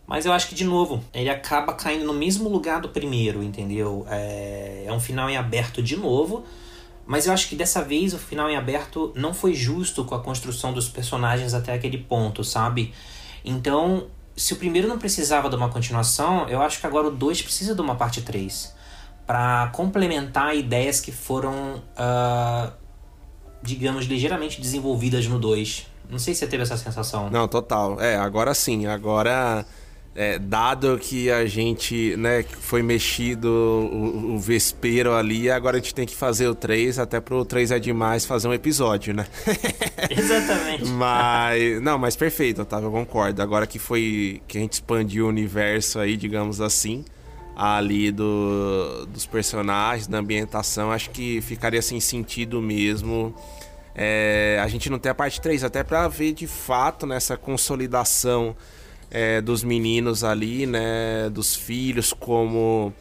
Mas 0.07 0.25
eu 0.25 0.33
acho 0.33 0.49
que, 0.49 0.55
de 0.55 0.65
novo, 0.65 1.03
ele 1.13 1.29
acaba 1.29 1.73
caindo 1.73 2.05
no 2.05 2.13
mesmo 2.13 2.49
lugar 2.49 2.81
do 2.81 2.89
primeiro, 2.89 3.41
entendeu? 3.43 4.05
É, 4.09 4.83
é 4.85 4.91
um 4.91 4.99
final 4.99 5.29
em 5.29 5.37
aberto 5.37 5.81
de 5.81 5.95
novo 5.95 6.45
mas 7.05 7.25
eu 7.25 7.33
acho 7.33 7.49
que 7.49 7.55
dessa 7.55 7.81
vez 7.81 8.13
o 8.13 8.17
final 8.17 8.49
em 8.49 8.55
aberto 8.55 9.11
não 9.15 9.33
foi 9.33 9.53
justo 9.53 10.05
com 10.05 10.15
a 10.15 10.19
construção 10.19 10.73
dos 10.73 10.87
personagens 10.87 11.53
até 11.53 11.73
aquele 11.73 11.97
ponto, 11.97 12.43
sabe? 12.43 12.93
Então, 13.43 14.07
se 14.35 14.53
o 14.53 14.55
primeiro 14.55 14.87
não 14.87 14.97
precisava 14.97 15.49
de 15.49 15.55
uma 15.55 15.69
continuação, 15.69 16.47
eu 16.47 16.61
acho 16.61 16.79
que 16.79 16.87
agora 16.87 17.07
o 17.07 17.11
2 17.11 17.41
precisa 17.41 17.75
de 17.75 17.81
uma 17.81 17.95
parte 17.95 18.21
3 18.21 18.73
para 19.25 19.69
complementar 19.73 20.55
ideias 20.55 20.99
que 20.99 21.11
foram, 21.11 21.81
uh, 21.95 22.71
digamos, 23.61 24.05
ligeiramente 24.05 24.59
desenvolvidas 24.59 25.25
no 25.27 25.39
2. 25.39 25.87
Não 26.09 26.19
sei 26.19 26.33
se 26.33 26.41
você 26.41 26.47
teve 26.47 26.63
essa 26.63 26.75
sensação. 26.75 27.29
Não, 27.29 27.47
total. 27.47 27.99
É, 28.01 28.17
agora 28.17 28.53
sim. 28.53 28.85
Agora 28.85 29.65
é, 30.13 30.37
dado 30.37 30.97
que 30.97 31.31
a 31.31 31.45
gente, 31.45 32.15
né, 32.17 32.43
foi 32.43 32.83
mexido 32.83 33.47
o, 33.47 34.33
o 34.33 34.39
vespeiro 34.39 35.13
ali, 35.13 35.49
agora 35.49 35.77
a 35.77 35.79
gente 35.79 35.95
tem 35.95 36.05
que 36.05 36.15
fazer 36.15 36.47
o 36.47 36.55
3, 36.55 36.99
até 36.99 37.21
pro 37.21 37.45
3 37.45 37.71
é 37.71 37.79
demais 37.79 38.25
fazer 38.25 38.47
um 38.49 38.53
episódio, 38.53 39.13
né? 39.13 39.25
Exatamente. 40.09 40.85
mas, 40.85 41.81
não, 41.81 41.97
mas 41.97 42.15
perfeito, 42.15 42.61
Otávio, 42.61 42.87
eu 42.87 42.91
concordo. 42.91 43.41
Agora 43.41 43.65
que 43.65 43.79
foi, 43.79 44.41
que 44.47 44.57
a 44.57 44.61
gente 44.61 44.73
expandiu 44.73 45.25
o 45.25 45.29
universo 45.29 45.97
aí, 45.97 46.17
digamos 46.17 46.59
assim, 46.59 47.05
ali 47.55 48.11
do, 48.11 49.05
dos 49.07 49.25
personagens, 49.25 50.07
da 50.07 50.17
ambientação, 50.17 50.91
acho 50.91 51.09
que 51.11 51.39
ficaria 51.39 51.81
sem 51.81 52.01
sentido 52.01 52.61
mesmo. 52.61 53.33
É, 53.95 54.59
a 54.61 54.67
gente 54.67 54.89
não 54.89 54.99
ter 54.99 55.09
a 55.09 55.15
parte 55.15 55.39
3, 55.39 55.63
até 55.63 55.83
para 55.83 56.05
ver 56.09 56.33
de 56.33 56.47
fato 56.47 57.05
nessa 57.05 57.37
consolidação 57.37 58.55
é, 59.11 59.41
dos 59.41 59.63
meninos 59.63 60.23
ali, 60.23 60.65
né? 60.65 61.29
Dos 61.29 61.55
filhos, 61.55 62.13
como 62.13 62.93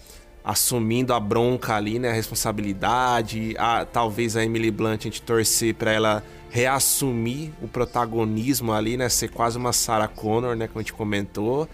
assumindo 0.45 1.15
a 1.15 1.21
bronca 1.21 1.77
ali, 1.77 1.99
né? 1.99 2.11
A 2.11 2.13
responsabilidade. 2.13 3.55
A, 3.57 3.85
talvez 3.85 4.37
a 4.37 4.45
Emily 4.45 4.71
Blunt 4.71 5.01
a 5.01 5.05
gente 5.05 5.23
torcer 5.23 5.75
para 5.75 5.93
ela 5.93 6.25
reassumir 6.51 7.53
o 7.63 7.69
protagonismo 7.69 8.73
ali, 8.73 8.97
né? 8.97 9.09
Ser 9.09 9.29
quase 9.29 9.57
uma 9.57 9.73
Sarah 9.73 10.09
Connor, 10.09 10.57
né? 10.57 10.67
Como 10.67 10.81
a 10.81 10.83
gente 10.83 10.93
comentou. 10.93 11.69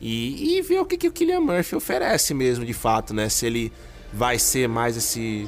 E, 0.00 0.56
e 0.56 0.62
ver 0.62 0.80
o 0.80 0.84
que, 0.84 0.96
que 0.96 1.06
o 1.06 1.12
Killian 1.12 1.40
Murphy 1.40 1.76
oferece 1.76 2.34
mesmo, 2.34 2.64
de 2.64 2.72
fato, 2.72 3.14
né? 3.14 3.28
Se 3.28 3.46
ele 3.46 3.72
vai 4.12 4.38
ser 4.38 4.68
mais 4.68 4.96
esse 4.96 5.46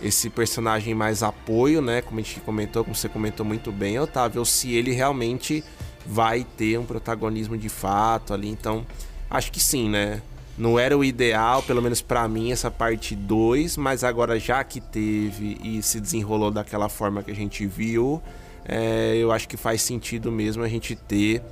esse 0.00 0.28
personagem 0.28 0.94
mais 0.94 1.22
apoio, 1.22 1.80
né? 1.80 2.02
Como 2.02 2.18
a 2.18 2.22
gente 2.22 2.40
comentou, 2.40 2.82
como 2.82 2.94
você 2.94 3.08
comentou 3.08 3.46
muito 3.46 3.70
bem, 3.70 4.00
Otávio, 4.00 4.44
se 4.44 4.74
ele 4.74 4.92
realmente 4.92 5.62
vai 6.06 6.44
ter 6.56 6.78
um 6.78 6.84
protagonismo 6.84 7.56
de 7.56 7.68
fato 7.68 8.34
ali. 8.34 8.48
Então, 8.48 8.86
acho 9.30 9.50
que 9.52 9.60
sim, 9.60 9.88
né? 9.88 10.22
Não 10.56 10.78
era 10.78 10.96
o 10.96 11.02
ideal, 11.02 11.62
pelo 11.62 11.80
menos 11.80 12.02
para 12.02 12.28
mim, 12.28 12.52
essa 12.52 12.70
parte 12.70 13.16
2, 13.16 13.76
mas 13.76 14.04
agora 14.04 14.38
já 14.38 14.62
que 14.62 14.80
teve 14.80 15.58
e 15.62 15.82
se 15.82 16.00
desenrolou 16.00 16.50
daquela 16.50 16.88
forma 16.88 17.22
que 17.22 17.30
a 17.30 17.34
gente 17.34 17.66
viu, 17.66 18.22
é, 18.64 19.16
eu 19.16 19.32
acho 19.32 19.48
que 19.48 19.56
faz 19.56 19.80
sentido 19.80 20.30
mesmo 20.30 20.62
a 20.62 20.68
gente 20.68 20.94
ter 20.94 21.42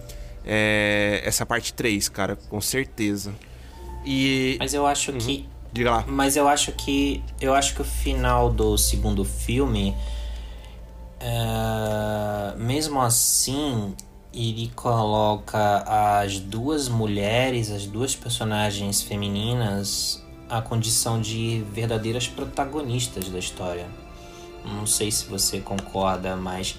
é, 0.44 1.22
essa 1.24 1.46
parte 1.46 1.72
3, 1.72 2.09
cara, 2.11 2.36
com 2.36 2.61
certeza. 2.61 3.32
E. 4.05 4.57
Mas 4.59 4.74
eu 4.74 4.86
acho 4.86 5.12
uhum. 5.12 5.18
que 5.18 5.48
Diga 5.72 5.90
lá. 5.90 6.05
Mas 6.07 6.36
eu 6.36 6.48
acho 6.48 6.72
que. 6.72 7.22
Eu 7.40 7.55
acho 7.55 7.74
que 7.74 7.80
o 7.80 7.84
final 7.84 8.51
do 8.51 8.76
segundo 8.76 9.24
filme. 9.24 9.94
Uh, 11.22 12.59
mesmo 12.59 13.01
assim, 13.01 13.94
ele 14.33 14.70
coloca 14.74 15.85
as 16.22 16.39
duas 16.39 16.89
mulheres, 16.89 17.70
as 17.70 17.87
duas 17.87 18.14
personagens 18.14 19.03
femininas, 19.03 20.22
a 20.49 20.62
condição 20.62 21.20
de 21.20 21.64
verdadeiras 21.72 22.28
protagonistas 22.28 23.28
da 23.28 23.39
história. 23.39 23.87
Não 24.64 24.87
sei 24.87 25.11
se 25.11 25.26
você 25.26 25.61
concorda, 25.61 26.37
mas 26.37 26.76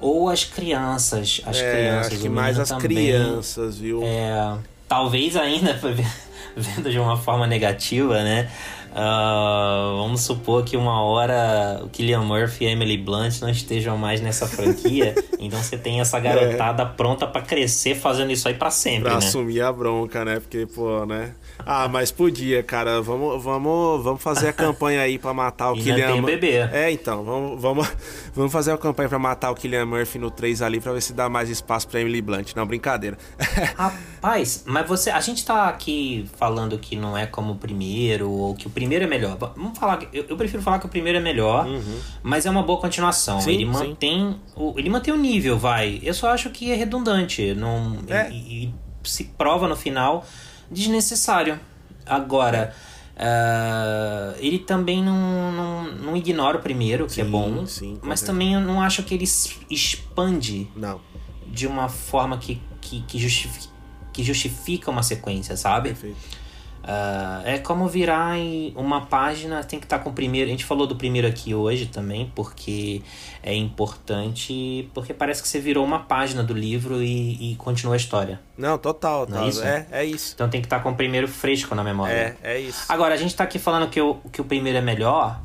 ou 0.00 0.28
as 0.28 0.44
crianças, 0.44 1.40
as 1.46 1.56
é, 1.56 1.72
crianças, 1.72 2.12
acho 2.12 2.22
que 2.22 2.28
mais 2.28 2.58
as 2.58 2.68
também, 2.68 2.88
crianças, 2.88 3.78
viu? 3.78 4.02
É, 4.02 4.58
talvez 4.88 5.36
ainda 5.36 5.78
vendo 6.56 6.90
de 6.90 6.98
uma 6.98 7.16
forma 7.16 7.46
negativa, 7.46 8.22
né? 8.22 8.50
Uh, 8.94 9.96
vamos 9.98 10.20
supor 10.20 10.64
que 10.64 10.76
uma 10.76 11.02
hora 11.02 11.80
o 11.82 11.88
Killian 11.88 12.20
Murphy 12.20 12.64
e 12.64 12.68
a 12.68 12.70
Emily 12.70 12.96
Blunt 12.96 13.40
não 13.40 13.50
estejam 13.50 13.98
mais 13.98 14.20
nessa 14.20 14.46
franquia, 14.46 15.16
então 15.40 15.60
você 15.60 15.76
tem 15.76 16.00
essa 16.00 16.20
garotada 16.20 16.84
é. 16.84 16.86
pronta 16.86 17.26
para 17.26 17.42
crescer 17.42 17.96
fazendo 17.96 18.30
isso 18.30 18.46
aí 18.46 18.54
para 18.54 18.70
sempre, 18.70 19.02
pra 19.02 19.12
né? 19.14 19.18
assumir 19.18 19.60
a 19.62 19.72
bronca, 19.72 20.24
né? 20.24 20.38
Porque, 20.38 20.64
pô, 20.66 21.04
né? 21.04 21.34
Ah, 21.66 21.88
mas 21.88 22.10
podia, 22.10 22.62
cara. 22.62 23.00
Vamos, 23.00 23.42
vamos, 23.42 24.04
vamos 24.04 24.22
fazer 24.22 24.48
a 24.48 24.52
campanha 24.52 25.00
aí 25.00 25.18
para 25.18 25.32
matar 25.32 25.72
o 25.72 25.74
Killian 25.74 26.16
Murphy. 26.16 26.36
bebê. 26.36 26.68
É, 26.72 26.90
então, 26.90 27.24
vamos, 27.24 27.60
vamos, 27.60 27.88
vamos 28.34 28.52
fazer 28.52 28.72
a 28.72 28.78
campanha 28.78 29.08
para 29.08 29.18
matar 29.18 29.50
o 29.50 29.54
Killian 29.54 29.86
Murphy 29.86 30.18
no 30.18 30.30
3 30.30 30.62
ali 30.62 30.80
para 30.80 30.92
ver 30.92 31.00
se 31.00 31.12
dá 31.12 31.28
mais 31.28 31.48
espaço 31.48 31.88
para 31.88 32.00
Emily 32.00 32.20
Blunt. 32.20 32.54
Não, 32.54 32.66
brincadeira. 32.66 33.16
Rapaz, 33.76 34.64
mas 34.66 34.86
você, 34.86 35.10
a 35.10 35.20
gente 35.20 35.44
tá 35.44 35.68
aqui 35.68 36.28
falando 36.36 36.78
que 36.78 36.96
não 36.96 37.16
é 37.16 37.26
como 37.26 37.52
o 37.52 37.56
primeiro 37.56 38.30
ou 38.30 38.54
que 38.54 38.66
o 38.66 38.70
primeiro 38.70 39.04
é 39.04 39.08
melhor. 39.08 39.36
Vamos 39.56 39.78
falar, 39.78 40.00
eu, 40.12 40.24
eu 40.28 40.36
prefiro 40.36 40.62
falar 40.62 40.78
que 40.78 40.86
o 40.86 40.88
primeiro 40.88 41.18
é 41.18 41.22
melhor, 41.22 41.66
uhum. 41.66 41.98
mas 42.22 42.46
é 42.46 42.50
uma 42.50 42.62
boa 42.62 42.80
continuação. 42.80 43.40
Sim, 43.40 43.52
ele 43.52 43.64
mantém 43.64 44.36
o, 44.54 44.74
ele 44.76 44.90
mantém 44.90 45.12
o 45.12 45.16
nível, 45.16 45.58
vai. 45.58 46.00
Eu 46.02 46.14
só 46.14 46.30
acho 46.30 46.50
que 46.50 46.70
é 46.70 46.74
redundante, 46.74 47.54
não 47.54 47.98
é. 48.08 48.30
e, 48.30 48.64
e 48.64 48.74
se 49.02 49.24
prova 49.24 49.68
no 49.68 49.76
final 49.76 50.24
desnecessário. 50.70 51.58
Agora, 52.06 52.74
uh, 53.16 54.36
ele 54.38 54.58
também 54.58 55.02
não, 55.02 55.52
não, 55.52 55.84
não, 55.92 56.16
ignora 56.16 56.58
o 56.58 56.60
primeiro, 56.60 57.06
que 57.06 57.20
é 57.20 57.24
sim, 57.24 57.28
é 57.28 57.32
bom, 57.32 57.66
sim, 57.66 57.98
mas 58.02 58.20
também 58.20 58.54
eu 58.54 58.60
não 58.60 58.80
acho 58.80 59.02
que 59.02 59.14
ele 59.14 59.24
expande 59.70 60.68
não. 60.76 61.00
de 61.46 61.66
uma 61.66 61.88
forma 61.88 62.36
que, 62.38 62.60
que, 62.80 63.02
que, 63.02 63.18
justifica, 63.18 63.72
que 64.12 64.22
justifica 64.22 64.90
uma 64.90 65.02
sequência, 65.02 65.56
sabe? 65.56 65.90
Perfeito. 65.90 66.43
Uh, 66.84 67.40
é 67.46 67.58
como 67.58 67.88
virar 67.88 68.36
em 68.36 68.74
uma 68.76 69.06
página, 69.06 69.64
tem 69.64 69.78
que 69.78 69.86
estar 69.86 69.96
tá 69.96 70.04
com 70.04 70.10
o 70.10 70.12
primeiro. 70.12 70.48
A 70.48 70.50
gente 70.50 70.66
falou 70.66 70.86
do 70.86 70.94
primeiro 70.94 71.26
aqui 71.26 71.54
hoje 71.54 71.86
também, 71.86 72.30
porque 72.34 73.00
é 73.42 73.54
importante, 73.54 74.90
porque 74.92 75.14
parece 75.14 75.40
que 75.40 75.48
você 75.48 75.58
virou 75.58 75.82
uma 75.82 76.00
página 76.00 76.42
do 76.42 76.52
livro 76.52 77.02
e, 77.02 77.52
e 77.52 77.56
continua 77.56 77.94
a 77.94 77.96
história. 77.96 78.38
Não, 78.58 78.76
total, 78.76 79.26
Não 79.26 79.44
é, 79.44 79.48
isso? 79.48 79.64
É, 79.64 79.86
é 79.90 80.04
isso. 80.04 80.34
Então 80.34 80.48
tem 80.50 80.60
que 80.60 80.66
estar 80.66 80.76
tá 80.76 80.82
com 80.82 80.90
o 80.90 80.94
primeiro 80.94 81.26
fresco 81.26 81.74
na 81.74 81.82
memória. 81.82 82.36
É, 82.42 82.56
é 82.56 82.60
isso. 82.60 82.84
Agora, 82.86 83.14
a 83.14 83.16
gente 83.16 83.30
está 83.30 83.44
aqui 83.44 83.58
falando 83.58 83.88
que 83.88 84.00
o, 84.00 84.16
que 84.30 84.42
o 84.42 84.44
primeiro 84.44 84.76
é 84.76 84.82
melhor, 84.82 85.40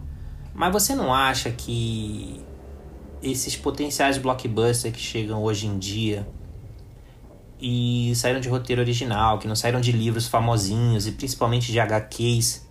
mas 0.54 0.74
você 0.74 0.94
não 0.94 1.14
acha 1.14 1.50
que 1.52 2.42
esses 3.24 3.56
potenciais 3.56 4.18
blockbusters 4.18 4.94
que 4.94 5.02
chegam 5.02 5.42
hoje 5.42 5.68
em 5.68 5.80
dia 5.80 6.28
e 7.62 8.14
saíram 8.16 8.40
de 8.40 8.48
roteiro 8.50 8.82
original, 8.82 9.40
que 9.40 9.48
não 9.48 9.56
saíram 9.56 9.82
de 9.82 9.92
livros 9.92 10.28
famosinhos 10.28 11.08
e 11.08 11.12
principalmente 11.12 11.72
de 11.72 11.80
HQs. 11.80 12.68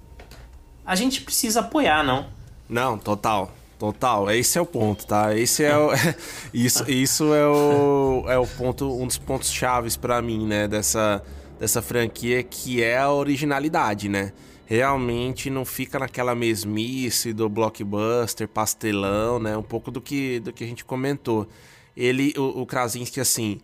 A 0.84 0.94
gente 0.94 1.20
precisa 1.20 1.60
apoiar, 1.60 2.02
não? 2.02 2.26
Não, 2.68 2.98
total. 2.98 3.52
Total, 3.78 4.28
esse 4.32 4.58
é 4.58 4.60
o 4.60 4.66
ponto, 4.66 5.06
tá? 5.06 5.36
Esse 5.36 5.62
é 5.62 5.76
o, 5.76 5.90
isso, 6.52 6.90
isso 6.90 7.32
é 7.32 7.46
o, 7.46 8.24
é 8.26 8.36
o 8.36 8.46
ponto, 8.46 8.90
um 9.00 9.06
dos 9.06 9.18
pontos 9.18 9.52
chaves 9.52 9.96
para 9.96 10.20
mim, 10.20 10.46
né, 10.46 10.66
dessa, 10.66 11.22
dessa 11.60 11.80
franquia 11.80 12.42
que 12.42 12.82
é 12.82 12.98
a 12.98 13.12
originalidade, 13.12 14.08
né? 14.08 14.32
Realmente 14.66 15.48
não 15.48 15.64
fica 15.64 15.98
naquela 15.98 16.34
mesmice 16.34 17.32
do 17.32 17.48
blockbuster, 17.48 18.48
pastelão, 18.48 19.38
né? 19.38 19.56
Um 19.56 19.62
pouco 19.62 19.90
do 19.90 20.00
que, 20.00 20.40
do 20.40 20.52
que 20.52 20.64
a 20.64 20.66
gente 20.66 20.84
comentou. 20.84 21.48
Ele, 21.96 22.34
o, 22.36 22.62
o 22.62 22.66
Krasinski, 22.66 23.20
assim, 23.20 23.60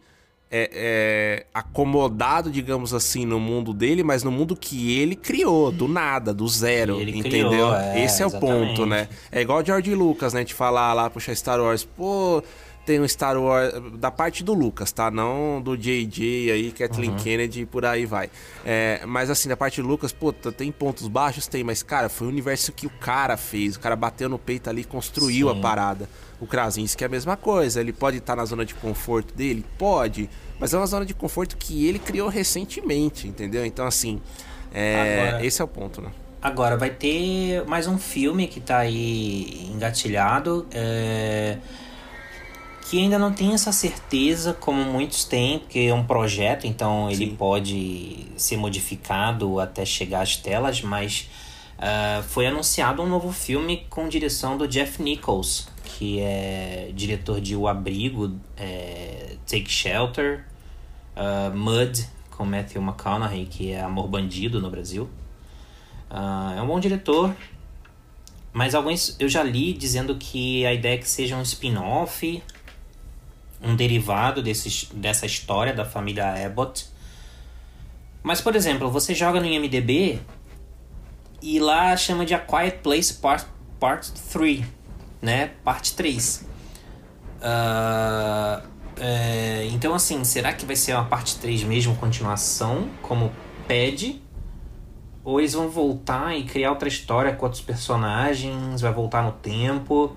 é, 0.56 0.70
é, 0.72 1.46
acomodado, 1.52 2.48
digamos 2.48 2.94
assim, 2.94 3.26
no 3.26 3.40
mundo 3.40 3.74
dele, 3.74 4.04
mas 4.04 4.22
no 4.22 4.30
mundo 4.30 4.54
que 4.54 4.96
ele 5.00 5.16
criou, 5.16 5.72
do 5.72 5.88
nada, 5.88 6.32
do 6.32 6.46
zero, 6.46 7.02
entendeu? 7.02 7.48
Criou, 7.48 7.74
é, 7.74 8.04
Esse 8.04 8.22
é 8.22 8.26
exatamente. 8.26 8.36
o 8.36 8.66
ponto, 8.68 8.86
né? 8.86 9.08
É 9.32 9.40
igual 9.40 9.58
o 9.58 9.64
George 9.64 9.92
Lucas, 9.92 10.32
né? 10.32 10.44
De 10.44 10.54
falar 10.54 10.92
lá, 10.92 11.10
puxar 11.10 11.34
Star 11.34 11.60
Wars, 11.60 11.82
pô, 11.82 12.40
tem 12.86 13.00
um 13.00 13.08
Star 13.08 13.36
Wars 13.36 13.72
da 13.98 14.12
parte 14.12 14.44
do 14.44 14.54
Lucas, 14.54 14.92
tá? 14.92 15.10
Não 15.10 15.60
do 15.60 15.76
JJ 15.76 16.52
aí, 16.52 16.70
Kathleen 16.70 17.10
uhum. 17.10 17.16
Kennedy 17.16 17.62
e 17.62 17.66
por 17.66 17.84
aí 17.84 18.06
vai. 18.06 18.30
É, 18.64 19.02
mas 19.06 19.30
assim, 19.30 19.48
da 19.48 19.56
parte 19.56 19.82
do 19.82 19.88
Lucas, 19.88 20.12
puta, 20.12 20.52
tem 20.52 20.70
pontos 20.70 21.08
baixos? 21.08 21.48
Tem, 21.48 21.64
mas 21.64 21.82
cara, 21.82 22.08
foi 22.08 22.28
o 22.28 22.30
universo 22.30 22.70
que 22.70 22.86
o 22.86 22.90
cara 22.90 23.36
fez. 23.36 23.74
O 23.74 23.80
cara 23.80 23.96
bateu 23.96 24.28
no 24.28 24.38
peito 24.38 24.70
ali 24.70 24.82
e 24.82 24.84
construiu 24.84 25.50
Sim. 25.50 25.58
a 25.58 25.60
parada. 25.60 26.08
O 26.40 26.46
Krasinski 26.46 27.02
é 27.02 27.06
a 27.06 27.10
mesma 27.10 27.36
coisa. 27.36 27.80
Ele 27.80 27.92
pode 27.92 28.18
estar 28.18 28.36
na 28.36 28.44
zona 28.44 28.64
de 28.64 28.74
conforto 28.74 29.34
dele? 29.34 29.64
Pode. 29.78 30.28
Mas 30.58 30.72
é 30.72 30.78
uma 30.78 30.86
zona 30.86 31.04
de 31.04 31.14
conforto 31.14 31.56
que 31.56 31.86
ele 31.86 31.98
criou 31.98 32.28
recentemente, 32.28 33.26
entendeu? 33.26 33.64
Então, 33.64 33.86
assim, 33.86 34.20
é, 34.72 35.28
agora, 35.28 35.46
esse 35.46 35.60
é 35.60 35.64
o 35.64 35.68
ponto, 35.68 36.00
né? 36.00 36.10
Agora, 36.40 36.76
vai 36.76 36.90
ter 36.90 37.64
mais 37.66 37.86
um 37.86 37.98
filme 37.98 38.46
que 38.46 38.60
tá 38.60 38.78
aí 38.78 39.68
engatilhado. 39.72 40.66
É, 40.70 41.58
que 42.84 42.98
ainda 42.98 43.18
não 43.18 43.32
tem 43.32 43.54
essa 43.54 43.72
certeza, 43.72 44.52
como 44.52 44.84
muitos 44.84 45.24
têm, 45.24 45.58
porque 45.58 45.80
é 45.80 45.94
um 45.94 46.04
projeto, 46.04 46.66
então 46.66 47.10
ele 47.10 47.28
Sim. 47.28 47.36
pode 47.36 48.26
ser 48.36 48.58
modificado 48.58 49.58
até 49.58 49.86
chegar 49.86 50.20
às 50.20 50.36
telas, 50.36 50.82
mas 50.82 51.30
uh, 51.78 52.22
foi 52.22 52.46
anunciado 52.46 53.02
um 53.02 53.08
novo 53.08 53.32
filme 53.32 53.86
com 53.88 54.06
direção 54.06 54.58
do 54.58 54.68
Jeff 54.68 55.02
Nichols, 55.02 55.66
que 55.84 56.20
é 56.20 56.90
diretor 56.94 57.40
de 57.40 57.54
O 57.54 57.68
Abrigo, 57.68 58.38
é, 58.56 59.36
Take 59.46 59.70
Shelter, 59.70 60.44
uh, 61.16 61.56
Mud, 61.56 62.08
com 62.30 62.44
Matthew 62.44 62.82
McConaughey, 62.82 63.46
que 63.46 63.72
é 63.72 63.80
Amor 63.80 64.08
Bandido 64.08 64.60
no 64.60 64.70
Brasil. 64.70 65.08
Uh, 66.10 66.58
é 66.58 66.62
um 66.62 66.66
bom 66.66 66.80
diretor, 66.80 67.34
mas 68.52 68.74
alguns 68.74 69.16
eu 69.18 69.28
já 69.28 69.42
li 69.42 69.72
dizendo 69.72 70.14
que 70.16 70.64
a 70.66 70.72
ideia 70.72 70.94
é 70.94 70.98
que 70.98 71.08
seja 71.08 71.36
um 71.36 71.42
spin-off, 71.42 72.42
um 73.62 73.76
derivado 73.76 74.42
desse, 74.42 74.94
dessa 74.94 75.26
história 75.26 75.72
da 75.72 75.84
família 75.84 76.44
Abbott. 76.44 76.86
Mas, 78.22 78.40
por 78.40 78.56
exemplo, 78.56 78.90
você 78.90 79.14
joga 79.14 79.38
no 79.38 79.46
IMDB 79.46 80.20
e 81.42 81.58
lá 81.60 81.96
chama 81.96 82.24
de 82.24 82.34
A 82.34 82.38
Quiet 82.38 82.78
Place 82.78 83.14
Part, 83.14 83.46
part 83.78 84.10
3 84.32 84.64
né? 85.24 85.52
Parte 85.64 85.96
3. 85.96 86.46
Uh, 87.40 88.68
é, 88.96 89.66
então, 89.72 89.94
assim, 89.94 90.22
será 90.22 90.52
que 90.52 90.64
vai 90.64 90.76
ser 90.76 90.92
uma 90.94 91.06
parte 91.06 91.38
3 91.38 91.64
mesmo, 91.64 91.96
continuação, 91.96 92.88
como 93.02 93.32
pede? 93.66 94.22
Ou 95.24 95.40
eles 95.40 95.54
vão 95.54 95.68
voltar 95.68 96.36
e 96.36 96.44
criar 96.44 96.70
outra 96.70 96.86
história 96.86 97.32
com 97.32 97.46
outros 97.46 97.62
personagens? 97.62 98.82
Vai 98.82 98.92
voltar 98.92 99.22
no 99.22 99.32
tempo? 99.32 100.14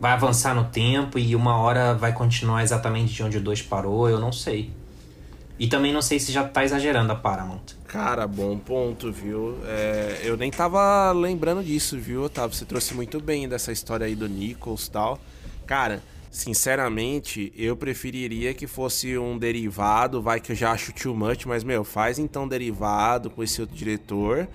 Vai 0.00 0.12
avançar 0.12 0.54
no 0.54 0.64
tempo 0.64 1.18
e 1.18 1.34
uma 1.34 1.56
hora 1.56 1.92
vai 1.92 2.12
continuar 2.12 2.62
exatamente 2.62 3.12
de 3.12 3.22
onde 3.24 3.38
o 3.38 3.40
2 3.40 3.62
parou? 3.62 4.08
Eu 4.08 4.20
não 4.20 4.30
sei. 4.30 4.70
E 5.58 5.66
também 5.66 5.92
não 5.92 6.00
sei 6.00 6.20
se 6.20 6.30
já 6.30 6.44
tá 6.44 6.62
exagerando 6.62 7.12
a 7.12 7.16
Paramount. 7.16 7.77
Cara, 7.88 8.26
bom 8.26 8.58
ponto, 8.58 9.10
viu? 9.10 9.58
É, 9.66 10.20
eu 10.22 10.36
nem 10.36 10.50
tava 10.50 11.10
lembrando 11.12 11.64
disso, 11.64 11.98
viu, 11.98 12.24
Otávio? 12.24 12.54
Você 12.54 12.66
trouxe 12.66 12.92
muito 12.92 13.18
bem 13.18 13.48
dessa 13.48 13.72
história 13.72 14.06
aí 14.06 14.14
do 14.14 14.28
Nichols 14.28 14.86
e 14.86 14.90
tal. 14.90 15.18
Cara, 15.66 16.02
sinceramente, 16.30 17.50
eu 17.56 17.74
preferiria 17.74 18.52
que 18.52 18.66
fosse 18.66 19.16
um 19.16 19.38
derivado, 19.38 20.20
vai 20.20 20.38
que 20.38 20.52
eu 20.52 20.56
já 20.56 20.70
acho 20.70 20.92
too 20.92 21.16
much, 21.16 21.46
mas, 21.46 21.64
meu, 21.64 21.82
faz 21.82 22.18
então 22.18 22.46
derivado 22.46 23.30
com 23.30 23.42
esse 23.42 23.58
outro 23.58 23.74
diretor 23.74 24.46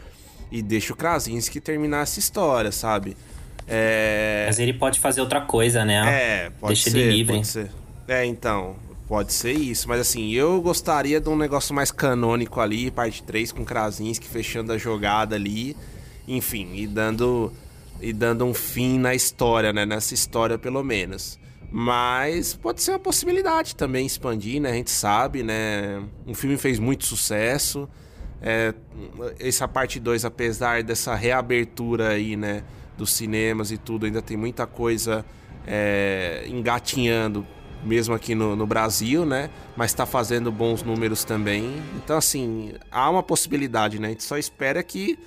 e 0.52 0.62
deixa 0.62 0.94
o 0.94 0.96
Krasinski 0.96 1.60
terminar 1.60 2.04
essa 2.04 2.20
história, 2.20 2.72
sabe? 2.72 3.18
É... 3.68 4.44
Mas 4.46 4.60
ele 4.60 4.74
pode 4.74 5.00
fazer 5.00 5.22
outra 5.22 5.42
coisa, 5.42 5.84
né? 5.84 6.04
É, 6.08 6.50
pode 6.52 6.76
Deixa 6.76 6.92
ser. 6.92 7.00
ele 7.00 7.12
livre. 7.12 7.36
Pode 7.38 7.48
ser. 7.48 7.72
É, 8.08 8.24
então, 8.26 8.76
pode 9.08 9.34
ser 9.34 9.54
isso. 9.54 9.88
Mas 9.88 10.02
assim, 10.02 10.32
eu 10.32 10.62
gostaria 10.62 11.20
de 11.20 11.30
um 11.30 11.36
negócio 11.36 11.74
mais 11.74 11.92
canônico 11.92 12.60
ali, 12.60 12.92
parte 12.92 13.24
3 13.24 13.52
com 13.52 13.66
Krasinski 13.66 14.28
fechando 14.28 14.72
a 14.72 14.78
jogada 14.78 15.36
ali. 15.36 15.76
Enfim, 16.28 16.74
e 16.76 16.88
dando, 16.88 17.52
e 18.02 18.14
dando 18.14 18.46
um 18.46 18.54
fim 18.54 18.98
na 18.98 19.14
história, 19.14 19.74
né? 19.74 19.86
Nessa 19.86 20.14
história, 20.14 20.58
pelo 20.58 20.84
menos. 20.84 21.40
Mas 21.72 22.54
pode 22.54 22.84
ser 22.84 22.92
uma 22.92 23.00
possibilidade 23.00 23.76
também 23.76 24.06
expandir, 24.06 24.62
né? 24.62 24.70
A 24.70 24.74
gente 24.74 24.92
sabe, 24.92 25.42
né? 25.42 26.04
Um 26.26 26.34
filme 26.34 26.56
fez 26.56 26.80
muito 26.80 27.06
sucesso. 27.06 27.90
É, 28.42 28.74
essa 29.40 29.68
parte 29.68 30.00
2, 30.00 30.24
apesar 30.24 30.84
dessa 30.84 31.16
reabertura 31.16 32.10
aí, 32.10 32.36
né? 32.36 32.64
Dos 32.96 33.12
cinemas 33.14 33.72
e 33.72 33.78
tudo, 33.78 34.06
ainda 34.06 34.22
tem 34.22 34.38
muita 34.38 34.68
coisa 34.68 35.26
é, 35.66 36.46
engatinhando, 36.48 37.46
mesmo 37.84 38.16
aqui 38.16 38.34
no, 38.34 38.56
no 38.56 38.66
Brasil, 38.66 39.26
né? 39.26 39.50
Mas 39.76 39.92
está 39.92 40.06
fazendo 40.06 40.52
bons 40.52 40.84
números 40.84 41.24
também. 41.24 41.82
Então, 41.96 42.18
assim, 42.18 42.74
há 42.92 43.10
uma 43.10 43.24
possibilidade, 43.24 44.00
né? 44.00 44.08
A 44.08 44.12
gente 44.12 44.24
só 44.24 44.38
espera 44.38 44.82
que 44.82 45.18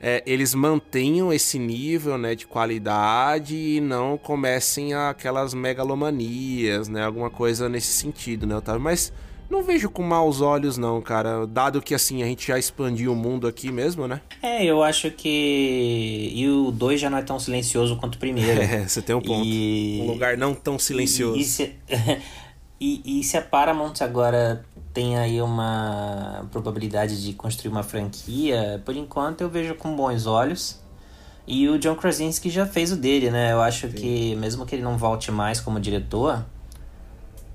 é, 0.00 0.22
eles 0.26 0.54
mantenham 0.54 1.32
esse 1.32 1.58
nível 1.58 2.18
né, 2.18 2.34
de 2.34 2.46
qualidade 2.46 3.56
e 3.56 3.80
não 3.80 4.18
comecem 4.18 4.92
aquelas 4.92 5.54
megalomanias, 5.54 6.88
né? 6.88 7.04
Alguma 7.04 7.30
coisa 7.30 7.68
nesse 7.68 7.92
sentido, 7.92 8.46
né, 8.46 8.56
Otávio? 8.56 8.82
Mas 8.82 9.12
não 9.50 9.62
vejo 9.62 9.88
com 9.90 10.02
maus 10.02 10.40
olhos, 10.40 10.76
não, 10.78 11.00
cara. 11.00 11.46
Dado 11.46 11.80
que, 11.82 11.94
assim, 11.94 12.22
a 12.22 12.26
gente 12.26 12.46
já 12.48 12.58
expandiu 12.58 13.12
o 13.12 13.16
mundo 13.16 13.46
aqui 13.46 13.70
mesmo, 13.70 14.06
né? 14.08 14.20
É, 14.42 14.64
eu 14.64 14.82
acho 14.82 15.10
que. 15.10 16.30
E 16.34 16.48
o 16.48 16.70
2 16.70 17.00
já 17.00 17.08
não 17.10 17.18
é 17.18 17.22
tão 17.22 17.38
silencioso 17.38 17.96
quanto 17.96 18.16
o 18.16 18.18
primeiro. 18.18 18.60
É, 18.62 18.86
você 18.88 19.00
tem 19.02 19.14
um 19.14 19.20
ponto. 19.20 19.44
E- 19.44 20.00
Um 20.02 20.06
lugar 20.12 20.36
não 20.36 20.54
tão 20.54 20.78
silencioso. 20.78 21.36
E, 21.38 21.42
e 21.42 21.44
se... 21.44 21.72
e, 22.80 23.20
e 23.20 23.24
se 23.24 23.36
a 23.36 23.42
Paramount 23.42 23.94
agora 24.00 24.64
tem 24.92 25.16
aí 25.18 25.40
uma 25.42 26.46
probabilidade 26.52 27.22
de 27.22 27.32
construir 27.32 27.70
uma 27.70 27.82
franquia, 27.82 28.80
por 28.84 28.96
enquanto 28.96 29.40
eu 29.40 29.48
vejo 29.48 29.74
com 29.74 29.94
bons 29.96 30.26
olhos. 30.26 30.80
E 31.46 31.68
o 31.68 31.78
John 31.78 31.94
Krasinski 31.94 32.48
já 32.48 32.64
fez 32.64 32.90
o 32.92 32.96
dele, 32.96 33.30
né? 33.30 33.52
Eu 33.52 33.60
acho 33.60 33.88
que 33.88 34.34
mesmo 34.36 34.64
que 34.64 34.74
ele 34.74 34.82
não 34.82 34.96
volte 34.96 35.30
mais 35.30 35.60
como 35.60 35.78
diretor, 35.78 36.42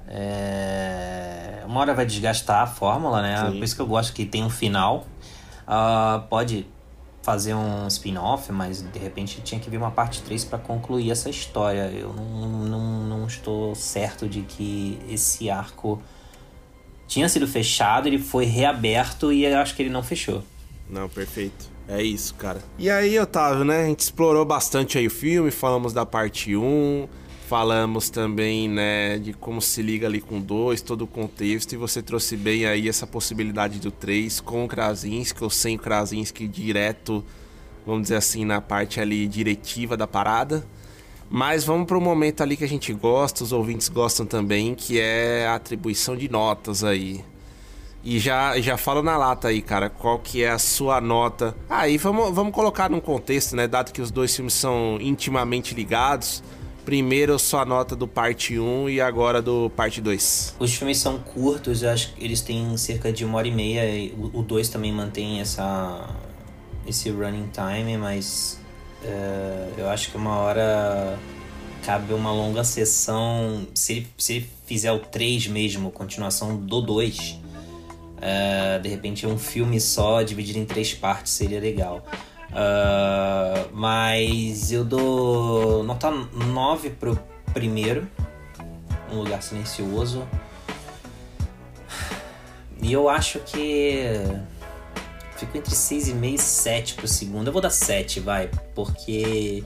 é... 0.09 1.63
uma 1.65 1.79
hora 1.79 1.93
vai 1.93 2.05
desgastar 2.05 2.63
a 2.63 2.67
fórmula, 2.67 3.21
né? 3.21 3.37
Sim. 3.45 3.57
Por 3.57 3.63
isso 3.63 3.75
que 3.75 3.81
eu 3.81 3.87
gosto 3.87 4.11
que 4.11 4.25
tem 4.25 4.43
um 4.43 4.49
final. 4.49 5.05
Ah, 5.67 6.23
pode 6.29 6.65
fazer 7.21 7.53
um 7.53 7.85
spin-off, 7.87 8.51
mas 8.51 8.81
de 8.81 8.97
repente 8.97 9.39
tinha 9.41 9.61
que 9.61 9.69
vir 9.69 9.77
uma 9.77 9.91
parte 9.91 10.21
3 10.23 10.45
para 10.45 10.57
concluir 10.57 11.11
essa 11.11 11.29
história. 11.29 11.91
Eu 11.93 12.11
não, 12.11 12.47
não, 12.47 13.03
não 13.03 13.27
estou 13.27 13.75
certo 13.75 14.27
de 14.27 14.41
que 14.41 14.99
esse 15.07 15.49
arco 15.49 16.01
tinha 17.07 17.29
sido 17.29 17.47
fechado, 17.47 18.07
ele 18.07 18.17
foi 18.19 18.45
reaberto 18.45 19.31
e 19.31 19.45
eu 19.45 19.57
acho 19.59 19.75
que 19.75 19.83
ele 19.83 19.89
não 19.91 20.01
fechou. 20.01 20.43
Não, 20.89 21.07
perfeito. 21.07 21.69
É 21.87 22.01
isso, 22.01 22.33
cara. 22.35 22.59
E 22.77 22.89
aí, 22.89 23.19
Otávio, 23.19 23.63
né? 23.63 23.83
A 23.83 23.85
gente 23.85 24.01
explorou 24.01 24.45
bastante 24.45 24.97
aí 24.97 25.07
o 25.07 25.11
filme, 25.11 25.51
falamos 25.51 25.91
da 25.91 26.05
parte 26.05 26.55
1, 26.55 27.07
falamos 27.49 28.11
também, 28.11 28.69
né, 28.69 29.17
de 29.17 29.33
como 29.33 29.59
se 29.59 29.81
liga 29.81 30.05
ali 30.05 30.21
com 30.21 30.39
2, 30.39 30.83
todo 30.83 31.01
o 31.01 31.07
contexto, 31.07 31.73
e 31.73 31.77
você 31.77 31.99
trouxe 31.99 32.37
bem 32.37 32.67
aí 32.67 32.87
essa 32.87 33.07
possibilidade 33.07 33.79
do 33.79 33.89
3 33.89 34.39
com 34.39 34.65
o 34.65 34.67
Krasinski 34.67 35.43
ou 35.43 35.49
sem 35.49 35.75
o 35.75 35.79
Krasinski 35.79 36.47
direto, 36.47 37.25
vamos 37.87 38.03
dizer 38.03 38.17
assim, 38.17 38.45
na 38.45 38.61
parte 38.61 39.01
ali 39.01 39.27
diretiva 39.27 39.97
da 39.97 40.05
parada. 40.05 40.63
Mas 41.27 41.63
vamos 41.63 41.87
para 41.87 41.97
um 41.97 42.01
momento 42.01 42.41
ali 42.41 42.55
que 42.55 42.63
a 42.63 42.69
gente 42.69 42.93
gosta, 42.93 43.43
os 43.43 43.51
ouvintes 43.51 43.89
gostam 43.89 44.27
também, 44.27 44.75
que 44.75 44.99
é 44.99 45.47
a 45.47 45.55
atribuição 45.55 46.15
de 46.15 46.29
notas 46.29 46.83
aí. 46.83 47.25
E 48.03 48.19
já, 48.19 48.59
já 48.59 48.77
fala 48.77 49.01
na 49.01 49.17
lata 49.17 49.47
aí, 49.47 49.63
cara, 49.63 49.89
qual 49.89 50.19
que 50.19 50.43
é 50.43 50.51
a 50.51 50.59
sua 50.59 51.01
nota. 51.01 51.55
Aí 51.67 51.97
vamos, 51.97 52.31
vamos 52.31 52.53
colocar 52.53 52.91
num 52.91 52.99
contexto, 52.99 53.55
né? 53.55 53.67
Dado 53.67 53.91
que 53.91 54.01
os 54.03 54.11
dois 54.11 54.35
filmes 54.35 54.53
são 54.53 54.99
intimamente 55.01 55.73
ligados. 55.73 56.43
Primeiro 56.89 57.37
sua 57.37 57.63
nota 57.65 57.95
do 57.95 58.07
parte 58.07 58.57
1 58.57 58.89
e 58.89 58.99
agora 58.99 59.43
do 59.43 59.69
parte 59.75 60.01
2. 60.01 60.55
Os 60.57 60.73
filmes 60.73 60.97
são 60.97 61.19
curtos, 61.19 61.83
eu 61.83 61.91
acho 61.91 62.15
que 62.15 62.25
eles 62.25 62.41
têm 62.41 62.75
cerca 62.77 63.13
de 63.13 63.23
uma 63.23 63.37
hora 63.37 63.47
e 63.47 63.51
meia. 63.51 63.87
e 63.87 64.11
O 64.33 64.41
2 64.41 64.69
também 64.69 64.91
mantém 64.91 65.39
essa, 65.39 66.09
esse 66.87 67.11
running 67.11 67.47
time, 67.53 67.95
mas 67.95 68.59
é, 69.03 69.69
eu 69.77 69.87
acho 69.87 70.09
que 70.09 70.17
uma 70.17 70.37
hora 70.37 71.15
cabe 71.85 72.11
uma 72.11 72.31
longa 72.31 72.63
sessão. 72.63 73.67
Se 73.75 73.93
ele, 73.93 74.07
se 74.17 74.33
ele 74.37 74.49
fizer 74.65 74.91
o 74.91 74.97
3 74.97 75.45
mesmo, 75.45 75.91
continuação 75.91 76.57
do 76.57 76.81
2, 76.81 77.39
é, 78.19 78.79
de 78.79 78.89
repente 78.89 79.27
um 79.27 79.37
filme 79.37 79.79
só, 79.79 80.23
dividido 80.23 80.57
em 80.57 80.65
três 80.65 80.91
partes, 80.91 81.33
seria 81.33 81.59
legal. 81.59 82.03
Ah, 82.53 83.65
mas 83.71 84.71
eu 84.71 84.83
dou 84.83 85.83
nota 85.83 86.09
9 86.11 86.91
pro 86.91 87.19
primeiro, 87.53 88.07
Um 89.11 89.17
Lugar 89.17 89.41
Silencioso. 89.41 90.27
E 92.81 92.93
eu 92.93 93.09
acho 93.09 93.39
que 93.39 94.03
fico 95.35 95.57
entre 95.57 95.73
6,5 95.73 96.33
e 96.33 96.37
7 96.37 96.93
pro 96.95 97.07
segundo. 97.07 97.47
Eu 97.47 97.53
vou 97.53 97.61
dar 97.61 97.69
7, 97.69 98.19
vai, 98.19 98.49
porque 98.73 99.63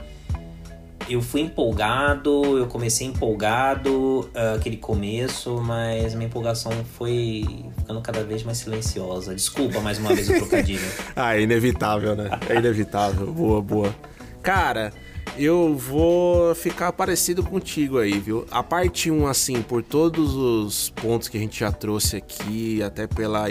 eu 1.10 1.22
fui 1.22 1.42
empolgado, 1.42 2.58
eu 2.58 2.68
comecei 2.68 3.08
empolgado 3.08 4.30
ah, 4.34 4.54
aquele 4.56 4.78
começo, 4.78 5.62
mas 5.62 6.14
minha 6.14 6.28
empolgação 6.28 6.72
foi 6.98 7.46
ficando 7.78 8.02
cada 8.02 8.24
vez 8.24 8.44
mais 8.44 8.58
silenciosa. 8.58 9.36
Desculpa 9.36 9.80
mais 9.80 9.98
uma 9.98 10.14
vez 10.14 10.30
o 10.30 10.34
trocadilho. 10.34 10.84
Ah, 11.16 11.36
é 11.38 11.42
inevitável, 11.42 12.16
né? 12.16 12.30
É 12.50 12.56
inevitável. 12.56 13.28
boa, 13.28 13.62
boa. 13.62 13.96
Cara, 14.42 14.92
eu 15.38 15.76
vou 15.76 16.54
ficar 16.56 16.92
parecido 16.92 17.44
contigo 17.44 18.00
aí, 18.00 18.20
viu? 18.20 18.46
A 18.52 18.64
parte 18.64 19.12
1, 19.12 19.28
assim, 19.28 19.62
por 19.62 19.84
todos 19.84 20.34
os 20.36 20.90
pontos 20.90 21.28
que 21.28 21.38
a 21.38 21.40
gente 21.40 21.60
já 21.60 21.72
trouxe 21.72 22.18
aqui, 22.18 22.82
até 22.82 23.08
pela 23.08 23.46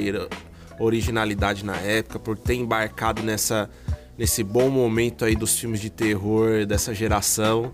originalidade 0.78 1.64
na 1.64 1.76
época, 1.76 2.18
por 2.18 2.36
ter 2.36 2.54
embarcado 2.54 3.22
nessa, 3.22 3.70
nesse 4.16 4.42
bom 4.42 4.68
momento 4.68 5.24
aí 5.24 5.34
dos 5.34 5.58
filmes 5.58 5.80
de 5.80 5.90
terror 5.90 6.66
dessa 6.66 6.94
geração, 6.94 7.72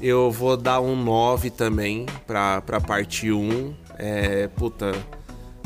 eu 0.00 0.30
vou 0.30 0.56
dar 0.56 0.80
um 0.80 0.96
9 0.96 1.50
também 1.50 2.06
pra, 2.26 2.60
pra 2.60 2.80
parte 2.80 3.30
1. 3.30 3.74
É, 3.98 4.48
puta, 4.48 4.92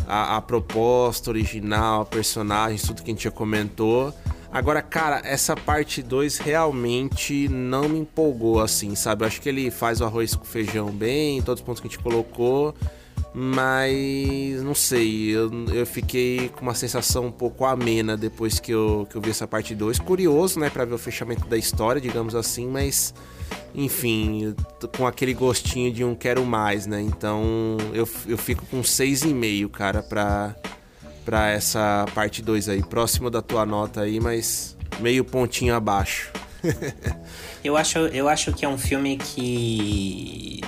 a, 0.07 0.37
a 0.37 0.41
proposta 0.41 1.31
original, 1.31 2.03
a 2.03 2.05
personagem, 2.05 2.79
tudo 2.79 3.03
que 3.03 3.11
a 3.11 3.15
gente 3.15 3.25
já 3.25 3.31
comentou. 3.31 4.13
Agora, 4.51 4.81
cara, 4.83 5.21
essa 5.25 5.57
parte 5.57 6.03
2 6.03 6.39
realmente 6.39 7.49
não 7.49 7.89
me 7.89 7.99
empolgou 7.99 8.61
assim, 8.61 8.95
sabe? 8.95 9.25
Eu 9.25 9.27
acho 9.27 9.41
que 9.41 9.49
ele 9.49 9.71
faz 9.71 10.01
o 10.01 10.05
arroz 10.05 10.35
com 10.37 10.45
feijão 10.45 10.91
bem, 10.93 11.43
todos 11.43 11.61
os 11.61 11.67
pontos 11.67 11.81
que 11.81 11.89
a 11.89 11.91
gente 11.91 12.01
colocou, 12.01 12.73
mas 13.37 14.63
não 14.63 14.77
sei, 14.77 15.31
eu, 15.31 15.51
eu 15.73 15.85
fiquei 15.85 16.49
com 16.51 16.63
uma 16.63 16.75
sensação 16.75 17.27
um 17.27 17.33
pouco 17.33 17.65
amena 17.65 18.17
depois 18.17 18.61
que 18.61 18.71
eu, 18.71 19.09
que 19.11 19.17
eu 19.17 19.21
vi 19.21 19.31
essa 19.31 19.45
parte 19.45 19.75
2. 19.75 19.99
Curioso, 19.99 20.61
né, 20.61 20.71
pra 20.71 20.85
ver 20.85 20.95
o 20.95 20.99
fechamento 20.99 21.45
da 21.49 21.59
história, 21.59 22.01
digamos 22.01 22.37
assim, 22.37 22.69
mas 22.69 23.13
enfim, 23.75 24.55
com 24.97 25.05
aquele 25.05 25.35
gostinho 25.35 25.93
de 25.93 26.05
um 26.05 26.15
quero 26.15 26.45
mais, 26.45 26.87
né? 26.87 27.01
Então 27.01 27.77
eu, 27.93 28.09
eu 28.27 28.39
fico 28.39 28.65
com 28.67 28.83
6,5, 28.83 29.69
cara, 29.69 30.01
pra, 30.01 30.55
pra 31.25 31.51
essa 31.51 32.07
parte 32.15 32.41
2 32.41 32.69
aí. 32.69 32.85
Próximo 32.85 33.31
da 33.31 33.43
tua 33.43 33.67
nota 33.67 34.03
aí, 34.03 34.21
mas 34.21 34.77
meio 35.01 35.25
pontinho 35.25 35.75
abaixo. 35.75 36.31
Eu 37.65 37.79
acho, 37.79 37.99
eu 37.99 38.29
acho 38.29 38.53
que 38.53 38.63
é 38.63 38.69
um 38.69 38.77
filme 38.77 39.17
que 39.17 40.61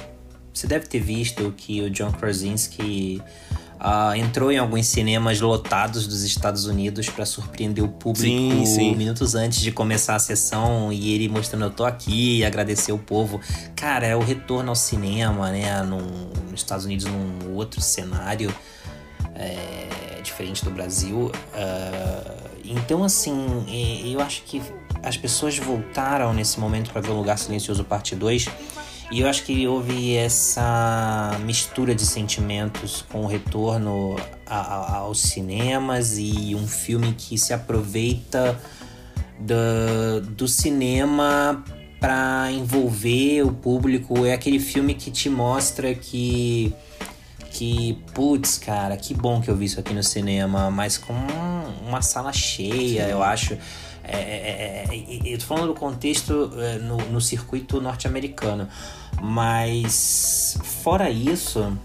você 0.56 0.66
deve 0.66 0.86
ter 0.86 1.00
visto 1.00 1.52
que 1.54 1.82
o 1.82 1.90
John 1.90 2.10
Krasinski 2.12 3.22
ah, 3.78 4.16
entrou 4.16 4.50
em 4.50 4.56
alguns 4.56 4.86
cinemas 4.86 5.38
lotados 5.38 6.06
dos 6.06 6.22
Estados 6.22 6.64
Unidos 6.64 7.10
para 7.10 7.26
surpreender 7.26 7.84
o 7.84 7.88
público 7.88 8.24
Sim, 8.24 8.64
sim. 8.64 8.96
minutos 8.96 9.34
antes 9.34 9.60
de 9.60 9.70
começar 9.70 10.14
a 10.14 10.18
sessão 10.18 10.90
e 10.90 11.12
ele 11.12 11.28
mostrando 11.28 11.66
eu 11.66 11.70
tô 11.70 11.84
aqui 11.84 12.38
e 12.38 12.44
agradecer 12.44 12.90
o 12.90 12.98
povo. 12.98 13.38
Cara, 13.74 14.06
é 14.06 14.16
o 14.16 14.20
retorno 14.20 14.70
ao 14.70 14.74
cinema, 14.74 15.50
né? 15.50 15.82
Num, 15.82 16.30
nos 16.50 16.60
Estados 16.60 16.86
Unidos 16.86 17.04
num 17.04 17.54
outro 17.54 17.82
cenário 17.82 18.54
é, 19.34 20.20
diferente 20.22 20.64
do 20.64 20.70
Brasil. 20.70 21.30
Ah, 21.52 22.34
então, 22.64 23.04
assim, 23.04 23.64
eu 24.10 24.20
acho 24.20 24.42
que 24.44 24.62
as 25.02 25.16
pessoas 25.18 25.58
voltaram 25.58 26.32
nesse 26.32 26.58
momento 26.58 26.90
para 26.90 27.00
ver 27.00 27.10
o 27.10 27.14
Lugar 27.14 27.38
Silencioso 27.38 27.84
Parte 27.84 28.16
2. 28.16 28.48
E 29.10 29.20
eu 29.20 29.28
acho 29.28 29.44
que 29.44 29.66
houve 29.68 30.16
essa 30.16 31.38
mistura 31.44 31.94
de 31.94 32.04
sentimentos 32.04 33.04
com 33.08 33.22
o 33.22 33.26
retorno 33.26 34.16
a- 34.44 34.56
a- 34.60 34.96
aos 34.96 35.20
cinemas 35.20 36.18
e 36.18 36.54
um 36.56 36.66
filme 36.66 37.12
que 37.16 37.38
se 37.38 37.52
aproveita 37.52 38.60
do, 39.38 40.20
do 40.30 40.48
cinema 40.48 41.64
para 42.00 42.50
envolver 42.50 43.42
o 43.42 43.52
público, 43.52 44.26
é 44.26 44.32
aquele 44.32 44.58
filme 44.58 44.92
que 44.94 45.10
te 45.10 45.28
mostra 45.30 45.94
que 45.94 46.74
que, 47.52 47.98
putz, 48.12 48.58
cara, 48.58 48.98
que 48.98 49.14
bom 49.14 49.40
que 49.40 49.48
eu 49.48 49.56
vi 49.56 49.64
isso 49.64 49.80
aqui 49.80 49.94
no 49.94 50.02
cinema, 50.02 50.70
mas 50.70 50.98
com 50.98 51.14
uma 51.88 52.02
sala 52.02 52.30
cheia, 52.30 53.04
eu 53.08 53.22
acho. 53.22 53.56
É, 54.08 54.16
é, 54.16 54.84
é, 54.88 54.96
é 54.96 55.34
eu 55.34 55.38
tô 55.38 55.44
falando 55.44 55.68
do 55.68 55.74
contexto 55.74 56.50
no, 56.82 56.96
no 57.10 57.20
circuito 57.20 57.80
norte-americano, 57.80 58.68
mas 59.20 60.58
fora 60.62 61.10
isso, 61.10 61.76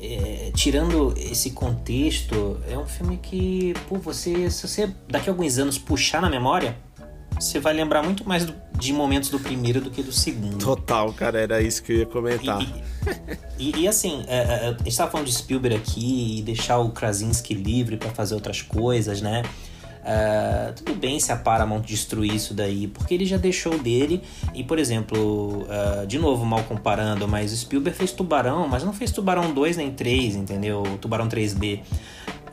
é, 0.00 0.52
tirando 0.54 1.14
esse 1.16 1.50
contexto, 1.52 2.60
é 2.68 2.76
um 2.76 2.86
filme 2.86 3.16
que, 3.16 3.74
pô, 3.88 3.96
você, 3.96 4.50
se 4.50 4.68
você 4.68 4.94
daqui 5.08 5.30
a 5.30 5.32
alguns 5.32 5.58
anos 5.58 5.78
puxar 5.78 6.20
na 6.20 6.28
memória, 6.28 6.76
você 7.38 7.58
vai 7.58 7.72
lembrar 7.72 8.02
muito 8.02 8.26
mais 8.28 8.44
do, 8.44 8.54
de 8.78 8.92
momentos 8.92 9.30
do 9.30 9.40
primeiro 9.40 9.80
do 9.80 9.90
que 9.90 10.02
do 10.02 10.12
segundo. 10.12 10.58
Total, 10.58 11.12
cara, 11.12 11.40
era 11.40 11.62
isso 11.62 11.82
que 11.82 11.92
eu 11.92 11.96
ia 11.98 12.06
comentar. 12.06 12.60
E, 13.58 13.70
e, 13.70 13.80
e 13.80 13.88
assim, 13.88 14.24
é, 14.26 14.36
é, 14.36 14.68
a 14.68 14.70
gente 14.70 14.88
estava 14.88 15.10
falando 15.10 15.26
de 15.26 15.34
Spielberg 15.34 15.76
aqui 15.76 16.38
e 16.38 16.42
deixar 16.42 16.78
o 16.78 16.90
Krasinski 16.90 17.54
livre 17.54 17.96
para 17.96 18.10
fazer 18.10 18.34
outras 18.34 18.62
coisas, 18.62 19.20
né? 19.20 19.42
Uh, 20.04 20.74
tudo 20.74 20.94
bem 20.94 21.18
se 21.18 21.32
a 21.32 21.36
Paramount 21.36 21.80
destruir 21.80 22.34
isso 22.34 22.52
daí, 22.52 22.86
porque 22.86 23.14
ele 23.14 23.24
já 23.24 23.38
deixou 23.38 23.78
dele. 23.78 24.22
E, 24.54 24.62
por 24.62 24.78
exemplo, 24.78 25.62
uh, 25.62 26.06
de 26.06 26.18
novo, 26.18 26.44
mal 26.44 26.62
comparando, 26.64 27.26
mas 27.26 27.52
o 27.52 27.56
Spielberg 27.56 27.96
fez 27.96 28.12
Tubarão, 28.12 28.68
mas 28.68 28.84
não 28.84 28.92
fez 28.92 29.10
Tubarão 29.10 29.52
2 29.52 29.78
nem 29.78 29.90
3, 29.90 30.36
entendeu? 30.36 30.82
Tubarão 31.00 31.26
3D. 31.26 31.80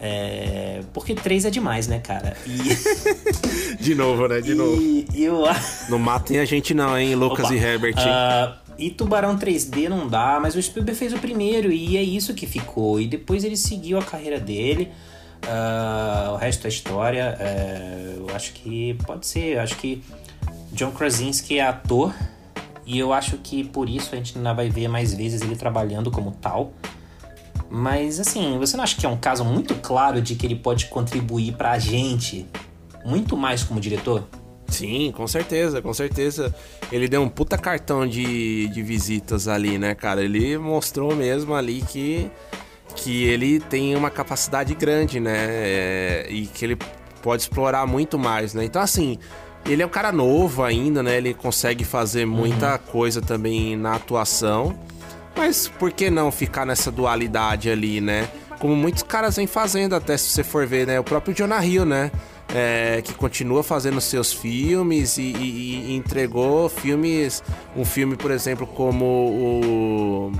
É, 0.03 0.81
porque 0.93 1.13
3 1.13 1.45
é 1.45 1.49
demais, 1.51 1.87
né, 1.87 1.99
cara? 1.99 2.35
E... 2.47 3.77
de 3.83 3.93
novo, 3.93 4.27
né? 4.27 4.41
De 4.41 4.53
e, 4.53 4.55
novo. 4.55 5.05
Eu... 5.13 5.43
Não 5.89 5.99
matem 5.99 6.39
a 6.39 6.45
gente, 6.45 6.73
não, 6.73 6.97
hein, 6.97 7.13
Lucas 7.13 7.45
Opa. 7.45 7.53
e 7.53 7.57
Herbert. 7.57 7.95
Uh, 7.97 8.61
e 8.79 8.89
Tubarão 8.89 9.37
3D 9.37 9.87
não 9.89 10.07
dá, 10.07 10.39
mas 10.41 10.55
o 10.55 10.61
Spielberg 10.61 10.97
fez 10.97 11.13
o 11.13 11.19
primeiro 11.19 11.71
e 11.71 11.97
é 11.97 12.01
isso 12.01 12.33
que 12.33 12.47
ficou. 12.47 12.99
E 12.99 13.07
depois 13.07 13.43
ele 13.43 13.57
seguiu 13.57 13.99
a 13.99 14.03
carreira 14.03 14.39
dele. 14.39 14.89
Uh, 15.43 16.33
o 16.33 16.35
resto 16.37 16.65
é 16.65 16.69
história. 16.69 17.37
Uh, 17.39 18.29
eu 18.29 18.35
acho 18.35 18.53
que 18.53 18.95
pode 19.05 19.25
ser. 19.25 19.55
Eu 19.55 19.61
acho 19.61 19.75
que 19.77 20.03
John 20.71 20.91
Krasinski 20.91 21.59
é 21.59 21.67
ator. 21.67 22.13
E 22.85 22.97
eu 22.97 23.13
acho 23.13 23.37
que 23.37 23.63
por 23.63 23.87
isso 23.89 24.13
a 24.13 24.17
gente 24.17 24.37
ainda 24.37 24.53
vai 24.53 24.69
ver 24.69 24.87
mais 24.87 25.13
vezes 25.13 25.41
ele 25.41 25.55
trabalhando 25.55 26.11
como 26.11 26.31
tal. 26.31 26.73
Mas 27.69 28.19
assim, 28.19 28.57
você 28.57 28.75
não 28.75 28.83
acha 28.83 28.97
que 28.99 29.05
é 29.05 29.09
um 29.09 29.17
caso 29.17 29.45
muito 29.45 29.75
claro 29.75 30.21
de 30.21 30.35
que 30.35 30.45
ele 30.45 30.55
pode 30.55 30.87
contribuir 30.87 31.53
pra 31.53 31.79
gente 31.79 32.45
muito 33.05 33.37
mais 33.37 33.63
como 33.63 33.79
diretor? 33.79 34.27
Sim, 34.67 35.11
com 35.15 35.27
certeza, 35.27 35.81
com 35.81 35.93
certeza. 35.93 36.53
Ele 36.91 37.07
deu 37.07 37.21
um 37.21 37.29
puta 37.29 37.57
cartão 37.57 38.07
de, 38.07 38.67
de 38.69 38.81
visitas 38.81 39.47
ali, 39.47 39.77
né, 39.77 39.93
cara? 39.93 40.23
Ele 40.23 40.57
mostrou 40.57 41.15
mesmo 41.15 41.53
ali 41.53 41.81
que, 41.81 42.31
que 42.95 43.23
ele 43.25 43.59
tem 43.59 43.95
uma 43.95 44.09
capacidade 44.09 44.73
grande, 44.75 45.19
né? 45.19 45.35
É, 45.37 46.27
e 46.29 46.47
que 46.47 46.65
ele 46.65 46.77
pode 47.21 47.43
explorar 47.43 47.85
muito 47.85 48.17
mais, 48.17 48.53
né? 48.53 48.63
Então, 48.63 48.81
assim, 48.81 49.17
ele 49.65 49.81
é 49.81 49.85
um 49.85 49.89
cara 49.89 50.11
novo 50.11 50.63
ainda, 50.63 51.01
né? 51.01 51.17
Ele 51.17 51.33
consegue 51.33 51.83
fazer 51.83 52.25
muita 52.25 52.73
uhum. 52.73 52.79
coisa 52.91 53.21
também 53.21 53.75
na 53.75 53.95
atuação. 53.95 54.77
Mas 55.35 55.67
por 55.67 55.91
que 55.91 56.09
não 56.09 56.31
ficar 56.31 56.65
nessa 56.65 56.91
dualidade 56.91 57.69
ali, 57.69 58.01
né? 58.01 58.29
Como 58.59 58.75
muitos 58.75 59.03
caras 59.03 59.37
vêm 59.37 59.47
fazendo, 59.47 59.95
até 59.95 60.17
se 60.17 60.29
você 60.29 60.43
for 60.43 60.67
ver, 60.67 60.85
né? 60.85 60.99
O 60.99 61.03
próprio 61.03 61.33
Jonah 61.33 61.65
Hill, 61.65 61.85
né? 61.85 62.11
é, 62.53 63.01
que 63.01 63.13
continua 63.13 63.63
fazendo 63.63 63.99
seus 64.01 64.33
filmes 64.33 65.17
e, 65.17 65.21
e, 65.21 65.85
e, 65.89 65.95
entregou 65.95 66.67
filmes, 66.69 67.43
um 67.75 67.85
filme, 67.85 68.15
por 68.15 68.31
exemplo, 68.31 68.67
como 68.67 69.05
o, 69.05 70.31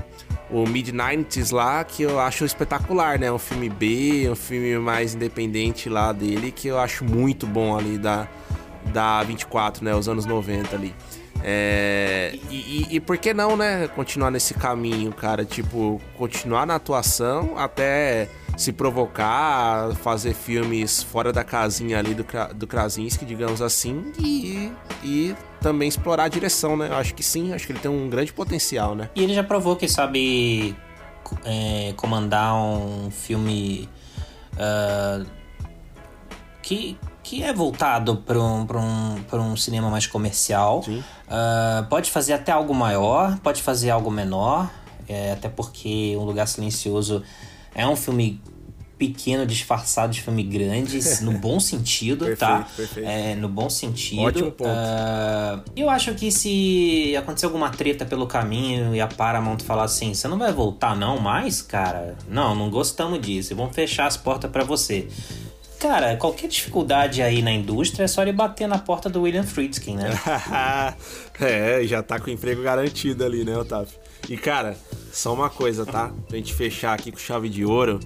o 0.52 0.66
Mid-90s 0.68 1.50
lá, 1.52 1.82
que 1.82 2.02
eu 2.02 2.20
acho 2.20 2.44
espetacular, 2.44 3.18
né? 3.18 3.32
Um 3.32 3.38
filme 3.38 3.70
B, 3.70 4.28
um 4.30 4.34
filme 4.34 4.78
mais 4.78 5.14
independente 5.14 5.88
lá 5.88 6.12
dele, 6.12 6.52
que 6.52 6.68
eu 6.68 6.78
acho 6.78 7.04
muito 7.04 7.46
bom 7.46 7.76
ali 7.76 7.96
da, 7.96 8.28
da 8.92 9.22
24, 9.22 9.82
né? 9.82 9.94
Os 9.94 10.08
anos 10.08 10.26
90 10.26 10.76
ali. 10.76 10.94
É, 11.42 12.38
e, 12.50 12.54
e, 12.54 12.96
e, 12.96 13.00
por 13.00 13.16
que 13.18 13.34
não, 13.34 13.56
né? 13.56 13.88
Continuar 13.88 14.30
nesse 14.30 14.54
caminho, 14.54 15.10
cara? 15.12 15.44
Tipo, 15.44 16.00
continuar 16.16 16.66
na 16.66 16.76
atuação 16.76 17.54
até 17.56 18.28
se 18.56 18.72
provocar, 18.72 19.94
fazer 19.96 20.34
filmes 20.34 21.02
fora 21.02 21.32
da 21.32 21.42
casinha 21.42 21.98
ali 21.98 22.14
do, 22.14 22.24
do 22.54 22.66
Krasinski, 22.66 23.24
digamos 23.24 23.62
assim, 23.62 24.12
e, 24.18 24.72
e 25.02 25.36
também 25.60 25.88
explorar 25.88 26.24
a 26.24 26.28
direção, 26.28 26.76
né? 26.76 26.88
Eu 26.88 26.96
acho 26.96 27.14
que 27.14 27.22
sim, 27.22 27.52
acho 27.52 27.66
que 27.66 27.72
ele 27.72 27.80
tem 27.80 27.90
um 27.90 28.08
grande 28.08 28.32
potencial, 28.32 28.94
né? 28.94 29.10
E 29.14 29.22
ele 29.22 29.34
já 29.34 29.42
provou 29.42 29.76
que 29.76 29.88
sabe 29.88 30.76
é, 31.44 31.94
comandar 31.96 32.54
um 32.54 33.10
filme 33.10 33.88
uh, 34.54 35.26
que, 36.60 36.98
que 37.22 37.42
é 37.42 37.52
voltado 37.52 38.16
para 38.16 38.38
um, 38.38 38.66
um, 38.66 39.52
um 39.52 39.56
cinema 39.56 39.90
mais 39.90 40.06
comercial. 40.06 40.84
Uh, 40.88 41.86
pode 41.88 42.10
fazer 42.10 42.34
até 42.34 42.52
algo 42.52 42.74
maior, 42.74 43.38
pode 43.38 43.62
fazer 43.62 43.90
algo 43.90 44.10
menor, 44.10 44.70
é, 45.08 45.32
até 45.32 45.48
porque 45.48 46.14
Um 46.16 46.24
Lugar 46.24 46.46
Silencioso 46.46 47.22
é 47.74 47.86
um 47.86 47.96
filme 47.96 48.40
pequeno 49.02 49.44
disfarçado 49.44 50.12
de 50.12 50.22
filme 50.22 50.44
grande, 50.44 51.00
no 51.22 51.32
bom 51.32 51.58
sentido, 51.58 52.24
perfeito, 52.26 52.38
tá? 52.38 52.68
Perfeito. 52.76 53.08
É, 53.08 53.34
no 53.34 53.48
bom 53.48 53.68
sentido. 53.68 54.22
Ótimo 54.22 54.52
ponto. 54.52 54.70
Uh, 54.70 55.62
eu 55.74 55.90
acho 55.90 56.14
que 56.14 56.30
se 56.30 57.16
acontecer 57.16 57.46
alguma 57.46 57.70
treta 57.70 58.04
pelo 58.04 58.28
caminho 58.28 58.94
e 58.94 59.00
a 59.00 59.08
Paramount 59.08 59.58
falar 59.58 59.84
assim, 59.84 60.14
você 60.14 60.28
não 60.28 60.38
vai 60.38 60.52
voltar 60.52 60.94
não 60.96 61.18
mais, 61.18 61.60
cara? 61.60 62.16
Não, 62.28 62.54
não 62.54 62.70
gostamos 62.70 63.20
disso, 63.20 63.56
vamos 63.56 63.74
fechar 63.74 64.06
as 64.06 64.16
portas 64.16 64.48
para 64.48 64.62
você. 64.62 65.08
Cara, 65.80 66.16
qualquer 66.16 66.46
dificuldade 66.46 67.20
aí 67.20 67.42
na 67.42 67.50
indústria 67.50 68.04
é 68.04 68.06
só 68.06 68.22
ele 68.22 68.30
bater 68.30 68.68
na 68.68 68.78
porta 68.78 69.10
do 69.10 69.22
William 69.22 69.42
Friedkin, 69.42 69.96
né? 69.96 70.10
é, 71.40 71.84
já 71.84 72.04
tá 72.04 72.20
com 72.20 72.30
o 72.30 72.32
emprego 72.32 72.62
garantido 72.62 73.24
ali, 73.24 73.44
né, 73.44 73.58
Otávio? 73.58 73.98
E 74.28 74.36
cara, 74.36 74.76
só 75.12 75.32
uma 75.32 75.50
coisa, 75.50 75.84
tá? 75.84 76.10
Pra 76.26 76.36
gente 76.36 76.54
fechar 76.54 76.94
aqui 76.94 77.12
com 77.12 77.18
chave 77.18 77.48
de 77.48 77.64
ouro. 77.64 78.00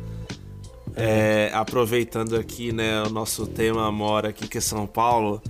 É, 0.94 1.50
aproveitando 1.52 2.36
aqui, 2.36 2.72
né, 2.72 3.02
o 3.02 3.11
nosso 3.11 3.46
tema 3.46 3.90
mora 3.92 4.30
aqui 4.30 4.48
que 4.48 4.59
é 4.59 4.61
São 4.61 4.86
Paulo. 4.86 5.40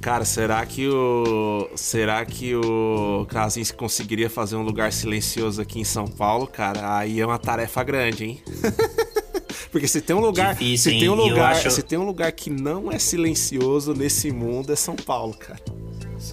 Cara, 0.00 0.24
será 0.24 0.64
que 0.66 0.88
o 0.88 1.68
será 1.76 2.24
que 2.24 2.54
o 2.54 3.26
Krasinski 3.28 3.76
conseguiria 3.76 4.28
fazer 4.28 4.56
um 4.56 4.62
lugar 4.62 4.92
silencioso 4.92 5.62
aqui 5.62 5.78
em 5.80 5.84
São 5.84 6.06
Paulo, 6.06 6.46
cara? 6.46 6.98
Aí 6.98 7.20
é 7.20 7.26
uma 7.26 7.38
tarefa 7.38 7.82
grande, 7.84 8.24
hein? 8.24 8.42
Porque 9.70 9.88
se 9.88 10.00
tem 10.00 10.14
um 10.14 10.20
lugar, 10.20 10.54
Difícil, 10.54 10.92
se 10.92 10.98
tem 10.98 11.08
um 11.08 11.14
lugar, 11.14 11.52
acho... 11.52 11.70
se 11.70 11.82
tem 11.82 11.98
um 11.98 12.04
lugar 12.04 12.30
que 12.32 12.48
não 12.48 12.90
é 12.90 12.98
silencioso 12.98 13.92
nesse 13.92 14.30
mundo 14.30 14.72
é 14.72 14.76
São 14.76 14.94
Paulo, 14.96 15.34
cara. 15.34 15.60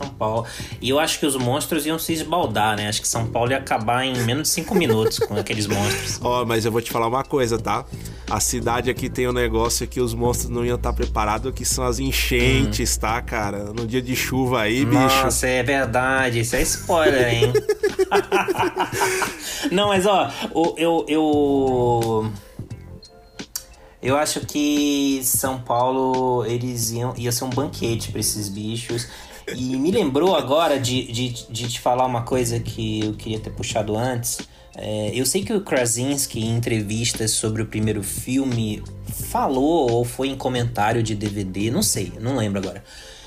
São 0.02 0.10
Paulo. 0.10 0.46
E 0.82 0.90
eu 0.90 1.00
acho 1.00 1.20
que 1.20 1.26
os 1.26 1.36
monstros 1.36 1.86
iam 1.86 2.00
se 2.00 2.14
esbaldar, 2.14 2.76
né? 2.76 2.88
Acho 2.88 3.02
que 3.02 3.08
São 3.08 3.28
Paulo 3.28 3.52
ia 3.52 3.58
acabar 3.58 4.06
em 4.06 4.18
menos 4.24 4.44
de 4.44 4.50
cinco 4.50 4.76
minutos 4.76 5.20
com 5.20 5.36
aqueles 5.36 5.68
monstros. 5.68 6.20
Ó, 6.24 6.42
oh, 6.42 6.46
mas 6.46 6.66
eu 6.66 6.72
vou 6.72 6.82
te 6.82 6.92
falar 6.92 7.08
uma 7.08 7.24
coisa, 7.24 7.58
tá? 7.58 7.86
A 8.30 8.40
cidade 8.40 8.90
aqui 8.90 9.10
tem 9.10 9.28
um 9.28 9.34
negócio 9.34 9.88
que 9.88 10.00
os 10.00 10.14
monstros 10.14 10.50
não 10.50 10.66
iam 10.66 10.76
estar 10.76 10.94
preparados, 10.94 11.54
que 11.54 11.66
são 11.66 11.84
as 11.84 12.00
enchentes, 12.00 12.96
hum. 12.96 13.02
tá, 13.02 13.22
cara? 13.22 13.66
No 13.74 13.86
dia 13.86 14.02
de 14.02 14.16
chuva 14.16 14.62
aí, 14.62 14.86
Nossa, 14.86 15.08
bicho. 15.08 15.24
Nossa, 15.26 15.48
é 15.48 15.64
verdade. 15.64 16.40
Isso 16.40 16.56
é 16.56 16.62
spoiler, 16.62 17.34
hein? 17.34 17.54
não, 19.72 19.90
mas 19.90 20.06
ó, 20.06 20.32
eu... 20.78 21.06
eu... 21.08 22.32
Eu 24.02 24.18
acho 24.18 24.40
que 24.48 25.22
São 25.24 25.60
Paulo, 25.62 26.44
eles 26.46 26.90
iam 26.90 27.14
ia 27.16 27.32
ser 27.32 27.44
um 27.44 27.52
banquete 27.52 28.10
para 28.10 28.20
esses 28.20 28.50
bichos. 28.50 29.08
E 29.48 29.76
me 29.78 29.92
lembrou 29.92 30.36
agora 30.36 30.80
de, 30.80 31.12
de, 31.12 31.30
de 31.50 31.68
te 31.68 31.80
falar 31.80 32.06
uma 32.06 32.24
coisa 32.24 32.60
que 32.60 33.06
eu 33.06 33.14
queria 33.14 33.40
ter 33.40 33.50
puxado 33.52 33.98
antes. 33.98 34.40
É, 34.76 35.12
eu 35.14 35.26
sei 35.26 35.44
que 35.44 35.54
o 35.54 35.62
Krasinski, 35.62 36.40
em 36.40 36.56
entrevistas 36.56 37.32
sobre 37.32 37.62
o 37.62 37.66
primeiro 37.66 38.02
filme, 38.02 38.82
falou 39.30 39.92
ou 39.92 40.06
foi 40.06 40.30
em 40.30 40.36
comentário 40.36 41.04
de 41.04 41.14
DVD, 41.16 41.70
não 41.70 41.84
sei, 41.84 42.14
não 42.20 42.38
lembro 42.38 42.60
agora. 42.60 42.84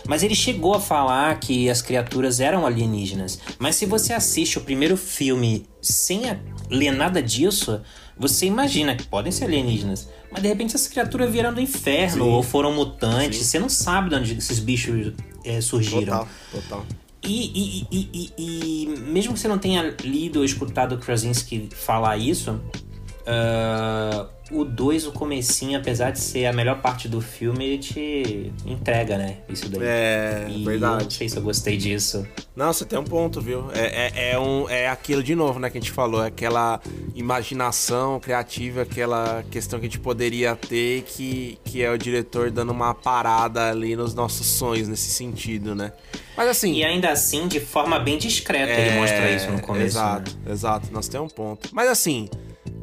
Mas 0.07 0.23
ele 0.23 0.35
chegou 0.35 0.75
a 0.75 0.81
falar 0.81 1.39
que 1.41 1.69
as 1.71 1.81
criaturas 1.81 2.39
eram 2.39 2.67
alienígenas. 2.67 3.39
Mas 3.59 3.77
se 3.77 3.87
você 3.87 4.13
assiste 4.13 4.59
o 4.59 4.61
primeiro 4.61 4.97
filme 4.97 5.67
sem 5.81 6.23
ler 6.71 6.93
nada 6.93 7.23
disso, 7.23 7.81
você 8.17 8.47
imagina 8.47 8.95
que 8.95 9.05
podem 9.05 9.33
ser 9.33 9.45
alienígenas. 9.45 10.09
Mas 10.31 10.43
de 10.43 10.49
repente 10.49 10.75
essas 10.75 10.89
criaturas 10.89 11.31
vieram 11.31 11.53
do 11.53 11.61
inferno 11.61 12.25
Sim. 12.25 12.31
ou 12.31 12.43
foram 12.43 12.73
mutantes. 12.73 13.39
Sim. 13.39 13.45
Você 13.45 13.59
não 13.59 13.69
sabe 13.69 14.11
de 14.11 14.15
onde 14.17 14.39
esses 14.39 14.59
bichos 14.59 15.13
é, 15.45 15.61
surgiram. 15.61 16.19
Total, 16.19 16.29
total. 16.53 16.87
E, 17.27 17.87
e, 17.91 18.09
e, 18.13 18.33
e, 18.37 18.87
mesmo 18.99 19.33
que 19.33 19.41
você 19.41 19.49
não 19.49 19.59
tenha 19.59 19.95
lido 20.03 20.41
ou 20.41 20.45
escutado 20.45 20.99
Krasinski 20.99 21.71
falar 21.75 22.19
isso, 22.19 22.61
uh, 23.23 24.29
o 24.51 24.65
2, 24.65 25.07
o 25.07 25.13
comecinho, 25.13 25.79
apesar 25.79 26.11
de 26.11 26.19
ser 26.19 26.47
a 26.47 26.53
melhor 26.53 26.81
parte 26.81 27.09
do 27.09 27.21
filme, 27.21 27.65
ele 27.65 27.79
te 27.79 28.53
entrega, 28.67 29.17
né? 29.17 29.39
Isso 29.49 29.69
daí. 29.69 29.81
É, 29.83 30.47
e 30.51 30.65
verdade. 30.65 31.01
Eu 31.01 31.05
não 31.05 31.11
sei 31.11 31.29
se 31.29 31.37
eu 31.37 31.43
gostei 31.43 31.77
disso. 31.77 32.27
Não, 32.55 32.73
você 32.73 32.85
tem 32.85 32.99
um 32.99 33.05
ponto, 33.05 33.41
viu? 33.41 33.71
É, 33.73 34.13
é, 34.13 34.33
é, 34.33 34.39
um, 34.39 34.69
é 34.69 34.89
aquilo 34.89 35.23
de 35.23 35.35
novo, 35.35 35.59
né, 35.59 35.71
que 35.71 35.79
a 35.79 35.81
gente 35.81 35.91
falou. 35.91 36.23
É 36.23 36.29
aquela 36.29 36.81
imaginação 37.15 38.21
criativa, 38.21 38.83
aquela 38.83 39.43
questão 39.51 39.81
que 39.81 39.87
a 39.87 39.89
gente 39.89 39.99
poderia 39.99 40.55
ter 40.55 41.03
que, 41.03 41.59
que 41.65 41.83
é 41.83 41.91
o 41.91 41.97
diretor 41.97 42.51
dando 42.51 42.71
uma 42.71 42.95
parada 42.95 43.71
ali 43.71 43.97
nos 43.97 44.15
nossos 44.15 44.47
sonhos 44.47 44.89
nesse 44.89 45.11
sentido, 45.11 45.75
né? 45.75 45.93
Mas 46.37 46.49
assim. 46.49 46.75
E 46.75 46.85
ainda 46.85 47.11
assim, 47.11 47.49
de 47.49 47.61
forma 47.61 47.99
bem 47.99 48.19
discreta, 48.19 48.73
é, 48.73 48.89
ele 48.89 49.01
mostra 49.01 49.31
isso 49.31 49.51
no 49.51 49.61
começo. 49.61 49.97
Exato, 49.97 50.37
né? 50.45 50.53
exato. 50.53 50.89
Nós 50.93 51.09
temos 51.09 51.33
um 51.33 51.35
ponto. 51.35 51.71
Mas 51.73 51.89
assim. 51.89 52.29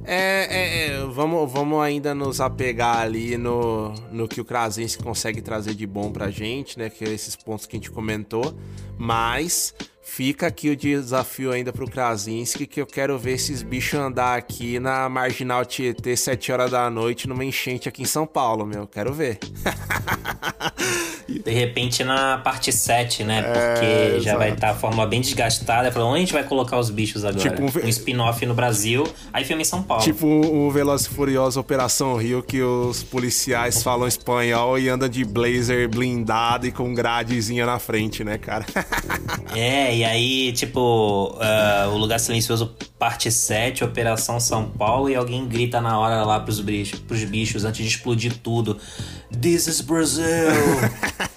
É, 0.03 0.47
é, 0.49 0.87
é, 0.87 1.05
vamos, 1.05 1.51
vamos 1.51 1.81
ainda 1.81 2.15
nos 2.15 2.41
apegar 2.41 2.97
ali 2.97 3.37
no, 3.37 3.93
no 4.11 4.27
que 4.27 4.41
o 4.41 4.45
Krasinski 4.45 5.03
consegue 5.03 5.41
trazer 5.41 5.75
de 5.75 5.85
bom 5.85 6.11
pra 6.11 6.29
gente, 6.31 6.77
né? 6.79 6.89
Que 6.89 7.05
é 7.05 7.09
esses 7.09 7.35
pontos 7.35 7.65
que 7.65 7.75
a 7.75 7.79
gente 7.79 7.91
comentou. 7.91 8.53
Mas 8.97 9.73
fica 10.01 10.47
aqui 10.47 10.69
o 10.69 10.75
desafio 10.75 11.51
ainda 11.51 11.71
pro 11.71 11.89
Krasinski, 11.89 12.65
que 12.65 12.81
eu 12.81 12.85
quero 12.85 13.17
ver 13.17 13.33
esses 13.33 13.61
bichos 13.61 13.99
andar 13.99 14.37
aqui 14.37 14.79
na 14.79 15.07
Marginal 15.07 15.63
Tietê, 15.65 16.15
7 16.15 16.51
horas 16.51 16.71
da 16.71 16.89
noite, 16.89 17.27
numa 17.27 17.45
enchente 17.45 17.87
aqui 17.87 18.01
em 18.01 18.05
São 18.05 18.25
Paulo, 18.25 18.65
meu. 18.65 18.87
Quero 18.87 19.13
ver. 19.13 19.39
De 21.27 21.51
repente 21.51 22.03
na 22.03 22.37
parte 22.39 22.71
7, 22.71 23.23
né? 23.23 23.39
É, 23.39 23.41
Porque 23.43 23.85
já 24.19 24.31
exato. 24.31 24.37
vai 24.37 24.51
estar 24.51 24.69
a 24.71 24.75
forma 24.75 25.05
bem 25.05 25.21
desgastada. 25.21 25.91
Falou, 25.91 26.09
onde 26.09 26.17
a 26.17 26.19
gente 26.21 26.33
vai 26.33 26.43
colocar 26.43 26.77
os 26.77 26.89
bichos 26.89 27.23
agora? 27.23 27.49
Tipo 27.49 27.61
um 27.61 27.85
um 27.85 27.89
spin-off 27.89 28.45
no 28.45 28.53
Brasil, 28.53 29.07
aí 29.31 29.45
filme 29.45 29.61
em 29.61 29.65
São 29.65 29.81
Paulo. 29.81 30.03
Tipo 30.03 30.27
o 30.27 30.69
Velozes 30.71 31.07
e 31.07 31.09
Furiosos 31.09 31.57
Operação 31.57 32.15
Rio, 32.15 32.43
que 32.43 32.61
os 32.61 33.03
policiais 33.03 33.81
falam 33.81 34.07
espanhol 34.07 34.77
e 34.77 34.89
andam 34.89 35.07
de 35.07 35.23
blazer 35.23 35.87
blindado 35.89 36.67
e 36.67 36.71
com 36.71 36.93
gradezinha 36.93 37.65
na 37.65 37.79
frente, 37.79 38.23
né, 38.23 38.37
cara? 38.37 38.65
É, 39.55 39.90
e 39.93 40.03
aí, 40.03 40.51
tipo, 40.53 41.35
ah, 41.39 41.89
o 41.91 41.97
Lugar 41.97 42.19
Silencioso, 42.19 42.75
parte 42.97 43.31
7, 43.31 43.83
Operação 43.83 44.39
São 44.39 44.69
Paulo, 44.69 45.09
e 45.09 45.15
alguém 45.15 45.47
grita 45.47 45.81
na 45.81 45.99
hora 45.99 46.23
lá 46.23 46.39
pros 46.39 46.59
bichos, 46.59 46.99
pros 46.99 47.23
bichos 47.23 47.65
antes 47.65 47.81
de 47.83 47.87
explodir 47.87 48.37
tudo. 48.37 48.77
This 49.41 49.67
is 49.67 49.81
Brazil! 49.81 50.25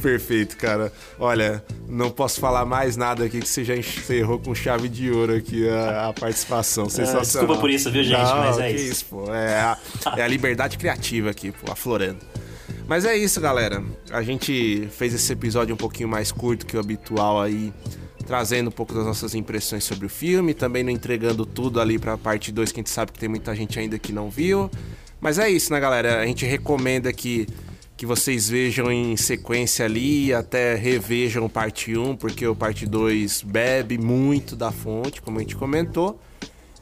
Perfeito, 0.00 0.56
cara. 0.56 0.92
Olha, 1.18 1.62
não 1.88 2.10
posso 2.10 2.40
falar 2.40 2.64
mais 2.64 2.96
nada 2.96 3.24
aqui 3.24 3.40
que 3.40 3.48
você 3.48 3.64
já 3.64 3.76
encerrou 3.76 4.38
com 4.38 4.54
chave 4.54 4.88
de 4.88 5.10
ouro 5.10 5.34
aqui 5.34 5.68
a, 5.68 6.08
a 6.08 6.12
participação. 6.12 6.88
Sensacional. 6.88 7.20
Ah, 7.20 7.24
desculpa 7.24 7.56
por 7.56 7.70
isso, 7.70 7.90
viu, 7.90 8.04
gente? 8.04 8.18
Não, 8.18 8.38
Mas 8.38 8.58
é 8.58 8.70
isso. 8.70 9.04
pô. 9.06 9.34
É 9.34 9.60
a, 9.60 9.78
é 10.16 10.22
a 10.22 10.28
liberdade 10.28 10.78
criativa 10.78 11.30
aqui, 11.30 11.52
pô, 11.52 11.72
aflorando. 11.72 12.18
Mas 12.86 13.04
é 13.04 13.16
isso, 13.16 13.40
galera. 13.40 13.84
A 14.10 14.22
gente 14.22 14.88
fez 14.92 15.12
esse 15.12 15.32
episódio 15.32 15.74
um 15.74 15.78
pouquinho 15.78 16.08
mais 16.08 16.32
curto 16.32 16.64
que 16.64 16.76
o 16.76 16.80
habitual 16.80 17.40
aí, 17.40 17.72
trazendo 18.26 18.68
um 18.68 18.72
pouco 18.72 18.94
das 18.94 19.04
nossas 19.04 19.34
impressões 19.34 19.84
sobre 19.84 20.06
o 20.06 20.08
filme, 20.08 20.54
também 20.54 20.82
não 20.82 20.90
entregando 20.90 21.44
tudo 21.44 21.80
ali 21.80 21.98
pra 21.98 22.16
parte 22.16 22.50
2, 22.50 22.72
que 22.72 22.80
a 22.80 22.82
gente 22.82 22.90
sabe 22.90 23.12
que 23.12 23.18
tem 23.18 23.28
muita 23.28 23.54
gente 23.54 23.78
ainda 23.78 23.98
que 23.98 24.12
não 24.12 24.30
viu. 24.30 24.70
Mas 25.20 25.38
é 25.38 25.50
isso, 25.50 25.72
né, 25.72 25.80
galera? 25.80 26.20
A 26.20 26.26
gente 26.26 26.46
recomenda 26.46 27.12
que, 27.12 27.46
que 27.96 28.06
vocês 28.06 28.48
vejam 28.48 28.90
em 28.90 29.16
sequência 29.16 29.84
ali 29.84 30.32
até 30.32 30.74
revejam 30.74 31.48
parte 31.48 31.96
1, 31.96 32.16
porque 32.16 32.46
o 32.46 32.54
parte 32.54 32.86
2 32.86 33.42
bebe 33.42 33.98
muito 33.98 34.56
da 34.56 34.70
fonte, 34.70 35.20
como 35.20 35.38
a 35.38 35.40
gente 35.40 35.56
comentou. 35.56 36.20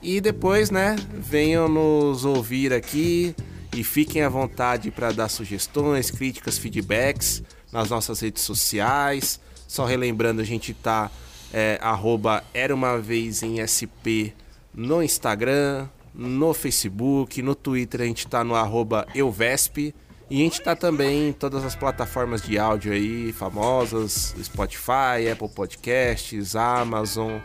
E 0.03 0.21
depois, 0.21 0.71
né, 0.71 0.95
venham 1.15 1.69
nos 1.69 2.25
ouvir 2.25 2.73
aqui 2.73 3.35
e 3.77 3.85
fiquem 3.85 4.23
à 4.23 4.29
vontade 4.29 4.91
para 4.91 5.13
dar 5.13 5.29
sugestões, 5.29 6.11
críticas, 6.11 6.57
feedbacks 6.57 7.43
nas 7.71 7.91
nossas 7.91 8.21
redes 8.21 8.43
sociais. 8.43 9.39
Só 9.69 9.85
relembrando, 9.85 10.41
a 10.41 10.45
gente 10.45 10.73
tá 10.73 11.11
é, 11.53 11.79
arroba 11.83 12.43
Era 12.55 12.75
Uma 12.75 12.99
Vez 12.99 13.43
em 13.43 13.61
SP 13.61 14.33
no 14.73 15.03
Instagram, 15.03 15.89
no 16.15 16.55
Facebook, 16.55 17.43
no 17.43 17.55
Twitter 17.55 18.01
a 18.01 18.05
gente 18.05 18.27
tá 18.27 18.43
no 18.43 18.55
arroba 18.55 19.07
EuVesp. 19.15 19.95
E 20.29 20.41
a 20.41 20.45
gente 20.45 20.61
tá 20.61 20.75
também 20.75 21.29
em 21.29 21.33
todas 21.33 21.63
as 21.63 21.77
plataformas 21.77 22.43
de 22.43 22.59
áudio 22.59 22.93
aí, 22.93 23.33
famosas, 23.33 24.35
Spotify, 24.43 25.31
Apple 25.31 25.49
Podcasts, 25.49 26.57
Amazon, 26.57 27.39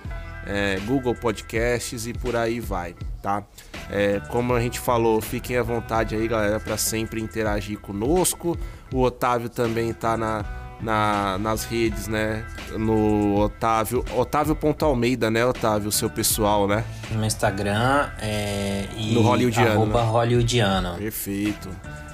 é, 0.46 0.80
Google 0.86 1.16
Podcasts 1.16 2.06
e 2.08 2.14
por 2.14 2.36
aí 2.36 2.60
vai, 2.60 2.96
tá? 3.22 3.44
É, 3.89 4.22
como 4.30 4.54
a 4.54 4.60
gente 4.60 4.80
falou, 4.80 5.20
fiquem 5.22 5.58
à 5.58 5.64
vontade 5.64 6.16
aí, 6.16 6.28
galera, 6.28 6.60
para 6.60 6.78
sempre 6.78 7.22
interagir 7.22 7.80
conosco. 7.80 8.58
O 8.94 9.02
Otávio 9.02 9.50
também 9.50 9.92
tá 9.94 10.16
na, 10.18 10.46
na- 10.82 11.38
nas 11.38 11.66
redes, 11.66 12.08
né? 12.08 12.46
No 12.78 13.36
Otávio, 13.39 14.04
Otávio.almeida, 14.16 15.30
né, 15.30 15.46
Otávio, 15.46 15.89
o 15.89 15.92
seu 15.92 16.10
pessoal, 16.10 16.68
né? 16.68 16.84
No 17.12 17.24
Instagram 17.26 18.10
é, 18.20 18.86
e 18.98 19.14
No 19.14 19.22
Hollywoodiano, 19.22 19.72
arroba 19.72 20.04
né? 20.04 20.10
Hollywoodiano. 20.10 20.96
Perfeito. 20.98 21.70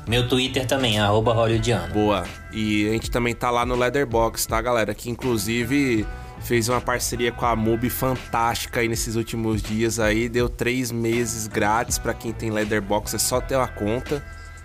Meu 0.08 0.28
Twitter 0.28 0.66
também, 0.66 0.98
arroba 1.00 1.34
Hollywoodiano. 1.34 1.94
Boa. 1.94 2.24
E 2.54 2.88
a 2.88 2.92
gente 2.94 3.12
também 3.12 3.36
tá 3.36 3.52
lá 3.52 3.66
no 3.66 3.76
Leatherbox, 3.76 4.46
tá, 4.46 4.62
galera? 4.62 4.94
Que 4.96 5.10
inclusive 5.10 6.06
fez 6.42 6.70
uma 6.70 6.80
parceria 6.82 7.32
com 7.32 7.46
a 7.46 7.56
MUBI 7.56 7.90
fantástica 7.90 8.80
aí 8.80 8.88
nesses 8.88 9.16
últimos 9.16 9.62
dias 9.62 10.00
aí. 10.00 10.30
Deu 10.30 10.48
três 10.48 10.92
meses 10.92 11.48
grátis 11.48 11.98
pra 11.98 12.14
quem 12.14 12.32
tem 12.32 12.52
Leatherbox, 12.52 13.14
é 13.14 13.18
só 13.18 13.42
ter 13.42 13.56
uma 13.56 13.68
conta. 13.68 14.24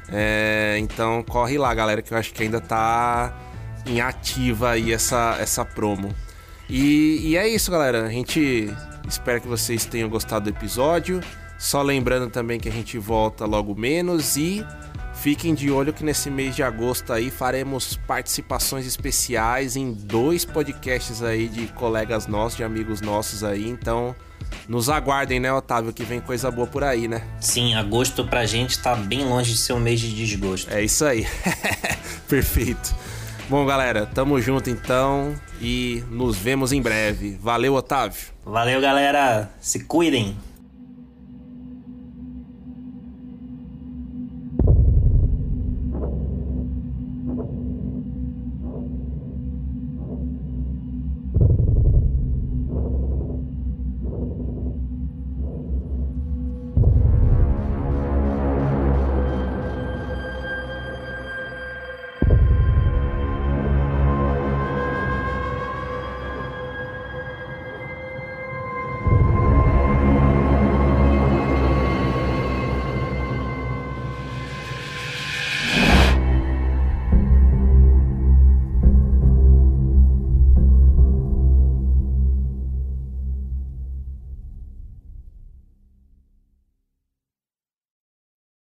É, 0.08 0.76
então 0.78 1.22
corre 1.22 1.56
lá, 1.56 1.72
galera, 1.74 2.02
que 2.02 2.12
eu 2.12 2.18
acho 2.18 2.32
que 2.34 2.42
ainda 2.42 2.60
tá 2.60 3.36
em 3.86 4.00
ativa 4.00 4.70
aí 4.70 4.92
essa, 4.92 5.36
essa 5.40 5.64
promo. 5.64 6.14
E, 6.68 7.30
e 7.30 7.36
é 7.36 7.48
isso, 7.48 7.70
galera. 7.70 8.06
A 8.06 8.10
gente 8.10 8.72
espera 9.08 9.40
que 9.40 9.48
vocês 9.48 9.84
tenham 9.84 10.08
gostado 10.08 10.50
do 10.50 10.56
episódio. 10.56 11.20
Só 11.58 11.80
lembrando 11.80 12.30
também 12.30 12.58
que 12.58 12.68
a 12.68 12.72
gente 12.72 12.98
volta 12.98 13.44
logo 13.44 13.74
menos 13.74 14.36
e 14.36 14.66
fiquem 15.22 15.54
de 15.54 15.70
olho 15.70 15.92
que 15.92 16.02
nesse 16.02 16.28
mês 16.28 16.56
de 16.56 16.64
agosto 16.64 17.12
aí 17.12 17.30
faremos 17.30 17.96
participações 18.08 18.84
especiais 18.84 19.76
em 19.76 19.92
dois 19.92 20.44
podcasts 20.44 21.22
aí 21.22 21.46
de 21.48 21.68
colegas 21.68 22.26
nossos, 22.26 22.56
de 22.56 22.64
amigos 22.64 23.00
nossos 23.00 23.44
aí. 23.44 23.68
Então, 23.68 24.16
nos 24.68 24.90
aguardem, 24.90 25.38
né, 25.38 25.52
Otávio, 25.52 25.92
que 25.92 26.02
vem 26.02 26.20
coisa 26.20 26.50
boa 26.50 26.66
por 26.66 26.82
aí, 26.82 27.06
né? 27.06 27.22
Sim, 27.38 27.74
agosto 27.74 28.26
pra 28.26 28.44
gente 28.44 28.76
tá 28.80 28.96
bem 28.96 29.24
longe 29.24 29.52
de 29.52 29.58
ser 29.58 29.74
um 29.74 29.78
mês 29.78 30.00
de 30.00 30.12
desgosto. 30.12 30.68
É 30.72 30.82
isso 30.82 31.04
aí. 31.04 31.24
Perfeito. 32.28 32.92
Bom, 33.48 33.64
galera, 33.64 34.06
tamo 34.06 34.40
junto 34.40 34.70
então 34.70 35.34
e 35.60 36.02
nos 36.10 36.36
vemos 36.36 36.72
em 36.72 36.82
breve. 36.82 37.38
Valeu, 37.40 37.74
Otávio. 37.74 38.32
Valeu, 38.44 38.80
galera. 38.80 39.48
Se 39.60 39.84
cuidem. 39.84 40.36